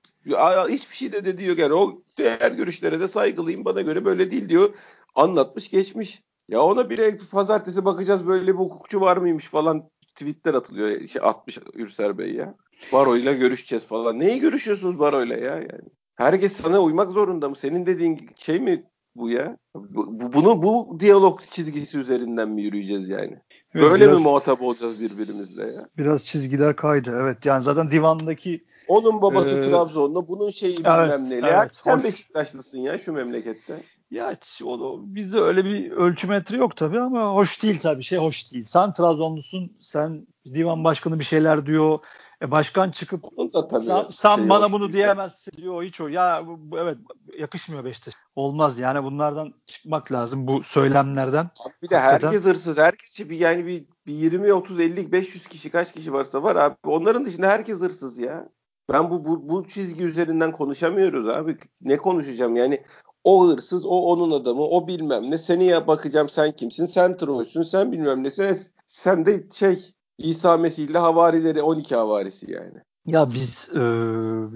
hiçbir 0.69 0.95
şey 0.95 1.11
de, 1.11 1.37
diyor 1.37 1.57
yani 1.57 1.73
o 1.73 2.01
değer 2.17 2.51
görüşlere 2.51 2.99
de 2.99 3.07
saygılıyım 3.07 3.65
bana 3.65 3.81
göre 3.81 4.05
böyle 4.05 4.31
değil 4.31 4.49
diyor. 4.49 4.73
Anlatmış 5.15 5.69
geçmiş. 5.69 6.21
Ya 6.49 6.61
ona 6.61 6.89
bir 6.89 7.17
pazartesi 7.31 7.85
bakacağız 7.85 8.27
böyle 8.27 8.47
bir 8.47 8.59
hukukçu 8.59 9.01
var 9.01 9.17
mıymış 9.17 9.45
falan 9.45 9.89
tweetler 10.15 10.53
atılıyor. 10.53 11.07
Şey 11.07 11.21
atmış 11.25 11.59
Ürsel 11.73 12.17
Bey 12.17 12.33
ya. 12.33 12.55
Baro'yla 12.93 13.33
görüşeceğiz 13.33 13.85
falan. 13.85 14.19
Neyi 14.19 14.39
görüşüyorsunuz 14.39 14.99
Baro'yla 14.99 15.37
ya 15.37 15.55
yani? 15.55 15.89
Herkes 16.15 16.53
sana 16.53 16.81
uymak 16.81 17.11
zorunda 17.11 17.49
mı? 17.49 17.55
Senin 17.55 17.85
dediğin 17.85 18.29
şey 18.35 18.59
mi 18.59 18.83
bu 19.19 19.29
ya? 19.29 19.57
Bu, 19.75 20.33
bunu 20.33 20.63
bu 20.63 20.97
diyalog 20.99 21.41
çizgisi 21.51 21.99
üzerinden 21.99 22.49
mi 22.49 22.61
yürüyeceğiz 22.61 23.09
yani? 23.09 23.39
Evet, 23.75 23.91
Böyle 23.91 24.05
biraz, 24.05 24.17
mi 24.17 24.23
muhatap 24.23 24.61
olacağız 24.61 25.01
birbirimizle 25.01 25.63
ya? 25.63 25.89
Biraz 25.97 26.25
çizgiler 26.25 26.75
kaydı. 26.75 27.19
Evet 27.21 27.45
yani 27.45 27.63
zaten 27.63 27.91
divandaki 27.91 28.65
onun 28.87 29.21
babası 29.21 29.59
e, 29.59 29.61
Trabzonlu, 29.61 30.27
bunun 30.27 30.49
şeyi 30.49 30.77
bilmem 30.77 31.09
evet, 31.09 31.19
neyle. 31.19 31.47
Evet, 31.47 31.69
sen 31.75 31.95
hoş. 31.95 32.03
Beşiktaşlısın 32.03 32.79
ya 32.79 32.97
şu 32.97 33.13
memlekette. 33.13 33.83
Ya 34.11 34.37
o, 34.63 34.99
bizde 35.03 35.39
öyle 35.39 35.65
bir 35.65 35.91
ölçümetre 35.91 36.57
yok 36.57 36.75
tabii 36.75 36.99
ama 36.99 37.33
hoş 37.33 37.63
değil 37.63 37.79
tabii 37.79 38.03
şey 38.03 38.19
hoş 38.19 38.53
değil. 38.53 38.63
Sen 38.63 38.91
Trabzonlusun, 38.91 39.77
sen 39.79 40.27
divan 40.53 40.83
başkanı 40.83 41.19
bir 41.19 41.23
şeyler 41.23 41.65
diyor. 41.65 41.99
E 42.41 42.51
başkan 42.51 42.91
çıkıp 42.91 43.23
da 43.53 43.67
tabii 43.67 43.85
sen, 43.85 44.05
sen 44.11 44.35
şey 44.35 44.49
bana 44.49 44.71
bunu 44.71 44.91
diyemezsin 44.91 45.51
diyor 45.57 45.83
hiç 45.83 46.01
o. 46.01 46.07
Ya 46.07 46.43
bu, 46.47 46.79
evet 46.79 46.97
yakışmıyor 47.37 47.85
Beşiktaş. 47.85 48.13
Olmaz 48.35 48.79
yani 48.79 49.03
bunlardan 49.03 49.53
çıkmak 49.65 50.11
lazım 50.11 50.47
bu 50.47 50.63
söylemlerden. 50.63 51.49
Bir 51.81 51.89
de 51.89 51.97
Hakikaten. 51.97 52.27
herkes 52.27 52.43
hırsız. 52.43 52.77
Herkes 52.77 53.29
bir 53.29 53.37
yani 53.39 53.65
bir, 53.65 53.85
bir 54.07 54.13
20 54.13 54.53
30 54.53 54.79
50 54.79 55.11
500 55.11 55.47
kişi 55.47 55.69
kaç 55.71 55.93
kişi 55.93 56.13
varsa 56.13 56.43
var 56.43 56.55
abi. 56.55 56.75
Onların 56.83 57.25
dışında 57.25 57.47
herkes 57.47 57.79
hırsız 57.79 58.19
ya. 58.19 58.49
Ben 58.91 59.09
bu, 59.09 59.25
bu 59.25 59.49
bu 59.49 59.67
çizgi 59.67 60.03
üzerinden 60.03 60.51
konuşamıyoruz 60.51 61.27
abi. 61.27 61.57
Ne 61.81 61.97
konuşacağım? 61.97 62.55
Yani 62.55 62.83
o 63.23 63.47
hırsız, 63.47 63.85
o 63.85 64.01
onun 64.01 64.31
adamı, 64.31 64.61
o 64.61 64.87
bilmem 64.87 65.31
ne. 65.31 65.37
Seni 65.37 65.65
ya 65.65 65.87
bakacağım 65.87 66.29
sen 66.29 66.51
kimsin? 66.51 66.85
Sen 66.85 67.17
trollsün, 67.17 67.61
sen 67.61 67.91
bilmem 67.91 68.23
ne. 68.23 68.31
Sen, 68.31 68.57
sen 68.85 69.25
de 69.25 69.43
şey 69.53 69.75
İsa 70.19 70.57
Mesih 70.57 70.85
ile 70.85 70.97
havarileri 70.97 71.61
12 71.61 71.95
havarisi 71.95 72.51
yani. 72.51 72.77
Ya 73.05 73.31
biz 73.33 73.69
e, 73.73 73.79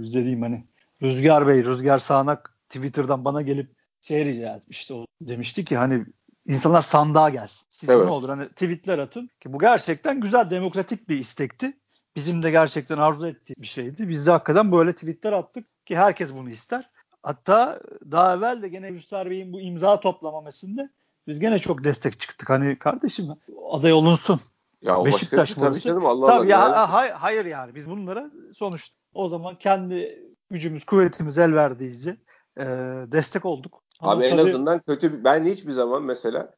biz 0.02 0.13
dediğim 0.13 0.41
hani 0.41 0.67
Rüzgar 1.02 1.47
Bey, 1.47 1.65
Rüzgar 1.65 1.99
Sağnak 1.99 2.58
Twitter'dan 2.69 3.26
bana 3.26 3.41
gelip 3.41 3.76
şey 4.02 4.26
rica 4.26 4.56
etmişti. 4.56 4.93
O 4.93 5.06
demişti 5.21 5.65
ki 5.65 5.78
hani 5.78 6.06
insanlar 6.47 6.82
sandığa 6.82 7.30
gelsin. 7.30 7.67
Siz 7.69 7.89
evet. 7.89 8.06
ne 8.06 8.12
olur 8.12 8.30
hani 8.30 8.49
tweetler 8.49 8.99
atın 8.99 9.30
ki 9.39 9.54
bu 9.54 9.60
gerçekten 9.60 10.21
güzel 10.21 10.49
demokratik 10.49 11.10
bir 11.10 11.17
istekti. 11.17 11.73
Bizim 12.15 12.43
de 12.43 12.52
gerçekten 12.52 12.97
arzu 12.97 13.28
ettiği 13.28 13.56
bir 13.58 13.67
şeydi. 13.67 14.10
Biz 14.10 14.26
de 14.28 14.32
hakikaten 14.32 14.71
böyle 14.71 14.93
tweetler 14.93 15.34
attık 15.34 15.86
ki 15.86 15.95
herkes 15.95 16.34
bunu 16.34 16.49
ister. 16.49 16.89
Hatta 17.23 17.80
daha 18.12 18.36
evvel 18.36 18.62
de 18.62 18.69
gene 18.69 18.91
Rüstar 18.91 19.30
Bey'in 19.30 19.54
bu 19.54 19.62
imza 19.62 19.99
toplamamasında 19.99 20.89
biz 21.28 21.39
gene 21.39 21.60
çok 21.60 21.84
destek 21.84 22.19
çıktık. 22.19 22.49
Hani 22.49 22.80
kardeşim 22.80 23.26
aday 23.71 23.93
olunsun. 23.93 24.41
Ya 24.84 24.98
o 24.98 25.06
Beşiktaş 25.06 25.39
başka 25.39 25.62
tabii 25.62 25.80
canım 25.80 26.06
Allah 26.06 26.26
tabii 26.26 26.38
Allah. 26.38 26.46
Ya, 26.46 26.60
yani. 26.60 26.76
hay, 26.76 27.10
hayır 27.10 27.46
yani 27.46 27.76
biz 27.76 27.89
bunlara 27.89 28.32
sonuçta 28.54 28.96
o 29.13 29.28
zaman 29.28 29.56
kendi 29.56 30.24
gücümüz 30.50 30.86
kuvvetimiz 30.86 31.38
el 31.38 31.54
verdiğince 31.54 32.17
e, 32.58 32.65
destek 33.12 33.46
olduk. 33.46 33.84
Ama 34.00 34.12
Abi 34.12 34.30
tabii, 34.30 34.41
en 34.41 34.46
azından 34.46 34.80
kötü 34.80 35.24
ben 35.24 35.46
hiçbir 35.46 35.72
zaman 35.72 36.04
mesela 36.04 36.52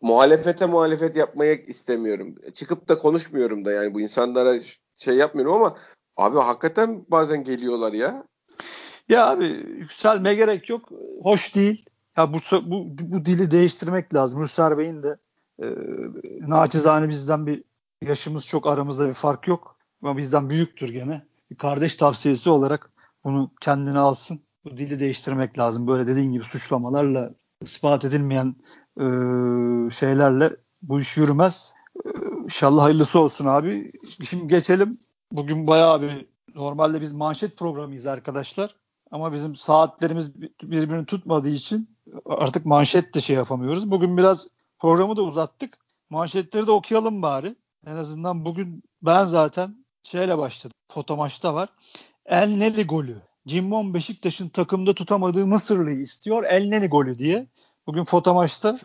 muhalefete 0.00 0.66
muhalefet 0.66 1.16
yapmaya 1.16 1.54
istemiyorum. 1.54 2.34
Çıkıp 2.54 2.88
da 2.88 2.98
konuşmuyorum 2.98 3.64
da 3.64 3.72
yani 3.72 3.94
bu 3.94 4.00
insanlara 4.00 4.54
şey 4.96 5.14
yapmıyorum 5.14 5.54
ama 5.54 5.76
abi 6.16 6.38
hakikaten 6.38 7.04
bazen 7.08 7.44
geliyorlar 7.44 7.92
ya. 7.92 8.24
Ya 9.08 9.26
abi 9.26 9.46
yükselmeye 9.78 10.34
gerek 10.34 10.68
yok. 10.68 10.88
Hoş 11.22 11.54
değil. 11.54 11.84
Ya 12.16 12.32
bu 12.32 12.38
bu 12.62 12.86
bu 13.00 13.24
dili 13.24 13.50
değiştirmek 13.50 14.14
lazım. 14.14 14.40
Mürsel 14.40 14.78
Bey'in 14.78 15.02
de 15.02 15.16
e, 15.62 15.66
naçizane 16.40 17.08
bizden 17.08 17.46
bir 17.46 17.64
yaşımız 18.02 18.46
çok 18.46 18.66
aramızda 18.66 19.08
bir 19.08 19.14
fark 19.14 19.48
yok. 19.48 19.76
Ama 20.02 20.16
bizden 20.16 20.50
büyüktür 20.50 20.88
gene. 20.88 21.22
Bir 21.50 21.56
kardeş 21.56 21.96
tavsiyesi 21.96 22.50
olarak 22.50 22.90
bunu 23.24 23.50
kendine 23.60 23.98
alsın. 23.98 24.40
Bu 24.64 24.76
dili 24.76 25.00
değiştirmek 25.00 25.58
lazım. 25.58 25.86
Böyle 25.86 26.06
dediğin 26.06 26.32
gibi 26.32 26.44
suçlamalarla 26.44 27.34
ispat 27.60 28.04
edilmeyen 28.04 28.56
e, 28.96 29.04
şeylerle 29.90 30.56
bu 30.82 31.00
iş 31.00 31.16
yürümez. 31.16 31.74
E, 32.04 32.08
inşallah 32.44 32.82
hayırlısı 32.82 33.20
olsun 33.20 33.46
abi. 33.46 33.92
Şimdi 34.22 34.48
geçelim. 34.48 34.98
Bugün 35.32 35.66
bayağı 35.66 36.02
bir 36.02 36.26
normalde 36.54 37.00
biz 37.00 37.12
manşet 37.12 37.56
programıyız 37.56 38.06
arkadaşlar. 38.06 38.74
Ama 39.10 39.32
bizim 39.32 39.54
saatlerimiz 39.54 40.40
birbirini 40.62 41.06
tutmadığı 41.06 41.48
için 41.48 41.90
artık 42.26 42.66
manşet 42.66 43.14
de 43.14 43.20
şey 43.20 43.36
yapamıyoruz. 43.36 43.90
Bugün 43.90 44.16
biraz 44.16 44.48
programı 44.82 45.16
da 45.16 45.22
uzattık. 45.22 45.78
Manşetleri 46.10 46.66
de 46.66 46.70
okuyalım 46.70 47.22
bari. 47.22 47.56
En 47.86 47.96
azından 47.96 48.44
bugün 48.44 48.82
ben 49.02 49.24
zaten 49.24 49.84
şeyle 50.02 50.38
başladım. 50.38 50.76
Foto 50.92 51.16
maçta 51.16 51.54
var. 51.54 51.68
El 52.26 52.50
Neli 52.50 52.86
golü. 52.86 53.16
Cimbom 53.46 53.94
Beşiktaş'ın 53.94 54.48
takımda 54.48 54.94
tutamadığı 54.94 55.46
Mısırlı'yı 55.46 56.00
istiyor. 56.00 56.44
El 56.44 56.68
Neli 56.68 56.88
golü 56.88 57.18
diye. 57.18 57.46
Bugün 57.86 58.04
foto 58.04 58.34
maçta 58.34 58.76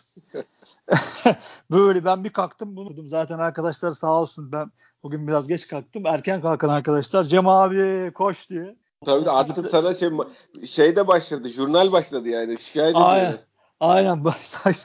böyle 1.71 2.05
ben 2.05 2.23
bir 2.23 2.29
kalktım 2.29 2.75
bunu 2.75 3.07
zaten 3.07 3.39
arkadaşlar 3.39 3.93
sağ 3.93 4.11
olsun 4.11 4.51
ben 4.51 4.71
bugün 5.03 5.27
biraz 5.27 5.47
geç 5.47 5.67
kalktım. 5.67 6.05
Erken 6.05 6.41
kalkan 6.41 6.69
arkadaşlar 6.69 7.23
Cem 7.23 7.47
abi 7.47 8.11
koş 8.13 8.49
diye 8.49 8.75
Tabii 9.05 9.25
de 9.25 9.31
artık 9.31 9.67
sana 9.67 9.93
şey 9.93 10.09
şey 10.65 10.95
de 10.95 11.07
başladı. 11.07 11.49
Jurnal 11.49 11.91
başladı 11.91 12.29
yani. 12.29 12.59
Şikayet 12.59 12.95
Aynen. 12.95 13.25
ediyor. 13.25 13.25
Aynen. 13.25 13.46
Sanki, 14.41 14.79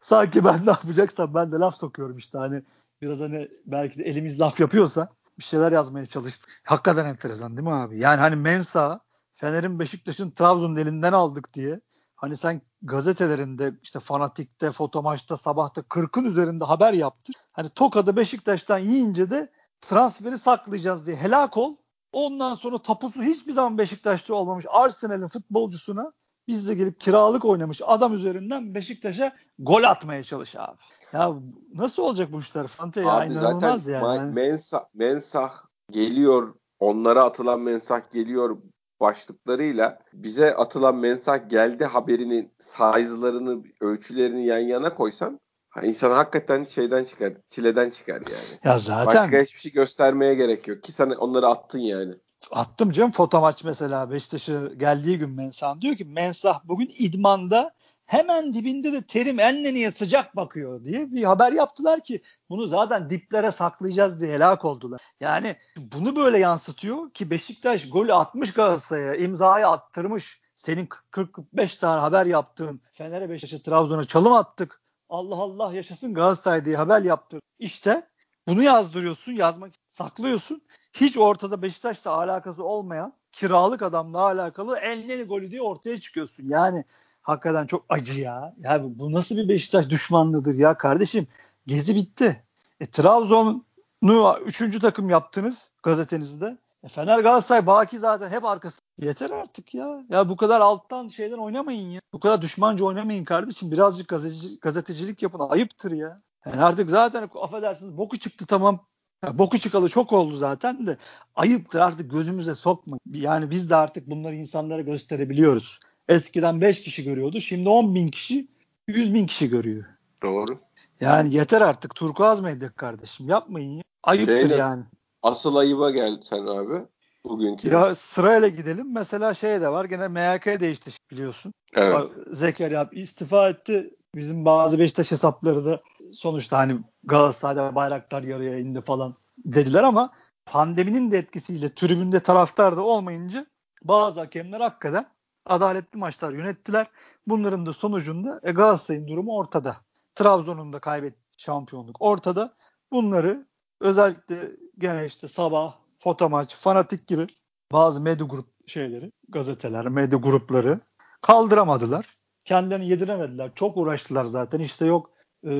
sanki 0.00 0.44
ben 0.44 0.66
ne 0.66 0.70
yapacaksam 0.70 1.34
ben 1.34 1.52
de 1.52 1.56
laf 1.56 1.78
sokuyorum 1.78 2.18
işte. 2.18 2.38
Hani 2.38 2.62
biraz 3.02 3.20
hani 3.20 3.48
belki 3.66 3.98
de 3.98 4.04
elimiz 4.04 4.40
laf 4.40 4.60
yapıyorsa 4.60 5.08
bir 5.38 5.44
şeyler 5.44 5.72
yazmaya 5.72 6.06
çalıştık. 6.06 6.60
Hakikaten 6.64 7.04
enteresan 7.04 7.56
değil 7.56 7.68
mi 7.68 7.74
abi? 7.74 7.98
Yani 7.98 8.20
hani 8.20 8.36
Mensa 8.36 9.00
Fener'in 9.34 9.78
Beşiktaş'ın 9.78 10.30
Trabzon'un 10.30 10.76
elinden 10.76 11.12
aldık 11.12 11.54
diye 11.54 11.80
hani 12.16 12.36
sen 12.36 12.62
gazetelerinde 12.82 13.74
işte 13.82 14.00
Fanatik'te, 14.00 14.72
Fotomaç'ta, 14.72 15.36
Sabah'ta 15.36 15.80
40'ın 15.80 16.24
üzerinde 16.24 16.64
haber 16.64 16.92
yaptır. 16.92 17.34
Hani 17.52 17.68
Toka'da 17.68 18.16
Beşiktaş'tan 18.16 18.78
yiyince 18.78 19.30
de 19.30 19.50
transferi 19.80 20.38
saklayacağız 20.38 21.06
diye 21.06 21.16
helak 21.16 21.56
ol. 21.56 21.76
Ondan 22.12 22.54
sonra 22.54 22.78
tapusu 22.78 23.22
hiçbir 23.22 23.52
zaman 23.52 23.78
Beşiktaş'ta 23.78 24.34
olmamış 24.34 24.66
Arsenal'in 24.68 25.28
futbolcusuna 25.28 26.12
biz 26.48 26.68
de 26.68 26.74
gelip 26.74 27.00
kiralık 27.00 27.44
oynamış 27.44 27.80
adam 27.84 28.14
üzerinden 28.14 28.74
Beşiktaş'a 28.74 29.32
gol 29.58 29.82
atmaya 29.82 30.22
çalış 30.22 30.56
abi. 30.56 30.78
Ya 31.12 31.32
nasıl 31.74 32.02
olacak 32.02 32.32
bu 32.32 32.40
işler 32.40 32.66
Fante 32.66 33.00
ya 33.00 33.12
Abi 33.12 33.32
inanılmaz 33.32 33.84
zaten 33.84 33.92
yani. 33.92 34.04
Ma- 34.04 34.32
mensah, 34.32 34.84
mensah 34.94 35.52
geliyor 35.92 36.54
onlara 36.80 37.24
atılan 37.24 37.60
mensah 37.60 38.12
geliyor 38.12 38.56
başlıklarıyla 39.00 39.98
bize 40.12 40.54
atılan 40.54 40.96
mensah 40.96 41.48
geldi 41.48 41.84
haberinin 41.84 42.52
size'larını, 42.60 43.64
ölçülerini 43.80 44.46
yan 44.46 44.58
yana 44.58 44.94
koysan 44.94 45.40
insan 45.82 46.10
hakikaten 46.10 46.64
şeyden 46.64 47.04
çıkar, 47.04 47.32
çileden 47.48 47.90
çıkar 47.90 48.14
yani. 48.14 48.60
Ya 48.64 48.78
zaten 48.78 49.06
Başka 49.06 49.42
hiçbir 49.42 49.60
şey 49.60 49.72
göstermeye 49.72 50.34
gerek 50.34 50.68
yok 50.68 50.82
ki 50.82 50.92
sen 50.92 51.10
onları 51.10 51.46
attın 51.46 51.78
yani. 51.78 52.14
Attım 52.50 52.90
canım 52.90 53.10
foto 53.10 53.40
maç 53.40 53.64
mesela 53.64 54.10
Beşiktaş'a 54.10 54.66
geldiği 54.76 55.18
gün 55.18 55.30
Mensah 55.30 55.80
diyor 55.80 55.96
ki 55.96 56.04
Mensah 56.04 56.60
bugün 56.64 56.90
idmanda 56.98 57.74
hemen 58.06 58.54
dibinde 58.54 58.92
de 58.92 59.02
Terim 59.02 59.40
Enleni'ye 59.40 59.90
sıcak 59.90 60.36
bakıyor 60.36 60.84
diye 60.84 61.12
bir 61.12 61.24
haber 61.24 61.52
yaptılar 61.52 62.04
ki 62.04 62.22
bunu 62.50 62.66
zaten 62.66 63.10
diplere 63.10 63.52
saklayacağız 63.52 64.20
diye 64.20 64.34
helak 64.34 64.64
oldular. 64.64 65.00
Yani 65.20 65.56
bunu 65.78 66.16
böyle 66.16 66.38
yansıtıyor 66.38 67.10
ki 67.10 67.30
Beşiktaş 67.30 67.90
golü 67.90 68.14
atmış 68.14 68.52
Galatasaray'a 68.52 69.14
imzayı 69.14 69.68
attırmış. 69.68 70.40
Senin 70.56 70.88
40-45 71.12 71.80
tane 71.80 72.00
haber 72.00 72.26
yaptığın 72.26 72.80
Fener'e 72.92 73.30
Beşiktaş'a 73.30 73.62
Trabzon'a 73.62 74.04
çalım 74.04 74.32
attık. 74.32 74.80
Allah 75.08 75.36
Allah 75.36 75.72
yaşasın 75.72 76.14
Galatasaray 76.14 76.64
diye 76.64 76.76
haber 76.76 77.02
yaptır. 77.02 77.40
İşte 77.58 78.08
bunu 78.48 78.62
yazdırıyorsun, 78.62 79.32
yazmak 79.32 79.72
saklıyorsun. 79.88 80.62
Hiç 80.94 81.18
ortada 81.18 81.62
Beşiktaş'la 81.62 82.10
alakası 82.10 82.64
olmayan 82.64 83.12
kiralık 83.32 83.82
adamla 83.82 84.20
alakalı 84.20 84.78
Elneni 84.78 85.22
golü 85.22 85.50
diye 85.50 85.62
ortaya 85.62 86.00
çıkıyorsun. 86.00 86.48
Yani 86.48 86.84
hakikaten 87.22 87.66
çok 87.66 87.84
acı 87.88 88.20
ya. 88.20 88.54
Ya 88.58 88.80
bu 88.84 89.12
nasıl 89.12 89.36
bir 89.36 89.48
Beşiktaş 89.48 89.90
düşmanlığıdır 89.90 90.54
ya 90.54 90.78
kardeşim. 90.78 91.26
Gezi 91.66 91.94
bitti. 91.94 92.42
E, 92.80 92.86
Trabzon'u 92.86 94.38
üçüncü 94.44 94.80
takım 94.80 95.10
yaptınız 95.10 95.70
gazetenizde. 95.82 96.58
E, 96.84 96.88
Fener 96.88 97.18
Galatasaray 97.18 97.66
Baki 97.66 97.98
zaten 97.98 98.30
hep 98.30 98.44
arkası. 98.44 98.80
Yeter 98.98 99.30
artık 99.30 99.74
ya. 99.74 100.04
Ya 100.10 100.28
bu 100.28 100.36
kadar 100.36 100.60
alttan 100.60 101.08
şeyden 101.08 101.38
oynamayın 101.38 101.90
ya. 101.90 102.00
Bu 102.12 102.20
kadar 102.20 102.42
düşmanca 102.42 102.84
oynamayın 102.84 103.24
kardeşim. 103.24 103.70
Birazcık 103.70 104.08
gazeteci, 104.08 104.58
gazetecilik 104.60 105.22
yapın. 105.22 105.40
Ayıptır 105.48 105.92
ya. 105.92 106.20
Yani 106.46 106.64
artık 106.64 106.90
zaten 106.90 107.30
affedersiniz 107.42 107.96
boku 107.96 108.18
çıktı 108.18 108.46
tamam. 108.46 108.80
Ya 109.26 109.38
boku 109.38 109.58
çıkalı 109.58 109.88
çok 109.88 110.12
oldu 110.12 110.36
zaten 110.36 110.86
de 110.86 110.96
ayıptır 111.36 111.80
artık 111.80 112.10
gözümüze 112.10 112.54
sokma. 112.54 112.98
Yani 113.12 113.50
biz 113.50 113.70
de 113.70 113.76
artık 113.76 114.10
bunları 114.10 114.34
insanlara 114.34 114.82
gösterebiliyoruz. 114.82 115.80
Eskiden 116.08 116.60
5 116.60 116.82
kişi 116.82 117.04
görüyordu. 117.04 117.40
Şimdi 117.40 117.68
10 117.68 117.94
bin 117.94 118.08
kişi 118.08 118.48
100 118.88 119.14
bin 119.14 119.26
kişi 119.26 119.48
görüyor. 119.48 119.84
Doğru. 120.22 120.58
Yani 121.00 121.34
yeter 121.34 121.60
artık 121.60 121.94
turkuaz 121.94 122.40
medya 122.40 122.72
kardeşim 122.72 123.28
yapmayın 123.28 123.76
ya. 123.76 123.82
Ayıptır 124.02 124.38
Şeyle, 124.38 124.54
yani. 124.54 124.82
Asıl 125.22 125.56
ayıba 125.56 125.90
gel 125.90 126.18
sen 126.22 126.46
abi. 126.46 126.84
Bugünkü. 127.24 127.68
Ya 127.68 127.94
sırayla 127.94 128.48
gidelim. 128.48 128.92
Mesela 128.94 129.34
şey 129.34 129.60
de 129.60 129.68
var. 129.68 129.84
Gene 129.84 130.08
MHK 130.08 130.60
değişti 130.60 130.90
biliyorsun. 131.10 131.52
Evet. 131.76 132.10
Zekeriya 132.32 132.88
istifa 132.92 133.48
etti. 133.48 133.94
Bizim 134.14 134.44
bazı 134.44 134.78
Beşiktaş 134.78 135.12
hesapları 135.12 135.64
da 135.64 135.82
sonuçta 136.14 136.58
hani 136.58 136.80
Galatasaray'da 137.04 137.74
bayraklar 137.74 138.22
yarıya 138.22 138.58
indi 138.58 138.80
falan 138.80 139.14
dediler 139.38 139.82
ama 139.82 140.10
pandeminin 140.46 141.10
de 141.10 141.18
etkisiyle 141.18 141.74
tribünde 141.74 142.20
taraftar 142.20 142.76
da 142.76 142.82
olmayınca 142.82 143.46
bazı 143.82 144.20
hakemler 144.20 144.60
hakikaten 144.60 145.06
adaletli 145.46 145.98
maçlar 145.98 146.32
yönettiler. 146.32 146.86
Bunların 147.26 147.66
da 147.66 147.72
sonucunda 147.72 148.40
e, 148.42 148.52
Galatasaray'ın 148.52 149.08
durumu 149.08 149.36
ortada. 149.36 149.76
Trabzon'un 150.14 150.72
da 150.72 150.78
kaybetti 150.78 151.18
şampiyonluk 151.36 151.96
ortada. 152.00 152.54
Bunları 152.92 153.46
özellikle 153.80 154.36
gene 154.78 155.04
işte 155.04 155.28
sabah, 155.28 155.74
foto 155.98 156.44
fanatik 156.48 157.06
gibi 157.06 157.26
bazı 157.72 158.00
medya 158.00 158.26
grup 158.26 158.68
şeyleri, 158.68 159.12
gazeteler, 159.28 159.88
medya 159.88 160.18
grupları 160.18 160.80
kaldıramadılar. 161.22 162.16
Kendilerini 162.44 162.88
yediremediler. 162.88 163.50
Çok 163.54 163.76
uğraştılar 163.76 164.24
zaten. 164.24 164.60
İşte 164.60 164.86
yok 164.86 165.13
e, 165.44 165.52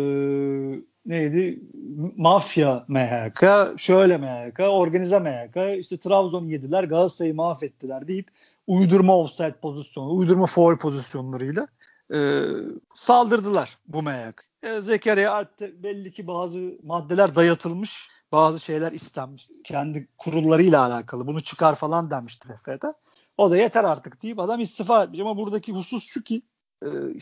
neydi? 1.07 1.61
Mafya 2.17 2.85
MHK, 2.89 3.45
şöyle 3.77 4.17
MHK, 4.17 4.61
organize 4.61 5.19
MHK, 5.19 5.81
işte 5.81 5.97
Trabzon'u 5.97 6.51
yediler, 6.51 6.85
Galatasaray'ı 6.85 7.35
mahvettiler 7.35 8.09
deyip 8.09 8.31
uydurma 8.67 9.19
offside 9.19 9.55
pozisyonu, 9.63 10.15
uydurma 10.15 10.47
foul 10.47 10.77
pozisyonlarıyla 10.77 11.67
e, 12.15 12.43
saldırdılar 12.95 13.79
bu 13.89 14.03
MHK. 14.03 14.45
E, 14.63 14.81
Zekeriya 14.81 15.33
Alp'te 15.33 15.83
belli 15.83 16.13
ki 16.13 16.27
bazı 16.27 16.79
maddeler 16.83 17.37
dayatılmış, 17.37 18.09
bazı 18.33 18.61
şeyler 18.61 18.93
istenmiş. 18.93 19.49
Kendi 19.65 20.09
kurullarıyla 20.19 20.87
alakalı. 20.87 21.27
Bunu 21.27 21.41
çıkar 21.41 21.75
falan 21.75 22.11
demişti 22.11 22.49
TFF'de. 22.49 22.93
O 23.37 23.51
da 23.51 23.57
yeter 23.57 23.85
artık 23.85 24.23
deyip 24.23 24.39
adam 24.39 24.61
istifa 24.61 25.03
etmiş. 25.03 25.21
Ama 25.21 25.37
buradaki 25.37 25.73
husus 25.73 26.05
şu 26.05 26.23
ki 26.23 26.43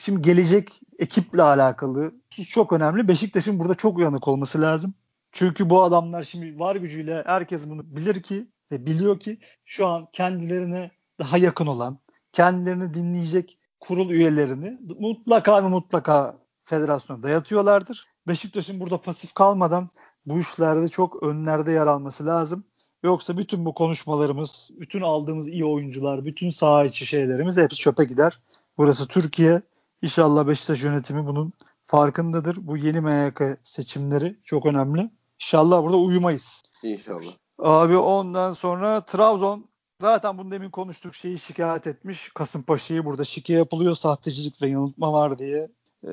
şimdi 0.01 0.23
gelecek 0.23 0.81
ekiple 0.99 1.43
alakalı 1.43 2.15
çok 2.49 2.73
önemli. 2.73 3.09
Beşiktaş'ın 3.09 3.59
burada 3.59 3.75
çok 3.75 3.99
uyanık 3.99 4.29
olması 4.29 4.61
lazım. 4.61 4.95
Çünkü 5.33 5.71
bu 5.71 5.83
adamlar 5.83 6.25
şimdi 6.25 6.59
var 6.59 6.77
gücüyle 6.77 7.23
herkes 7.27 7.69
bunu 7.69 7.97
bilir 7.97 8.23
ki 8.23 8.49
ve 8.73 8.87
biliyor 8.87 9.21
ki 9.21 9.39
şu 9.65 9.87
an 9.87 10.09
kendilerine 10.13 10.91
daha 11.19 11.39
yakın 11.39 11.67
olan, 11.67 11.99
kendilerini 12.33 12.95
dinleyecek 12.95 13.59
kurul 13.81 14.11
üyelerini 14.11 14.79
mutlaka 14.99 15.65
ve 15.65 15.69
mutlaka 15.69 16.39
federasyona 16.65 17.23
dayatıyorlardır. 17.23 18.07
Beşiktaş'ın 18.27 18.81
burada 18.81 19.03
pasif 19.03 19.35
kalmadan 19.35 19.91
bu 20.27 20.39
işlerde 20.39 20.89
çok 20.89 21.23
önlerde 21.23 21.73
yer 21.73 21.87
alması 21.87 22.27
lazım. 22.27 22.65
Yoksa 23.03 23.37
bütün 23.37 23.65
bu 23.65 23.75
konuşmalarımız, 23.75 24.71
bütün 24.81 25.01
aldığımız 25.01 25.49
iyi 25.49 25.65
oyuncular, 25.65 26.25
bütün 26.25 26.51
saha 26.51 26.85
içi 26.85 27.07
şeylerimiz 27.07 27.57
hepsi 27.57 27.81
çöpe 27.81 28.05
gider. 28.05 28.41
Burası 28.79 29.09
Türkiye. 29.09 29.63
İnşallah 30.03 30.47
Beşiktaş 30.47 30.85
yönetimi 30.85 31.27
bunun 31.27 31.53
farkındadır. 31.87 32.57
Bu 32.61 32.77
yeni 32.77 33.01
MYK 33.01 33.41
seçimleri 33.63 34.37
çok 34.45 34.67
önemli. 34.67 35.11
İnşallah 35.41 35.83
burada 35.83 35.97
uyumayız. 35.97 36.63
İnşallah. 36.83 37.33
Abi 37.59 37.97
ondan 37.97 38.53
sonra 38.53 39.01
Trabzon 39.01 39.69
zaten 40.01 40.39
bunu 40.39 40.51
demin 40.51 40.71
konuştuk 40.71 41.15
şeyi 41.15 41.39
şikayet 41.39 41.87
etmiş. 41.87 42.29
Kasımpaşa'yı 42.35 43.05
burada 43.05 43.25
şike 43.25 43.53
yapılıyor 43.53 43.95
sahtecilik 43.95 44.63
ve 44.63 44.69
yanıltma 44.69 45.13
var 45.13 45.39
diye. 45.39 45.69
Ee, 46.05 46.11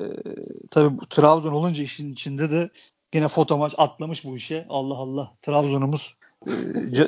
tabii 0.70 0.98
Trabzon 1.10 1.52
olunca 1.52 1.82
işin 1.82 2.12
içinde 2.12 2.50
de 2.50 2.70
Yine 3.14 3.28
foto 3.28 3.58
maç 3.58 3.74
atlamış 3.78 4.24
bu 4.24 4.36
işe. 4.36 4.66
Allah 4.68 4.94
Allah. 4.94 5.32
Trabzon'umuz 5.42 6.16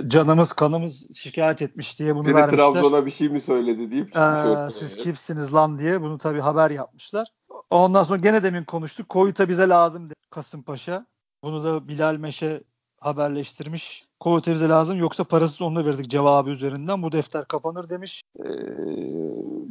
canımız 0.09 0.53
kanımız 0.53 1.17
şikayet 1.17 1.63
etmiş 1.63 1.99
diye 1.99 2.15
bunu 2.15 2.25
Biri 2.25 2.35
vermişler. 2.35 2.73
Trabzon'a 2.73 3.07
bir 3.07 3.11
şey 3.11 3.29
mi 3.29 3.41
söyledi 3.41 3.91
deyip 3.91 4.17
ee, 4.17 4.71
siz 4.73 4.97
kimsiniz 4.97 5.55
lan 5.55 5.79
diye 5.79 6.03
bunu 6.03 6.19
tabii 6.19 6.41
haber 6.41 6.71
yapmışlar. 6.71 7.29
Ondan 7.71 8.03
sonra 8.03 8.19
gene 8.21 8.43
demin 8.43 8.65
konuştuk. 8.65 9.09
Koyuta 9.09 9.49
bize 9.49 9.69
lazım 9.69 10.07
dedi 10.07 10.15
Kasımpaşa. 10.31 11.07
Bunu 11.43 11.65
da 11.65 11.89
Bilal 11.89 12.17
Meşe 12.17 12.63
haberleştirmiş. 13.01 14.07
Koyuta 14.21 14.55
bize 14.55 14.69
lazım 14.69 14.99
yoksa 14.99 15.25
parasız 15.25 15.63
onunla 15.63 15.85
verdik 15.85 16.11
cevabı 16.11 16.51
üzerinden. 16.51 17.03
Bu 17.03 17.13
defter 17.13 17.45
kapanır 17.45 17.89
demiş. 17.89 18.23
Ee, 18.39 18.45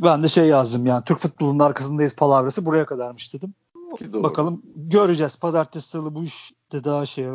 ben 0.01 0.23
de 0.23 0.29
şey 0.29 0.45
yazdım 0.45 0.85
yani 0.85 1.03
Türk 1.03 1.19
futbolunun 1.19 1.59
arkasındayız 1.59 2.15
palavrası 2.15 2.65
buraya 2.65 2.85
kadarmış 2.85 3.33
dedim. 3.33 3.53
Bakalım 4.13 4.61
göreceğiz. 4.75 5.35
Pazartesi 5.35 5.89
salı 5.89 6.15
bu 6.15 6.23
iş 6.23 6.51
de 6.71 6.83
daha 6.83 7.05
şey 7.05 7.25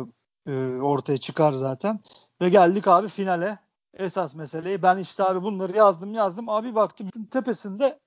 e, 0.47 0.51
ortaya 0.81 1.17
çıkar 1.17 1.53
zaten. 1.53 1.99
Ve 2.41 2.49
geldik 2.49 2.87
abi 2.87 3.07
finale. 3.07 3.59
Esas 3.93 4.35
meseleyi 4.35 4.81
ben 4.81 4.97
işte 4.97 5.23
abi 5.23 5.43
bunları 5.43 5.77
yazdım 5.77 6.13
yazdım. 6.13 6.49
Abi 6.49 6.75
baktım 6.75 7.09
tepesinde 7.31 7.99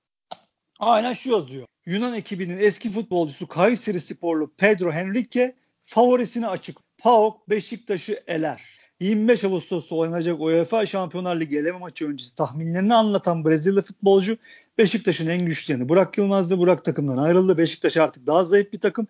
aynen 0.79 1.13
şu 1.13 1.31
yazıyor. 1.31 1.65
Yunan 1.85 2.13
ekibinin 2.13 2.57
eski 2.57 2.91
futbolcusu 2.91 3.47
Kayseri 3.47 4.01
sporlu 4.01 4.51
Pedro 4.57 4.91
Henrique 4.91 5.55
favorisini 5.85 6.47
açık. 6.47 6.77
PAOK 6.97 7.49
Beşiktaş'ı 7.49 8.23
eler. 8.27 8.81
25 8.99 9.43
Ağustos'ta 9.43 9.95
oynanacak 9.95 10.41
UEFA 10.41 10.85
Şampiyonlar 10.85 11.39
Ligi 11.39 11.57
eleme 11.57 11.77
maçı 11.77 12.07
öncesi 12.07 12.35
tahminlerini 12.35 12.95
anlatan 12.95 13.45
Brezilya 13.45 13.81
futbolcu 13.81 14.37
Beşiktaş'ın 14.77 15.27
en 15.27 15.45
güçlü 15.45 15.73
yanı 15.73 15.89
Burak 15.89 16.17
Yılmaz'dı. 16.17 16.57
Burak 16.57 16.85
takımdan 16.85 17.17
ayrıldı. 17.17 17.57
Beşiktaş 17.57 17.97
artık 17.97 18.27
daha 18.27 18.43
zayıf 18.43 18.73
bir 18.73 18.79
takım. 18.79 19.07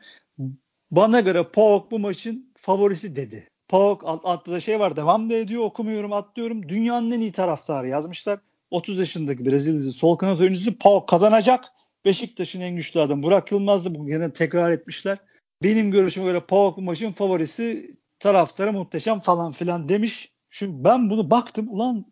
Bana 0.91 1.19
göre 1.19 1.43
PAOK 1.43 1.91
bu 1.91 1.99
maçın 1.99 2.53
favorisi 2.55 3.15
dedi. 3.15 3.47
PAOK 3.67 4.03
alt, 4.05 4.21
altta 4.23 4.51
da 4.51 4.59
şey 4.59 4.79
var 4.79 4.95
devam 4.95 5.29
da 5.29 5.33
ediyor 5.33 5.63
okumuyorum 5.63 6.13
atlıyorum. 6.13 6.69
Dünyanın 6.69 7.11
en 7.11 7.19
iyi 7.19 7.31
taraftarı 7.31 7.87
yazmışlar. 7.87 8.39
30 8.71 8.99
yaşındaki 8.99 9.45
Brezilyalı 9.45 9.93
sol 9.93 10.15
kanat 10.15 10.39
oyuncusu 10.39 10.77
PAOK 10.77 11.09
kazanacak. 11.09 11.65
Beşiktaş'ın 12.05 12.61
en 12.61 12.75
güçlü 12.75 12.99
adamı 12.99 13.23
Burak 13.23 13.51
Yılmaz'dı. 13.51 13.95
Bugün 13.95 14.13
yine 14.13 14.33
tekrar 14.33 14.71
etmişler. 14.71 15.17
Benim 15.63 15.91
görüşüme 15.91 16.25
göre 16.25 16.39
PAOK 16.39 16.77
bu 16.77 16.81
maçın 16.81 17.11
favorisi 17.11 17.91
taraftarı 18.19 18.73
muhteşem 18.73 19.19
falan 19.19 19.51
filan 19.51 19.89
demiş. 19.89 20.31
Şimdi 20.49 20.83
ben 20.83 21.09
bunu 21.09 21.31
baktım 21.31 21.67
ulan 21.69 22.05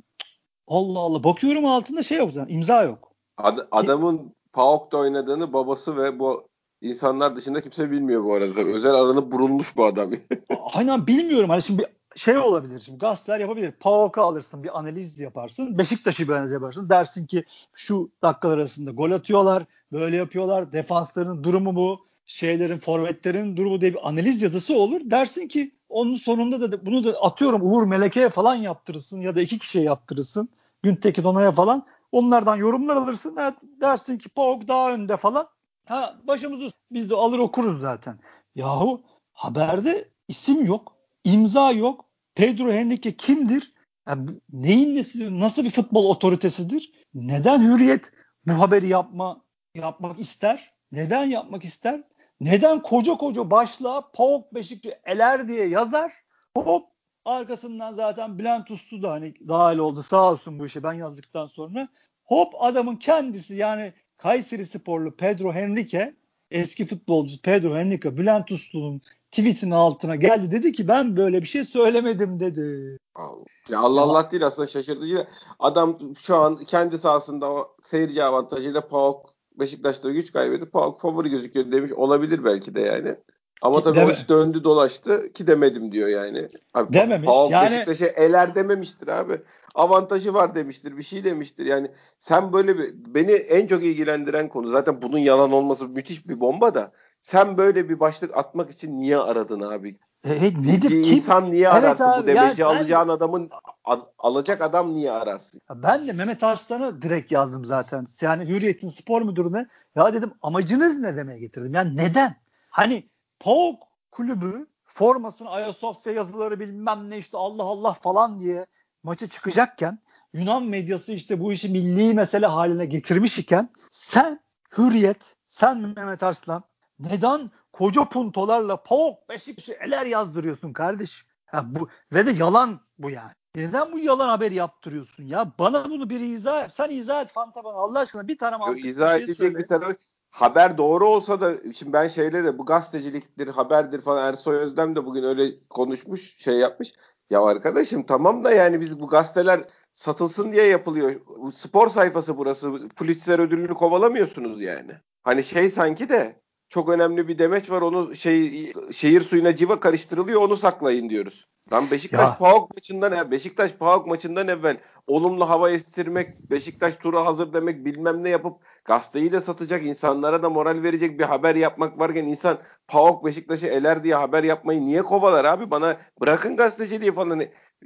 Allah 0.68 1.00
Allah 1.00 1.24
bakıyorum 1.24 1.66
altında 1.66 2.04
şey 2.04 2.18
yok 2.18 2.32
zaten 2.32 2.54
imza 2.54 2.84
yok. 2.84 3.12
Ad, 3.38 3.58
adamın 3.72 4.36
PAOK'ta 4.54 4.98
oynadığını 4.98 5.54
babası 5.54 5.98
ve 5.98 6.20
bu 6.20 6.49
insanlar 6.82 7.36
dışında 7.36 7.62
kimse 7.62 7.92
bilmiyor 7.92 8.24
bu 8.24 8.34
arada. 8.34 8.62
Özel 8.62 8.94
aranıp 8.94 9.32
burulmuş 9.32 9.78
bu 9.78 9.86
adam. 9.86 10.12
Aynen 10.74 11.08
bilmiyorum. 11.08 11.50
Hani 11.50 11.62
şimdi 11.62 11.82
bir 11.82 12.20
şey 12.20 12.38
olabilir. 12.38 12.80
Şimdi 12.80 13.00
gazeteler 13.00 13.40
yapabilir. 13.40 13.72
PAOK'u 13.72 14.22
alırsın 14.22 14.64
bir 14.64 14.80
analiz 14.80 15.20
yaparsın. 15.20 15.78
Beşiktaş'ı 15.78 16.28
bir 16.28 16.34
analiz 16.34 16.52
yaparsın. 16.52 16.90
Dersin 16.90 17.26
ki 17.26 17.44
şu 17.74 18.12
dakikalar 18.22 18.58
arasında 18.58 18.92
gol 18.92 19.12
atıyorlar. 19.12 19.66
Böyle 19.92 20.18
yapıyorlar. 20.18 20.72
Defansların 20.72 21.44
durumu 21.44 21.76
bu. 21.76 22.10
Şeylerin, 22.26 22.80
forvetlerin 22.80 23.58
durumu 23.58 23.82
diye 23.82 23.94
bir 23.94 24.10
analiz 24.10 24.42
yazısı 24.42 24.76
olur. 24.76 25.02
Dersin 25.04 25.48
ki 25.48 25.72
onun 25.90 26.14
sonunda 26.14 26.72
da 26.72 26.86
bunu 26.86 27.04
da 27.04 27.22
atıyorum 27.22 27.62
Uğur 27.64 27.84
Meleke'ye 27.84 28.30
falan 28.30 28.56
yaptırırsın 28.56 29.22
ya 29.22 29.36
da 29.36 29.42
iki 29.42 29.60
kişiye 29.60 29.84
yaptırırsın. 29.84 30.50
Güntekin 30.84 31.24
Onay'a 31.24 31.52
falan. 31.52 31.86
Onlardan 32.12 32.56
yorumlar 32.56 32.96
alırsın. 32.96 33.36
Evet, 33.40 33.54
dersin 33.82 34.18
ki 34.18 34.30
PAOK 34.30 34.68
daha 34.68 34.94
önde 34.94 35.18
falan. 35.18 35.48
Ha 35.90 36.16
başımızı 36.24 36.72
biz 36.92 37.10
de 37.10 37.16
alır 37.16 37.40
okuruz 37.40 37.82
zaten. 37.82 38.20
Yahu 38.56 39.02
haberde 39.34 40.10
isim 40.28 40.66
yok, 40.66 40.96
imza 41.24 41.72
yok. 41.72 42.06
Pedro 42.36 42.72
Henrique 42.72 43.16
kimdir? 43.18 43.74
Yani 44.08 44.30
neyin 44.54 44.96
nesidir? 44.96 45.40
Nasıl 45.40 45.64
bir 45.64 45.70
futbol 45.70 46.10
otoritesidir? 46.10 46.92
Neden 47.14 47.60
Hürriyet 47.60 48.12
bu 48.46 48.54
haberi 48.54 48.88
yapma 48.88 49.42
yapmak 49.76 50.20
ister? 50.20 50.74
Neden 50.92 51.26
yapmak 51.26 51.66
ister? 51.66 52.04
Neden 52.40 52.82
koca 52.82 53.14
koca 53.14 53.52
başlığa 53.52 54.12
PAOK 54.12 54.54
Beşiktaş 54.54 54.94
eler 55.06 55.48
diye 55.48 55.68
yazar? 55.68 56.14
Hop 56.58 56.88
arkasından 57.26 57.94
zaten 57.94 58.40
Bülent 58.40 58.72
Uslu 58.72 59.02
da 59.02 59.12
hani 59.12 59.34
dahil 59.48 59.78
oldu 59.78 60.04
sağ 60.04 60.32
olsun 60.32 60.60
bu 60.60 60.66
işe 60.66 60.84
ben 60.84 60.94
yazdıktan 60.94 61.46
sonra. 61.46 61.88
Hop 62.24 62.54
adamın 62.60 62.96
kendisi 62.96 63.56
yani 63.56 63.94
Kayseri 64.20 64.66
sporlu 64.66 65.16
Pedro 65.16 65.54
Henrique 65.54 66.14
eski 66.52 66.86
futbolcu 66.86 67.42
Pedro 67.42 67.76
Henrique 67.76 68.18
Bülent 68.18 68.52
Uslu'nun 68.52 69.02
tweetinin 69.32 69.72
altına 69.72 70.16
geldi 70.16 70.52
dedi 70.52 70.72
ki 70.72 70.88
ben 70.88 71.18
böyle 71.18 71.42
bir 71.42 71.48
şey 71.48 71.66
söylemedim 71.66 72.40
dedi. 72.40 72.98
Allah. 73.16 73.44
Ya 73.70 73.80
Allah 73.80 74.02
Allah 74.02 74.32
değil 74.32 74.46
aslında 74.46 74.68
şaşırtıcı. 74.68 75.28
Adam 75.60 75.98
şu 76.20 76.36
an 76.36 76.56
kendi 76.56 76.98
sahasında 76.98 77.52
o 77.54 77.76
seyirci 77.82 78.24
avantajıyla 78.24 78.88
PAOK 78.88 79.34
Beşiktaş'ta 79.60 80.12
güç 80.12 80.34
kaybetti. 80.34 80.70
PAOK 80.70 81.02
favori 81.02 81.30
gözüküyor 81.30 81.72
demiş 81.72 81.92
olabilir 81.92 82.44
belki 82.44 82.76
de 82.76 82.82
yani. 82.82 83.16
Ama 83.62 83.84
tabii 83.84 83.98
Deme. 83.98 84.10
o 84.10 84.12
iş 84.12 84.30
döndü 84.30 84.64
dolaştı 84.64 85.34
ki 85.34 85.48
demedim 85.48 85.92
diyor 85.92 86.08
yani. 86.08 86.48
Abi, 86.74 86.94
Dememiş. 86.94 87.26
PAOK 87.26 87.52
yani... 87.52 87.72
Beşiktaş'a 87.72 88.06
eler 88.06 88.56
dememiştir 88.56 89.08
abi. 89.08 89.42
Avantajı 89.76 90.34
var 90.34 90.56
demiştir. 90.56 90.98
Bir 90.98 91.04
şey 91.04 91.24
demiştir. 91.24 91.66
Yani 91.66 91.92
sen 92.18 92.54
böyle 92.54 92.78
bir 92.78 92.94
beni 92.96 93.32
en 93.32 93.68
çok 93.68 93.84
ilgilendiren 93.84 94.50
konu 94.50 94.68
zaten 94.68 95.02
bunun 95.02 95.18
yalan 95.18 95.52
olması 95.52 95.88
müthiş 95.88 96.28
bir 96.28 96.40
bomba 96.40 96.76
da 96.76 96.92
sen 97.22 97.58
böyle 97.58 97.90
bir 97.90 98.00
başlık 98.00 98.38
atmak 98.38 98.72
için 98.72 98.98
niye 98.98 99.18
aradın 99.18 99.62
abi? 99.62 100.00
Evet 100.24 100.54
nedir 100.58 100.90
ki? 100.90 101.16
insan 101.16 101.52
niye 101.52 101.68
evet 101.68 101.84
ararsın 101.84 102.04
abi, 102.04 102.24
bu 102.24 102.28
demeci 102.28 102.62
yani 102.62 102.78
alacağın 102.78 103.08
ben, 103.08 103.14
adamın 103.14 103.50
al, 103.84 104.00
alacak 104.18 104.62
adam 104.62 104.94
niye 104.94 105.12
ararsın? 105.12 105.62
Ben 105.70 106.08
de 106.08 106.14
Mehmet 106.14 106.44
Arslan'a 106.44 107.02
direkt 107.02 107.32
yazdım 107.32 107.66
zaten. 107.66 108.08
Yani 108.22 108.46
Hürriyet'in 108.50 108.90
spor 108.90 109.22
müdürüne 109.22 109.68
ya 109.96 110.14
dedim 110.14 110.32
amacınız 110.42 111.00
ne 111.00 111.16
demeye 111.18 111.40
getirdim. 111.40 111.74
Yani 111.74 111.96
neden? 111.96 112.36
Hani 112.70 113.10
PAOK 113.40 113.84
kulübü 114.12 114.68
formasını 114.86 115.50
Ayasofya 115.50 116.14
yazıları 116.14 116.60
bilmem 116.60 117.10
ne 117.10 117.18
işte 117.18 117.38
Allah 117.38 117.64
Allah 117.64 117.94
falan 117.94 118.40
diye 118.40 118.66
maça 119.04 119.28
çıkacakken 119.28 120.00
Yunan 120.34 120.64
medyası 120.64 121.12
işte 121.12 121.40
bu 121.40 121.54
işi 121.54 121.70
milli 121.70 122.14
mesele 122.14 122.46
haline 122.46 122.86
getirmiş 122.86 123.38
iken 123.38 123.70
sen 123.92 124.40
Hürriyet, 124.78 125.36
sen 125.48 125.78
Mehmet 125.78 126.24
Arslan 126.24 126.64
neden 127.00 127.52
koca 127.74 128.06
puntolarla 128.06 128.84
PAOK 128.84 129.30
Beşiktaş'ı 129.30 129.74
eler 129.74 130.06
yazdırıyorsun 130.06 130.74
kardeşim? 130.74 131.28
Ya 131.54 131.66
bu, 131.66 131.90
ve 132.14 132.26
de 132.26 132.32
yalan 132.32 132.80
bu 132.98 133.10
yani. 133.10 133.32
Neden 133.56 133.92
bu 133.92 134.00
yalan 134.00 134.30
haber 134.30 134.52
yaptırıyorsun 134.52 135.24
ya? 135.24 135.52
Bana 135.60 135.90
bunu 135.90 136.10
bir 136.10 136.20
izah 136.20 136.66
et. 136.66 136.74
Sen 136.74 136.90
izah 136.90 137.22
et 137.22 137.32
Fanta 137.32 137.64
bana 137.64 137.76
Allah 137.76 138.00
aşkına 138.00 138.28
bir 138.28 138.38
tane 138.38 138.58
mantıklı 138.58 138.88
izah 138.88 139.10
şey 139.10 139.18
edecek 139.18 139.38
söyle. 139.38 139.58
bir 139.58 139.68
tane 139.68 139.96
haber 140.30 140.78
doğru 140.78 141.08
olsa 141.08 141.42
da 141.42 141.74
şimdi 141.74 141.94
ben 141.94 142.08
şeyle 142.08 142.44
de 142.44 142.58
bu 142.58 142.66
gazeteciliktir, 142.66 143.48
haberdir 143.48 144.02
falan 144.02 144.28
Ersoy 144.28 144.56
Özlem 144.56 144.96
de 144.96 145.06
bugün 145.06 145.24
öyle 145.24 145.68
konuşmuş, 145.70 146.36
şey 146.38 146.56
yapmış. 146.56 146.94
Ya 147.30 147.42
arkadaşım 147.42 148.04
tamam 148.04 148.44
da 148.44 148.52
yani 148.52 148.82
biz 148.82 149.00
bu 149.00 149.08
gazeteler 149.08 149.62
satılsın 149.94 150.52
diye 150.52 150.64
yapılıyor. 150.66 151.22
Spor 151.54 151.88
sayfası 151.88 152.38
burası. 152.38 152.90
Pulitzer 152.90 153.40
ödülünü 153.40 153.74
kovalamıyorsunuz 153.74 154.62
yani. 154.62 154.92
Hani 155.24 155.44
şey 155.44 155.70
sanki 155.70 156.10
de 156.10 156.42
çok 156.70 156.90
önemli 156.90 157.28
bir 157.28 157.40
demeç 157.40 157.72
var 157.72 157.82
onu 157.82 158.16
şey 158.16 158.74
şehir 158.92 159.22
suyuna 159.22 159.56
civa 159.56 159.80
karıştırılıyor 159.80 160.42
onu 160.42 160.58
saklayın 160.58 161.10
diyoruz. 161.10 161.48
Lan 161.74 161.92
Beşiktaş 161.92 162.38
PAOK 162.38 162.76
maçından 162.76 163.32
Beşiktaş 163.32 163.72
PAOK 163.72 164.08
maçından 164.08 164.48
evvel 164.48 164.78
olumlu 165.08 165.50
hava 165.50 165.70
estirmek, 165.70 166.52
Beşiktaş 166.52 166.96
turu 166.96 167.26
hazır 167.26 167.54
demek 167.54 167.86
bilmem 167.86 168.24
ne 168.24 168.30
yapıp 168.30 168.58
gazeteyi 168.86 169.32
de 169.32 169.42
satacak, 169.42 169.86
insanlara 169.86 170.44
da 170.44 170.50
moral 170.50 170.84
verecek 170.84 171.20
bir 171.20 171.24
haber 171.24 171.56
yapmak 171.56 172.00
varken 172.00 172.24
insan 172.26 172.58
PAOK 172.88 173.26
Beşiktaş'ı 173.26 173.68
eler 173.68 174.04
diye 174.04 174.16
haber 174.16 174.44
yapmayı 174.44 174.86
niye 174.86 175.02
kovalar 175.02 175.46
abi? 175.46 175.72
Bana 175.72 175.98
bırakın 176.22 176.56
gazeteciliği 176.56 177.12
falan. 177.12 177.42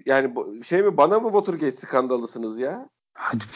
Yani 0.05 0.33
şey 0.63 0.81
mi 0.81 0.97
bana 0.97 1.19
mı 1.19 1.31
Watergate 1.31 1.77
skandalısınız 1.77 2.59
ya? 2.59 2.89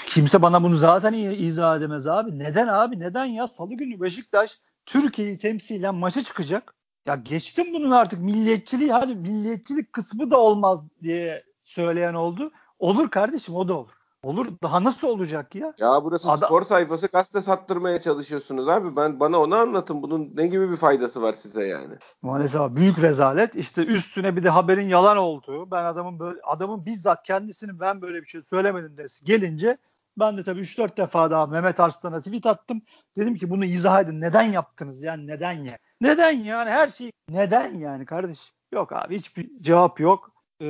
Kimse 0.06 0.42
bana 0.42 0.64
bunu 0.64 0.78
zaten 0.78 1.14
izah 1.14 1.78
edemez 1.78 2.08
abi. 2.08 2.40
Neden 2.40 2.68
abi? 2.68 3.00
Neden 3.00 3.26
ya? 3.26 3.48
Salı 3.48 3.74
günü 3.74 4.02
Beşiktaş 4.02 4.60
Türkiye'yi 4.86 5.38
temsilen 5.38 5.96
maça 5.96 6.24
çıkacak. 6.24 6.76
Ya 7.08 7.16
geçtim 7.16 7.66
bunun 7.74 7.92
artık 7.92 8.22
milliyetçiliği 8.22 8.92
hadi 8.92 9.16
milliyetçilik 9.16 9.94
kısmı 9.94 10.32
da 10.32 10.40
olmaz 10.40 10.80
diye 11.04 11.44
söyleyen 11.64 12.14
oldu. 12.14 12.52
Olur 12.80 13.12
kardeşim 13.12 13.56
o 13.56 13.68
da 13.68 13.78
olur. 13.78 13.92
Olur. 14.24 14.48
Daha 14.64 14.84
nasıl 14.84 15.08
olacak 15.08 15.56
ya? 15.56 15.74
Ya 15.78 16.04
burası 16.04 16.32
Ada- 16.32 16.46
spor 16.46 16.62
sayfası 16.62 17.08
gazete 17.08 17.42
sattırmaya 17.42 18.02
çalışıyorsunuz 18.02 18.68
abi. 18.68 18.96
Ben 18.96 19.20
bana 19.20 19.40
onu 19.40 19.56
anlatın. 19.56 20.04
Bunun 20.04 20.32
ne 20.36 20.48
gibi 20.48 20.72
bir 20.72 20.76
faydası 20.76 21.22
var 21.22 21.34
size 21.34 21.68
yani? 21.68 21.96
Maalesef 22.22 22.76
büyük 22.76 23.02
rezalet. 23.02 23.56
İşte 23.56 23.86
üstüne 23.86 24.36
bir 24.36 24.44
de 24.44 24.50
haberin 24.50 24.88
yalan 24.90 25.18
olduğu. 25.18 25.72
Ben 25.72 25.86
adamın 25.86 26.20
böyle 26.20 26.40
adamın 26.44 26.86
bizzat 26.86 27.24
kendisinin 27.24 27.80
ben 27.80 28.02
böyle 28.02 28.22
bir 28.22 28.28
şey 28.28 28.42
söylemedim 28.42 28.98
desi 28.98 29.26
gelince 29.26 29.78
ben 30.20 30.38
de 30.38 30.44
tabii 30.44 30.62
3-4 30.62 30.98
defa 30.98 31.32
daha 31.32 31.46
Mehmet 31.46 31.80
Arslan'a 31.80 32.22
tweet 32.22 32.46
attım. 32.46 32.82
Dedim 33.16 33.36
ki 33.36 33.50
bunu 33.50 33.66
izah 33.66 34.02
edin. 34.02 34.22
Neden 34.22 34.52
yaptınız 34.52 35.04
yani 35.04 35.28
neden 35.28 35.54
ya? 35.54 35.78
Neden 36.02 36.32
yani 36.32 36.70
her 36.70 36.90
şey 36.90 37.12
neden 37.30 37.76
yani 37.76 38.06
kardeş? 38.06 38.54
Yok 38.74 38.92
abi 38.94 39.18
hiçbir 39.18 39.50
cevap 39.62 40.00
yok. 40.00 40.32
Ee, 40.62 40.66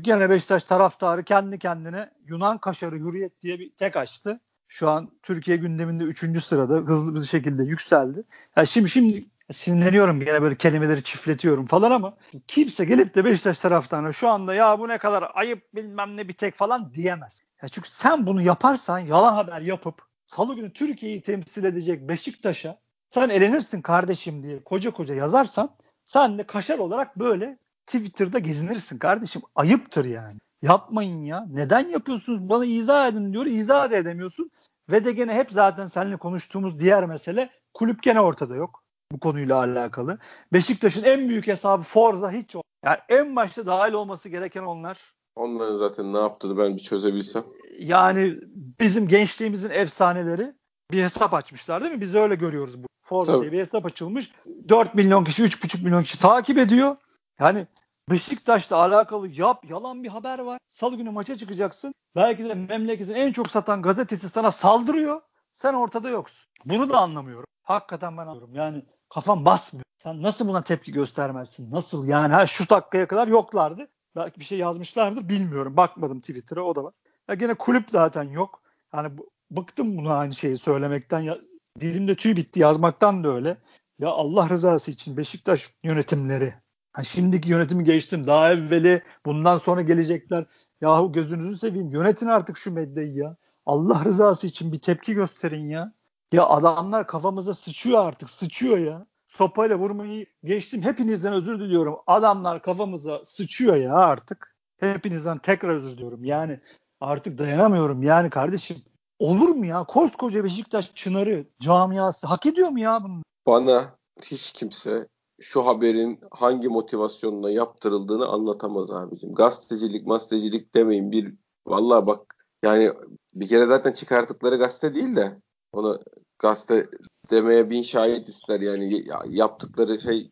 gene 0.00 0.30
Beşiktaş 0.30 0.64
taraftarı 0.64 1.24
kendi 1.24 1.58
kendine 1.58 2.10
Yunan 2.26 2.58
kaşarı 2.58 2.96
hürriyet 2.96 3.40
diye 3.42 3.58
bir 3.58 3.70
tek 3.76 3.96
açtı. 3.96 4.40
Şu 4.68 4.90
an 4.90 5.10
Türkiye 5.22 5.56
gündeminde 5.56 6.04
3. 6.04 6.44
sırada 6.44 6.74
hızlı 6.74 7.14
bir 7.14 7.26
şekilde 7.26 7.64
yükseldi. 7.64 8.22
Yani 8.56 8.66
şimdi 8.66 8.90
şimdi 8.90 9.28
sinirleniyorum 9.52 10.20
gene 10.20 10.42
böyle 10.42 10.56
kelimeleri 10.56 11.02
çiftletiyorum 11.02 11.66
falan 11.66 11.90
ama 11.90 12.16
kimse 12.46 12.84
gelip 12.84 13.14
de 13.14 13.24
Beşiktaş 13.24 13.58
taraftarına 13.58 14.12
şu 14.12 14.28
anda 14.28 14.54
ya 14.54 14.78
bu 14.78 14.88
ne 14.88 14.98
kadar 14.98 15.30
ayıp 15.34 15.74
bilmem 15.74 16.16
ne 16.16 16.28
bir 16.28 16.32
tek 16.32 16.56
falan 16.56 16.94
diyemez. 16.94 17.42
Ya 17.62 17.68
çünkü 17.68 17.90
sen 17.90 18.26
bunu 18.26 18.42
yaparsan 18.42 18.98
yalan 18.98 19.32
haber 19.34 19.60
yapıp 19.60 20.02
salı 20.24 20.56
günü 20.56 20.72
Türkiye'yi 20.72 21.22
temsil 21.22 21.64
edecek 21.64 22.08
Beşiktaş'a 22.08 22.78
sen 23.10 23.28
elenirsin 23.28 23.82
kardeşim 23.82 24.42
diye 24.42 24.64
koca 24.64 24.90
koca 24.90 25.14
yazarsan 25.14 25.70
sen 26.04 26.38
de 26.38 26.42
kaşar 26.42 26.78
olarak 26.78 27.18
böyle 27.18 27.58
Twitter'da 27.86 28.38
gezinirsin 28.38 28.98
kardeşim. 28.98 29.42
Ayıptır 29.54 30.04
yani. 30.04 30.38
Yapmayın 30.62 31.22
ya. 31.22 31.46
Neden 31.52 31.88
yapıyorsunuz? 31.88 32.48
Bana 32.48 32.64
izah 32.64 33.08
edin 33.08 33.32
diyor. 33.32 33.46
İzah 33.46 33.90
da 33.90 33.96
edemiyorsun. 33.96 34.50
Ve 34.90 35.04
de 35.04 35.12
gene 35.12 35.34
hep 35.34 35.52
zaten 35.52 35.86
seninle 35.86 36.16
konuştuğumuz 36.16 36.78
diğer 36.80 37.06
mesele 37.06 37.50
kulüp 37.74 38.02
gene 38.02 38.20
ortada 38.20 38.54
yok 38.56 38.82
bu 39.12 39.20
konuyla 39.20 39.56
alakalı. 39.56 40.18
Beşiktaş'ın 40.52 41.02
en 41.02 41.28
büyük 41.28 41.46
hesabı 41.46 41.82
Forza 41.82 42.32
hiç 42.32 42.54
yok. 42.54 42.64
Yani 42.84 42.98
en 43.08 43.36
başta 43.36 43.66
dahil 43.66 43.92
olması 43.92 44.28
gereken 44.28 44.62
onlar. 44.62 45.14
Onların 45.36 45.76
zaten 45.76 46.12
ne 46.12 46.18
yaptığını 46.18 46.58
ben 46.58 46.76
bir 46.76 46.82
çözebilsem. 46.82 47.44
Yani 47.78 48.36
bizim 48.80 49.08
gençliğimizin 49.08 49.70
efsaneleri 49.70 50.54
bir 50.90 51.02
hesap 51.02 51.34
açmışlar 51.34 51.82
değil 51.82 51.94
mi? 51.94 52.00
Biz 52.00 52.14
öyle 52.14 52.34
görüyoruz 52.34 52.82
bu. 52.82 52.89
Forbes 53.10 53.40
diye 53.40 53.52
bir 53.52 53.58
hesap 53.58 53.86
açılmış. 53.86 54.32
4 54.68 54.94
milyon 54.94 55.24
kişi, 55.24 55.44
3,5 55.44 55.84
milyon 55.84 56.02
kişi 56.02 56.20
takip 56.20 56.58
ediyor. 56.58 56.96
Yani 57.40 57.66
Beşiktaş'la 58.10 58.76
alakalı 58.76 59.28
yap 59.28 59.64
yalan 59.70 60.02
bir 60.02 60.08
haber 60.08 60.38
var. 60.38 60.58
Salı 60.68 60.96
günü 60.96 61.10
maça 61.10 61.36
çıkacaksın. 61.36 61.94
Belki 62.16 62.44
de 62.44 62.54
memleketin 62.54 63.14
en 63.14 63.32
çok 63.32 63.50
satan 63.50 63.82
gazetesi 63.82 64.28
sana 64.28 64.50
saldırıyor. 64.50 65.20
Sen 65.52 65.74
ortada 65.74 66.08
yoksun. 66.08 66.50
Bunu 66.64 66.88
da 66.88 66.98
anlamıyorum. 66.98 67.46
Hakikaten 67.62 68.16
ben 68.16 68.26
anlıyorum. 68.26 68.54
Yani 68.54 68.82
kafam 69.08 69.44
basmıyor. 69.44 69.84
Sen 69.98 70.22
nasıl 70.22 70.48
buna 70.48 70.64
tepki 70.64 70.92
göstermezsin? 70.92 71.72
Nasıl 71.72 72.08
yani? 72.08 72.34
Ha, 72.34 72.46
şu 72.46 72.68
dakikaya 72.68 73.08
kadar 73.08 73.28
yoklardı. 73.28 73.88
Belki 74.16 74.40
bir 74.40 74.44
şey 74.44 74.58
yazmışlardır 74.58 75.28
bilmiyorum. 75.28 75.76
Bakmadım 75.76 76.20
Twitter'a 76.20 76.62
o 76.62 76.74
da 76.74 76.84
var. 76.84 76.94
Ya 77.28 77.34
gene 77.34 77.54
kulüp 77.54 77.90
zaten 77.90 78.24
yok. 78.24 78.62
Hani 78.90 79.12
bıktım 79.50 79.96
bunu 79.96 80.12
aynı 80.12 80.32
şeyi 80.34 80.58
söylemekten. 80.58 81.20
Ya, 81.20 81.38
dilimde 81.80 82.14
tüy 82.14 82.36
bitti 82.36 82.60
yazmaktan 82.60 83.24
da 83.24 83.28
öyle. 83.34 83.56
Ya 83.98 84.08
Allah 84.08 84.48
rızası 84.48 84.90
için 84.90 85.16
Beşiktaş 85.16 85.74
yönetimleri. 85.82 86.54
Ha, 86.92 87.04
şimdiki 87.04 87.50
yönetimi 87.50 87.84
geçtim. 87.84 88.26
Daha 88.26 88.52
evveli 88.52 89.02
bundan 89.26 89.56
sonra 89.56 89.82
gelecekler. 89.82 90.46
Yahu 90.80 91.12
gözünüzü 91.12 91.56
seveyim. 91.58 91.90
Yönetin 91.90 92.26
artık 92.26 92.56
şu 92.56 92.74
medyayı 92.74 93.14
ya. 93.14 93.36
Allah 93.66 94.04
rızası 94.04 94.46
için 94.46 94.72
bir 94.72 94.80
tepki 94.80 95.14
gösterin 95.14 95.68
ya. 95.68 95.92
Ya 96.32 96.46
adamlar 96.46 97.06
kafamıza 97.06 97.54
sıçıyor 97.54 98.04
artık. 98.04 98.30
Sıçıyor 98.30 98.78
ya. 98.78 99.06
Sopayla 99.26 99.78
vurmayı 99.78 100.26
geçtim. 100.44 100.82
Hepinizden 100.82 101.32
özür 101.32 101.60
diliyorum. 101.60 101.96
Adamlar 102.06 102.62
kafamıza 102.62 103.24
sıçıyor 103.24 103.76
ya 103.76 103.94
artık. 103.94 104.56
Hepinizden 104.80 105.38
tekrar 105.38 105.74
özür 105.74 105.90
diliyorum. 105.96 106.24
Yani 106.24 106.60
artık 107.00 107.38
dayanamıyorum. 107.38 108.02
Yani 108.02 108.30
kardeşim 108.30 108.82
olur 109.20 109.48
mu 109.48 109.66
ya? 109.66 109.84
Koskoca 109.84 110.44
Beşiktaş 110.44 110.94
Çınarı 110.94 111.46
camiası 111.60 112.26
hak 112.26 112.46
ediyor 112.46 112.68
mu 112.68 112.80
ya 112.80 113.04
bunu? 113.04 113.22
Bana 113.46 113.84
hiç 114.22 114.52
kimse 114.52 115.08
şu 115.40 115.66
haberin 115.66 116.20
hangi 116.30 116.68
motivasyonla 116.68 117.50
yaptırıldığını 117.50 118.26
anlatamaz 118.26 118.90
abicim. 118.90 119.34
Gazetecilik, 119.34 120.08
gazetecilik 120.08 120.74
demeyin 120.74 121.12
bir 121.12 121.34
vallahi 121.66 122.06
bak 122.06 122.36
yani 122.64 122.92
bir 123.34 123.48
kere 123.48 123.66
zaten 123.66 123.92
çıkarttıkları 123.92 124.56
gazete 124.56 124.94
değil 124.94 125.16
de 125.16 125.40
onu 125.72 126.00
gazete 126.38 126.86
demeye 127.30 127.70
bin 127.70 127.82
şahit 127.82 128.28
ister 128.28 128.60
yani 128.60 129.04
yaptıkları 129.28 129.98
şey 129.98 130.30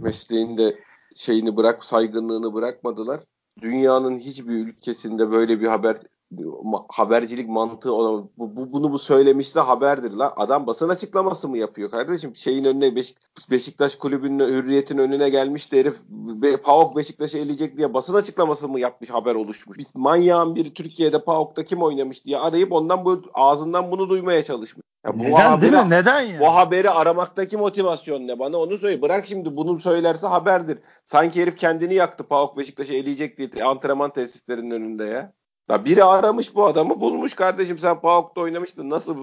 mesleğinde 0.00 0.78
şeyini 1.16 1.56
bırak 1.56 1.84
saygınlığını 1.84 2.54
bırakmadılar. 2.54 3.20
Dünyanın 3.60 4.18
hiçbir 4.18 4.54
ülkesinde 4.54 5.30
böyle 5.30 5.60
bir 5.60 5.66
haber 5.66 5.96
habercilik 6.88 7.48
mantığı 7.48 7.92
olan 7.92 8.28
bu, 8.38 8.56
bu, 8.56 8.72
bunu 8.72 8.92
bu 8.92 8.98
söylemişse 8.98 9.60
haberdir 9.60 10.12
lan. 10.12 10.32
Adam 10.36 10.66
basın 10.66 10.88
açıklaması 10.88 11.48
mı 11.48 11.58
yapıyor 11.58 11.90
kardeşim? 11.90 12.36
Şeyin 12.36 12.64
önüne 12.64 12.96
Beşik, 12.96 13.16
Beşiktaş 13.50 13.96
kulübünün 13.96 14.48
hürriyetin 14.48 14.98
önüne 14.98 15.28
gelmiş 15.28 15.72
de 15.72 15.80
herif 15.80 16.02
Be, 16.08 16.56
PAOK 16.56 16.96
Beşiktaş'ı 16.96 17.38
eleyecek 17.38 17.78
diye 17.78 17.94
basın 17.94 18.14
açıklaması 18.14 18.68
mı 18.68 18.80
yapmış 18.80 19.10
haber 19.10 19.34
oluşmuş. 19.34 19.78
Biz 19.78 19.90
manyağın 19.94 20.54
biri 20.54 20.74
Türkiye'de 20.74 21.24
PAOK'ta 21.24 21.64
kim 21.64 21.82
oynamış 21.82 22.24
diye 22.24 22.38
arayıp 22.38 22.72
ondan 22.72 23.04
bu 23.04 23.22
ağzından 23.34 23.90
bunu 23.90 24.08
duymaya 24.08 24.44
çalışmış. 24.44 24.84
Ya 25.06 25.18
bu 25.18 25.24
Neden 25.24 25.32
haberi, 25.32 25.72
değil 25.72 25.84
mi? 25.84 25.90
Neden 25.90 26.20
ya? 26.20 26.40
Bu 26.40 26.54
haberi 26.54 26.90
aramaktaki 26.90 27.56
motivasyon 27.56 28.26
ne? 28.26 28.38
Bana 28.38 28.56
onu 28.56 28.78
söyle. 28.78 29.02
Bırak 29.02 29.26
şimdi 29.26 29.56
bunu 29.56 29.80
söylerse 29.80 30.26
haberdir. 30.26 30.78
Sanki 31.06 31.42
herif 31.42 31.56
kendini 31.56 31.94
yaktı 31.94 32.24
PAOK 32.24 32.56
Beşiktaş'ı 32.58 32.94
eleyecek 32.94 33.38
diye 33.38 33.64
antrenman 33.64 34.12
tesislerinin 34.12 34.70
önünde 34.70 35.04
ya. 35.04 35.32
Ya 35.68 35.84
biri 35.84 36.04
aramış 36.04 36.54
bu 36.54 36.66
adamı 36.66 37.00
bulmuş 37.00 37.34
kardeşim 37.34 37.78
sen 37.78 38.00
PAOK'ta 38.00 38.40
oynamıştın 38.40 38.90
nasıl 38.90 39.16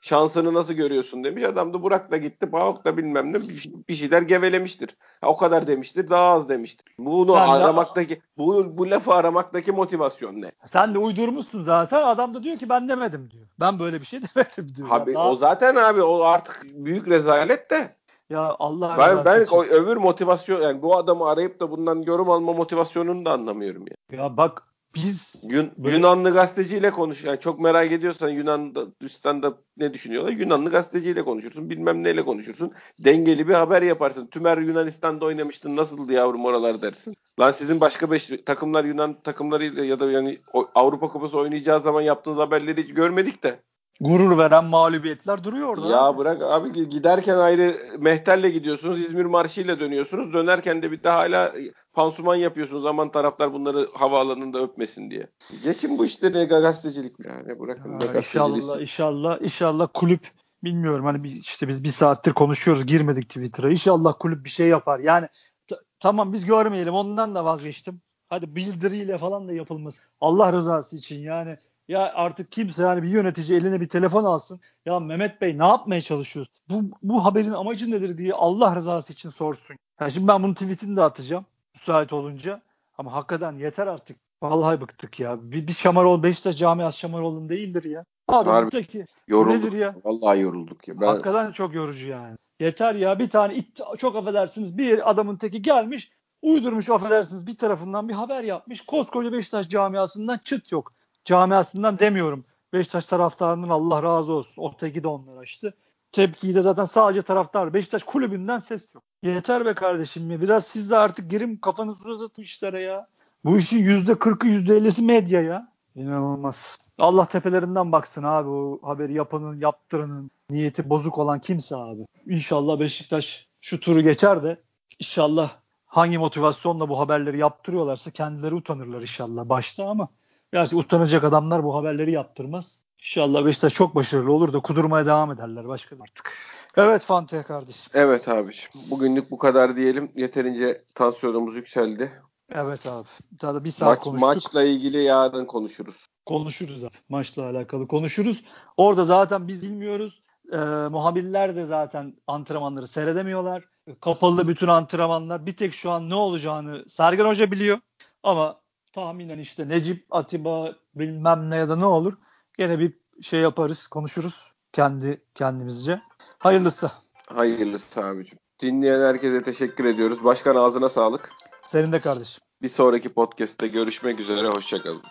şansını 0.00 0.54
nasıl 0.54 0.72
görüyorsun 0.72 1.24
demiş. 1.24 1.44
Adam 1.44 1.74
da 1.74 1.82
Burak 1.82 2.10
da 2.10 2.16
gitti 2.16 2.50
PAOK'ta 2.50 2.96
bilmem 2.96 3.32
ne 3.32 3.40
bir 3.88 3.94
şeyler 3.94 4.22
gevelemiştir. 4.22 4.96
Ha, 5.20 5.28
o 5.28 5.36
kadar 5.36 5.66
demiştir 5.66 6.08
daha 6.08 6.32
az 6.32 6.48
demiştir. 6.48 6.94
Bunu 6.98 7.32
sen 7.32 7.48
aramaktaki 7.48 8.14
de, 8.16 8.20
bu, 8.38 8.78
bu 8.78 8.90
lafı 8.90 9.14
aramaktaki 9.14 9.72
motivasyon 9.72 10.42
ne? 10.42 10.52
Sen 10.64 10.94
de 10.94 10.98
uydurmuşsun 10.98 11.62
zaten 11.62 12.02
adam 12.02 12.34
da 12.34 12.42
diyor 12.42 12.58
ki 12.58 12.68
ben 12.68 12.88
demedim 12.88 13.28
diyor. 13.30 13.46
Ben 13.60 13.78
böyle 13.78 14.00
bir 14.00 14.06
şey 14.06 14.20
demedim 14.36 14.74
diyor. 14.74 14.88
Abi, 14.90 15.14
daha... 15.14 15.30
O 15.30 15.36
zaten 15.36 15.76
abi 15.76 16.02
o 16.02 16.22
artık 16.22 16.62
büyük 16.64 17.08
rezalet 17.08 17.70
de. 17.70 17.96
Ya 18.30 18.56
Allah 18.58 18.96
ben 18.98 19.24
ben 19.24 19.46
o 19.50 19.64
öbür 19.64 19.96
motivasyon 19.96 20.62
yani 20.62 20.82
bu 20.82 20.96
adamı 20.96 21.28
arayıp 21.28 21.60
da 21.60 21.70
bundan 21.70 22.02
yorum 22.02 22.30
alma 22.30 22.52
motivasyonunu 22.52 23.24
da 23.24 23.32
anlamıyorum 23.32 23.84
ya. 23.90 24.18
Ya 24.18 24.36
bak 24.36 24.65
biz 24.96 25.34
Yun, 25.42 25.70
böyle... 25.78 25.96
Yunanlı 25.96 26.32
gazeteciyle 26.32 26.90
konuş. 26.90 27.24
Yani 27.24 27.40
çok 27.40 27.60
merak 27.60 27.92
ediyorsan 27.92 28.28
Yunanistan'da 28.28 29.54
ne 29.76 29.94
düşünüyorlar? 29.94 30.32
Yunanlı 30.32 30.70
gazeteciyle 30.70 31.22
konuşursun. 31.22 31.70
Bilmem 31.70 32.04
neyle 32.04 32.24
konuşursun. 32.24 32.72
Dengeli 33.04 33.48
bir 33.48 33.54
haber 33.54 33.82
yaparsın. 33.82 34.26
Tümer 34.26 34.58
Yunanistan'da 34.58 35.24
oynamıştın. 35.24 35.76
Nasıldı 35.76 36.12
yavrum 36.12 36.44
oralar 36.44 36.82
dersin. 36.82 37.16
Lan 37.40 37.50
sizin 37.50 37.80
başka 37.80 38.10
beş 38.10 38.30
takımlar 38.46 38.84
Yunan 38.84 39.20
takımlarıyla 39.20 39.84
ya 39.84 40.00
da 40.00 40.10
yani 40.10 40.38
Avrupa 40.74 41.08
Kupası 41.08 41.38
oynayacağı 41.38 41.80
zaman 41.80 42.02
yaptığınız 42.02 42.38
haberleri 42.38 42.82
hiç 42.82 42.94
görmedik 42.94 43.42
de 43.42 43.60
gurur 44.00 44.38
veren 44.38 44.64
mağlubiyetler 44.64 45.44
duruyor 45.44 45.68
orada. 45.68 45.88
Ya 45.88 46.00
abi. 46.00 46.18
bırak 46.18 46.42
abi 46.42 46.88
giderken 46.88 47.38
ayrı 47.38 47.76
Mehter'le 47.98 48.50
gidiyorsunuz. 48.50 49.00
İzmir 49.00 49.24
Marşı'yla 49.24 49.80
dönüyorsunuz. 49.80 50.32
Dönerken 50.32 50.82
de 50.82 50.92
bir 50.92 51.02
daha 51.02 51.18
hala 51.18 51.52
pansuman 51.96 52.36
yapıyorsunuz. 52.36 52.82
Zaman 52.82 53.10
taraftar 53.10 53.52
bunları 53.52 53.88
havaalanında 53.94 54.58
öpmesin 54.58 55.10
diye. 55.10 55.26
Geçin 55.64 55.98
bu 55.98 56.04
işleri 56.04 56.44
gazetecilik 56.44 57.12
yani. 57.26 57.60
Bırakın 57.60 58.00
ha, 58.00 58.16
İnşallah 58.16 58.80
inşallah 58.80 59.42
inşallah 59.42 59.88
kulüp 59.94 60.30
bilmiyorum 60.64 61.04
hani 61.04 61.24
biz, 61.24 61.36
işte 61.36 61.68
biz 61.68 61.84
bir 61.84 61.88
saattir 61.88 62.32
konuşuyoruz 62.32 62.86
girmedik 62.86 63.28
Twitter'a. 63.28 63.70
İnşallah 63.70 64.14
kulüp 64.18 64.44
bir 64.44 64.50
şey 64.50 64.68
yapar. 64.68 64.98
Yani 64.98 65.28
t- 65.66 65.76
tamam 66.00 66.32
biz 66.32 66.44
görmeyelim 66.44 66.94
ondan 66.94 67.34
da 67.34 67.44
vazgeçtim. 67.44 68.00
Hadi 68.28 68.56
bildiriyle 68.56 69.18
falan 69.18 69.48
da 69.48 69.52
yapılması. 69.52 70.02
Allah 70.20 70.52
rızası 70.52 70.96
için 70.96 71.20
yani 71.20 71.56
ya 71.88 72.12
artık 72.14 72.52
kimse 72.52 72.82
yani 72.82 73.02
bir 73.02 73.08
yönetici 73.08 73.58
eline 73.58 73.80
bir 73.80 73.88
telefon 73.88 74.24
alsın. 74.24 74.60
Ya 74.86 75.00
Mehmet 75.00 75.40
Bey 75.40 75.58
ne 75.58 75.66
yapmaya 75.66 76.02
çalışıyorsun? 76.02 76.54
Bu, 76.70 76.82
bu 77.02 77.24
haberin 77.24 77.52
amacı 77.52 77.90
nedir 77.90 78.18
diye 78.18 78.32
Allah 78.32 78.76
rızası 78.76 79.12
için 79.12 79.30
sorsun. 79.30 79.76
Yani 80.00 80.10
şimdi 80.10 80.28
ben 80.28 80.42
bunun 80.42 80.54
tweetini 80.54 80.96
de 80.96 81.02
atacağım 81.02 81.44
müsait 81.76 82.12
olunca. 82.12 82.62
Ama 82.98 83.12
hakikaten 83.12 83.52
yeter 83.52 83.86
artık. 83.86 84.16
Vallahi 84.42 84.80
bıktık 84.80 85.20
ya. 85.20 85.38
Bir, 85.42 85.66
bir 85.66 85.72
Şamarol 85.72 86.22
Beşiktaş 86.22 86.58
camiası 86.58 86.98
Şamarol'un 86.98 87.48
değildir 87.48 87.84
ya. 87.84 88.04
Adam 88.28 88.70
ki 88.70 89.06
yorulduk. 89.28 89.64
Nedir 89.64 89.78
ya? 89.78 89.94
Vallahi 90.04 90.40
yorulduk 90.40 90.88
ya. 90.88 91.00
Ben... 91.00 91.06
Hakikaten 91.06 91.50
çok 91.50 91.74
yorucu 91.74 92.08
yani. 92.08 92.36
Yeter 92.60 92.94
ya 92.94 93.18
bir 93.18 93.30
tane 93.30 93.54
it, 93.54 93.80
çok 93.98 94.16
affedersiniz 94.16 94.78
bir 94.78 95.10
adamın 95.10 95.36
teki 95.36 95.62
gelmiş 95.62 96.10
uydurmuş 96.42 96.90
affedersiniz 96.90 97.46
bir 97.46 97.56
tarafından 97.56 98.08
bir 98.08 98.14
haber 98.14 98.42
yapmış. 98.42 98.86
Koskoca 98.86 99.32
Beşiktaş 99.32 99.68
camiasından 99.68 100.38
çıt 100.44 100.72
yok 100.72 100.92
camiasından 101.24 101.98
demiyorum. 101.98 102.44
Beşiktaş 102.72 103.06
taraftarının 103.06 103.68
Allah 103.68 104.02
razı 104.02 104.32
olsun. 104.32 104.62
O 104.62 104.76
teki 104.76 105.02
de 105.02 105.08
onlar 105.08 105.36
açtı. 105.36 105.74
Tepkiyi 106.16 106.54
de 106.54 106.62
zaten 106.62 106.84
sadece 106.84 107.22
taraftar. 107.22 107.74
Beşiktaş 107.74 108.02
kulübünden 108.02 108.58
ses 108.58 108.94
yok. 108.94 109.04
Yeter 109.22 109.66
be 109.66 109.74
kardeşim 109.74 110.30
ya. 110.30 110.40
Biraz 110.40 110.66
siz 110.66 110.90
de 110.90 110.96
artık 110.96 111.30
girin 111.30 111.56
kafanızı 111.56 112.08
uzatın 112.08 112.42
işlere 112.42 112.82
ya. 112.82 113.08
Bu 113.44 113.58
işin 113.58 113.78
yüzde 113.78 114.18
kırkı 114.18 114.46
yüzde 114.46 114.76
ellisi 114.76 115.02
medya 115.02 115.42
ya. 115.42 115.72
İnanılmaz. 115.94 116.78
Allah 116.98 117.26
tepelerinden 117.26 117.92
baksın 117.92 118.22
abi 118.22 118.48
o 118.48 118.80
haberi 118.82 119.14
yapanın 119.14 119.60
yaptıranın 119.60 120.30
niyeti 120.50 120.90
bozuk 120.90 121.18
olan 121.18 121.40
kimse 121.40 121.76
abi. 121.76 122.06
İnşallah 122.26 122.80
Beşiktaş 122.80 123.48
şu 123.60 123.80
turu 123.80 124.00
geçer 124.00 124.42
de 124.42 124.60
inşallah 125.00 125.50
hangi 125.86 126.18
motivasyonla 126.18 126.88
bu 126.88 126.98
haberleri 126.98 127.38
yaptırıyorlarsa 127.38 128.10
kendileri 128.10 128.54
utanırlar 128.54 129.00
inşallah 129.00 129.48
başta 129.48 129.88
ama 129.88 130.08
Gerçi 130.52 130.76
utanacak 130.76 131.24
adamlar 131.24 131.64
bu 131.64 131.76
haberleri 131.76 132.12
yaptırmaz. 132.12 132.80
İnşallah 132.98 133.44
Beşiktaş 133.44 133.74
çok 133.74 133.94
başarılı 133.94 134.32
olur 134.32 134.52
da 134.52 134.60
kudurmaya 134.60 135.06
devam 135.06 135.32
ederler 135.32 135.68
başka 135.68 135.96
artık. 136.02 136.32
Evet 136.76 137.02
Fante 137.02 137.42
kardeşim. 137.42 137.92
Evet 137.94 138.28
abiciğim. 138.28 138.90
Bugünlük 138.90 139.30
bu 139.30 139.38
kadar 139.38 139.76
diyelim. 139.76 140.12
Yeterince 140.16 140.84
tansiyonumuz 140.94 141.56
yükseldi. 141.56 142.22
Evet 142.54 142.86
abi. 142.86 143.08
Daha 143.42 143.64
bir 143.64 143.70
saat 143.70 143.88
Maç, 143.88 144.04
konuştuk. 144.04 144.28
Maçla 144.28 144.62
ilgili 144.62 145.02
yarın 145.02 145.44
konuşuruz. 145.44 146.06
Konuşuruz 146.26 146.84
abi. 146.84 146.96
Maçla 147.08 147.44
alakalı 147.50 147.88
konuşuruz. 147.88 148.44
Orada 148.76 149.04
zaten 149.04 149.48
biz 149.48 149.62
bilmiyoruz. 149.62 150.22
Ee, 150.52 150.56
muhabirler 150.90 151.56
de 151.56 151.66
zaten 151.66 152.16
antrenmanları 152.26 152.86
seyredemiyorlar. 152.88 153.64
Kapalı 154.00 154.48
bütün 154.48 154.68
antrenmanlar. 154.68 155.46
Bir 155.46 155.56
tek 155.56 155.74
şu 155.74 155.90
an 155.90 156.10
ne 156.10 156.14
olacağını 156.14 156.84
Sergen 156.88 157.24
Hoca 157.24 157.50
biliyor. 157.50 157.78
Ama 158.22 158.60
tahminen 158.92 159.38
işte 159.38 159.68
Necip, 159.68 160.06
Atiba 160.10 160.74
bilmem 160.94 161.50
ne 161.50 161.56
ya 161.56 161.68
da 161.68 161.76
ne 161.76 161.86
olur. 161.86 162.12
Gene 162.58 162.78
bir 162.78 162.92
şey 163.22 163.40
yaparız, 163.40 163.86
konuşuruz 163.86 164.52
kendi 164.72 165.24
kendimizce. 165.34 166.00
Hayırlısı. 166.38 166.90
Hayırlısı 167.26 168.04
abicim. 168.04 168.38
Dinleyen 168.60 169.00
herkese 169.00 169.42
teşekkür 169.42 169.84
ediyoruz. 169.84 170.24
Başkan 170.24 170.56
ağzına 170.56 170.88
sağlık. 170.88 171.30
Senin 171.66 171.92
de 171.92 172.00
kardeşim. 172.00 172.44
Bir 172.62 172.68
sonraki 172.68 173.08
podcast'te 173.08 173.66
görüşmek 173.66 174.20
üzere. 174.20 174.48
Hoşçakalın. 174.48 175.02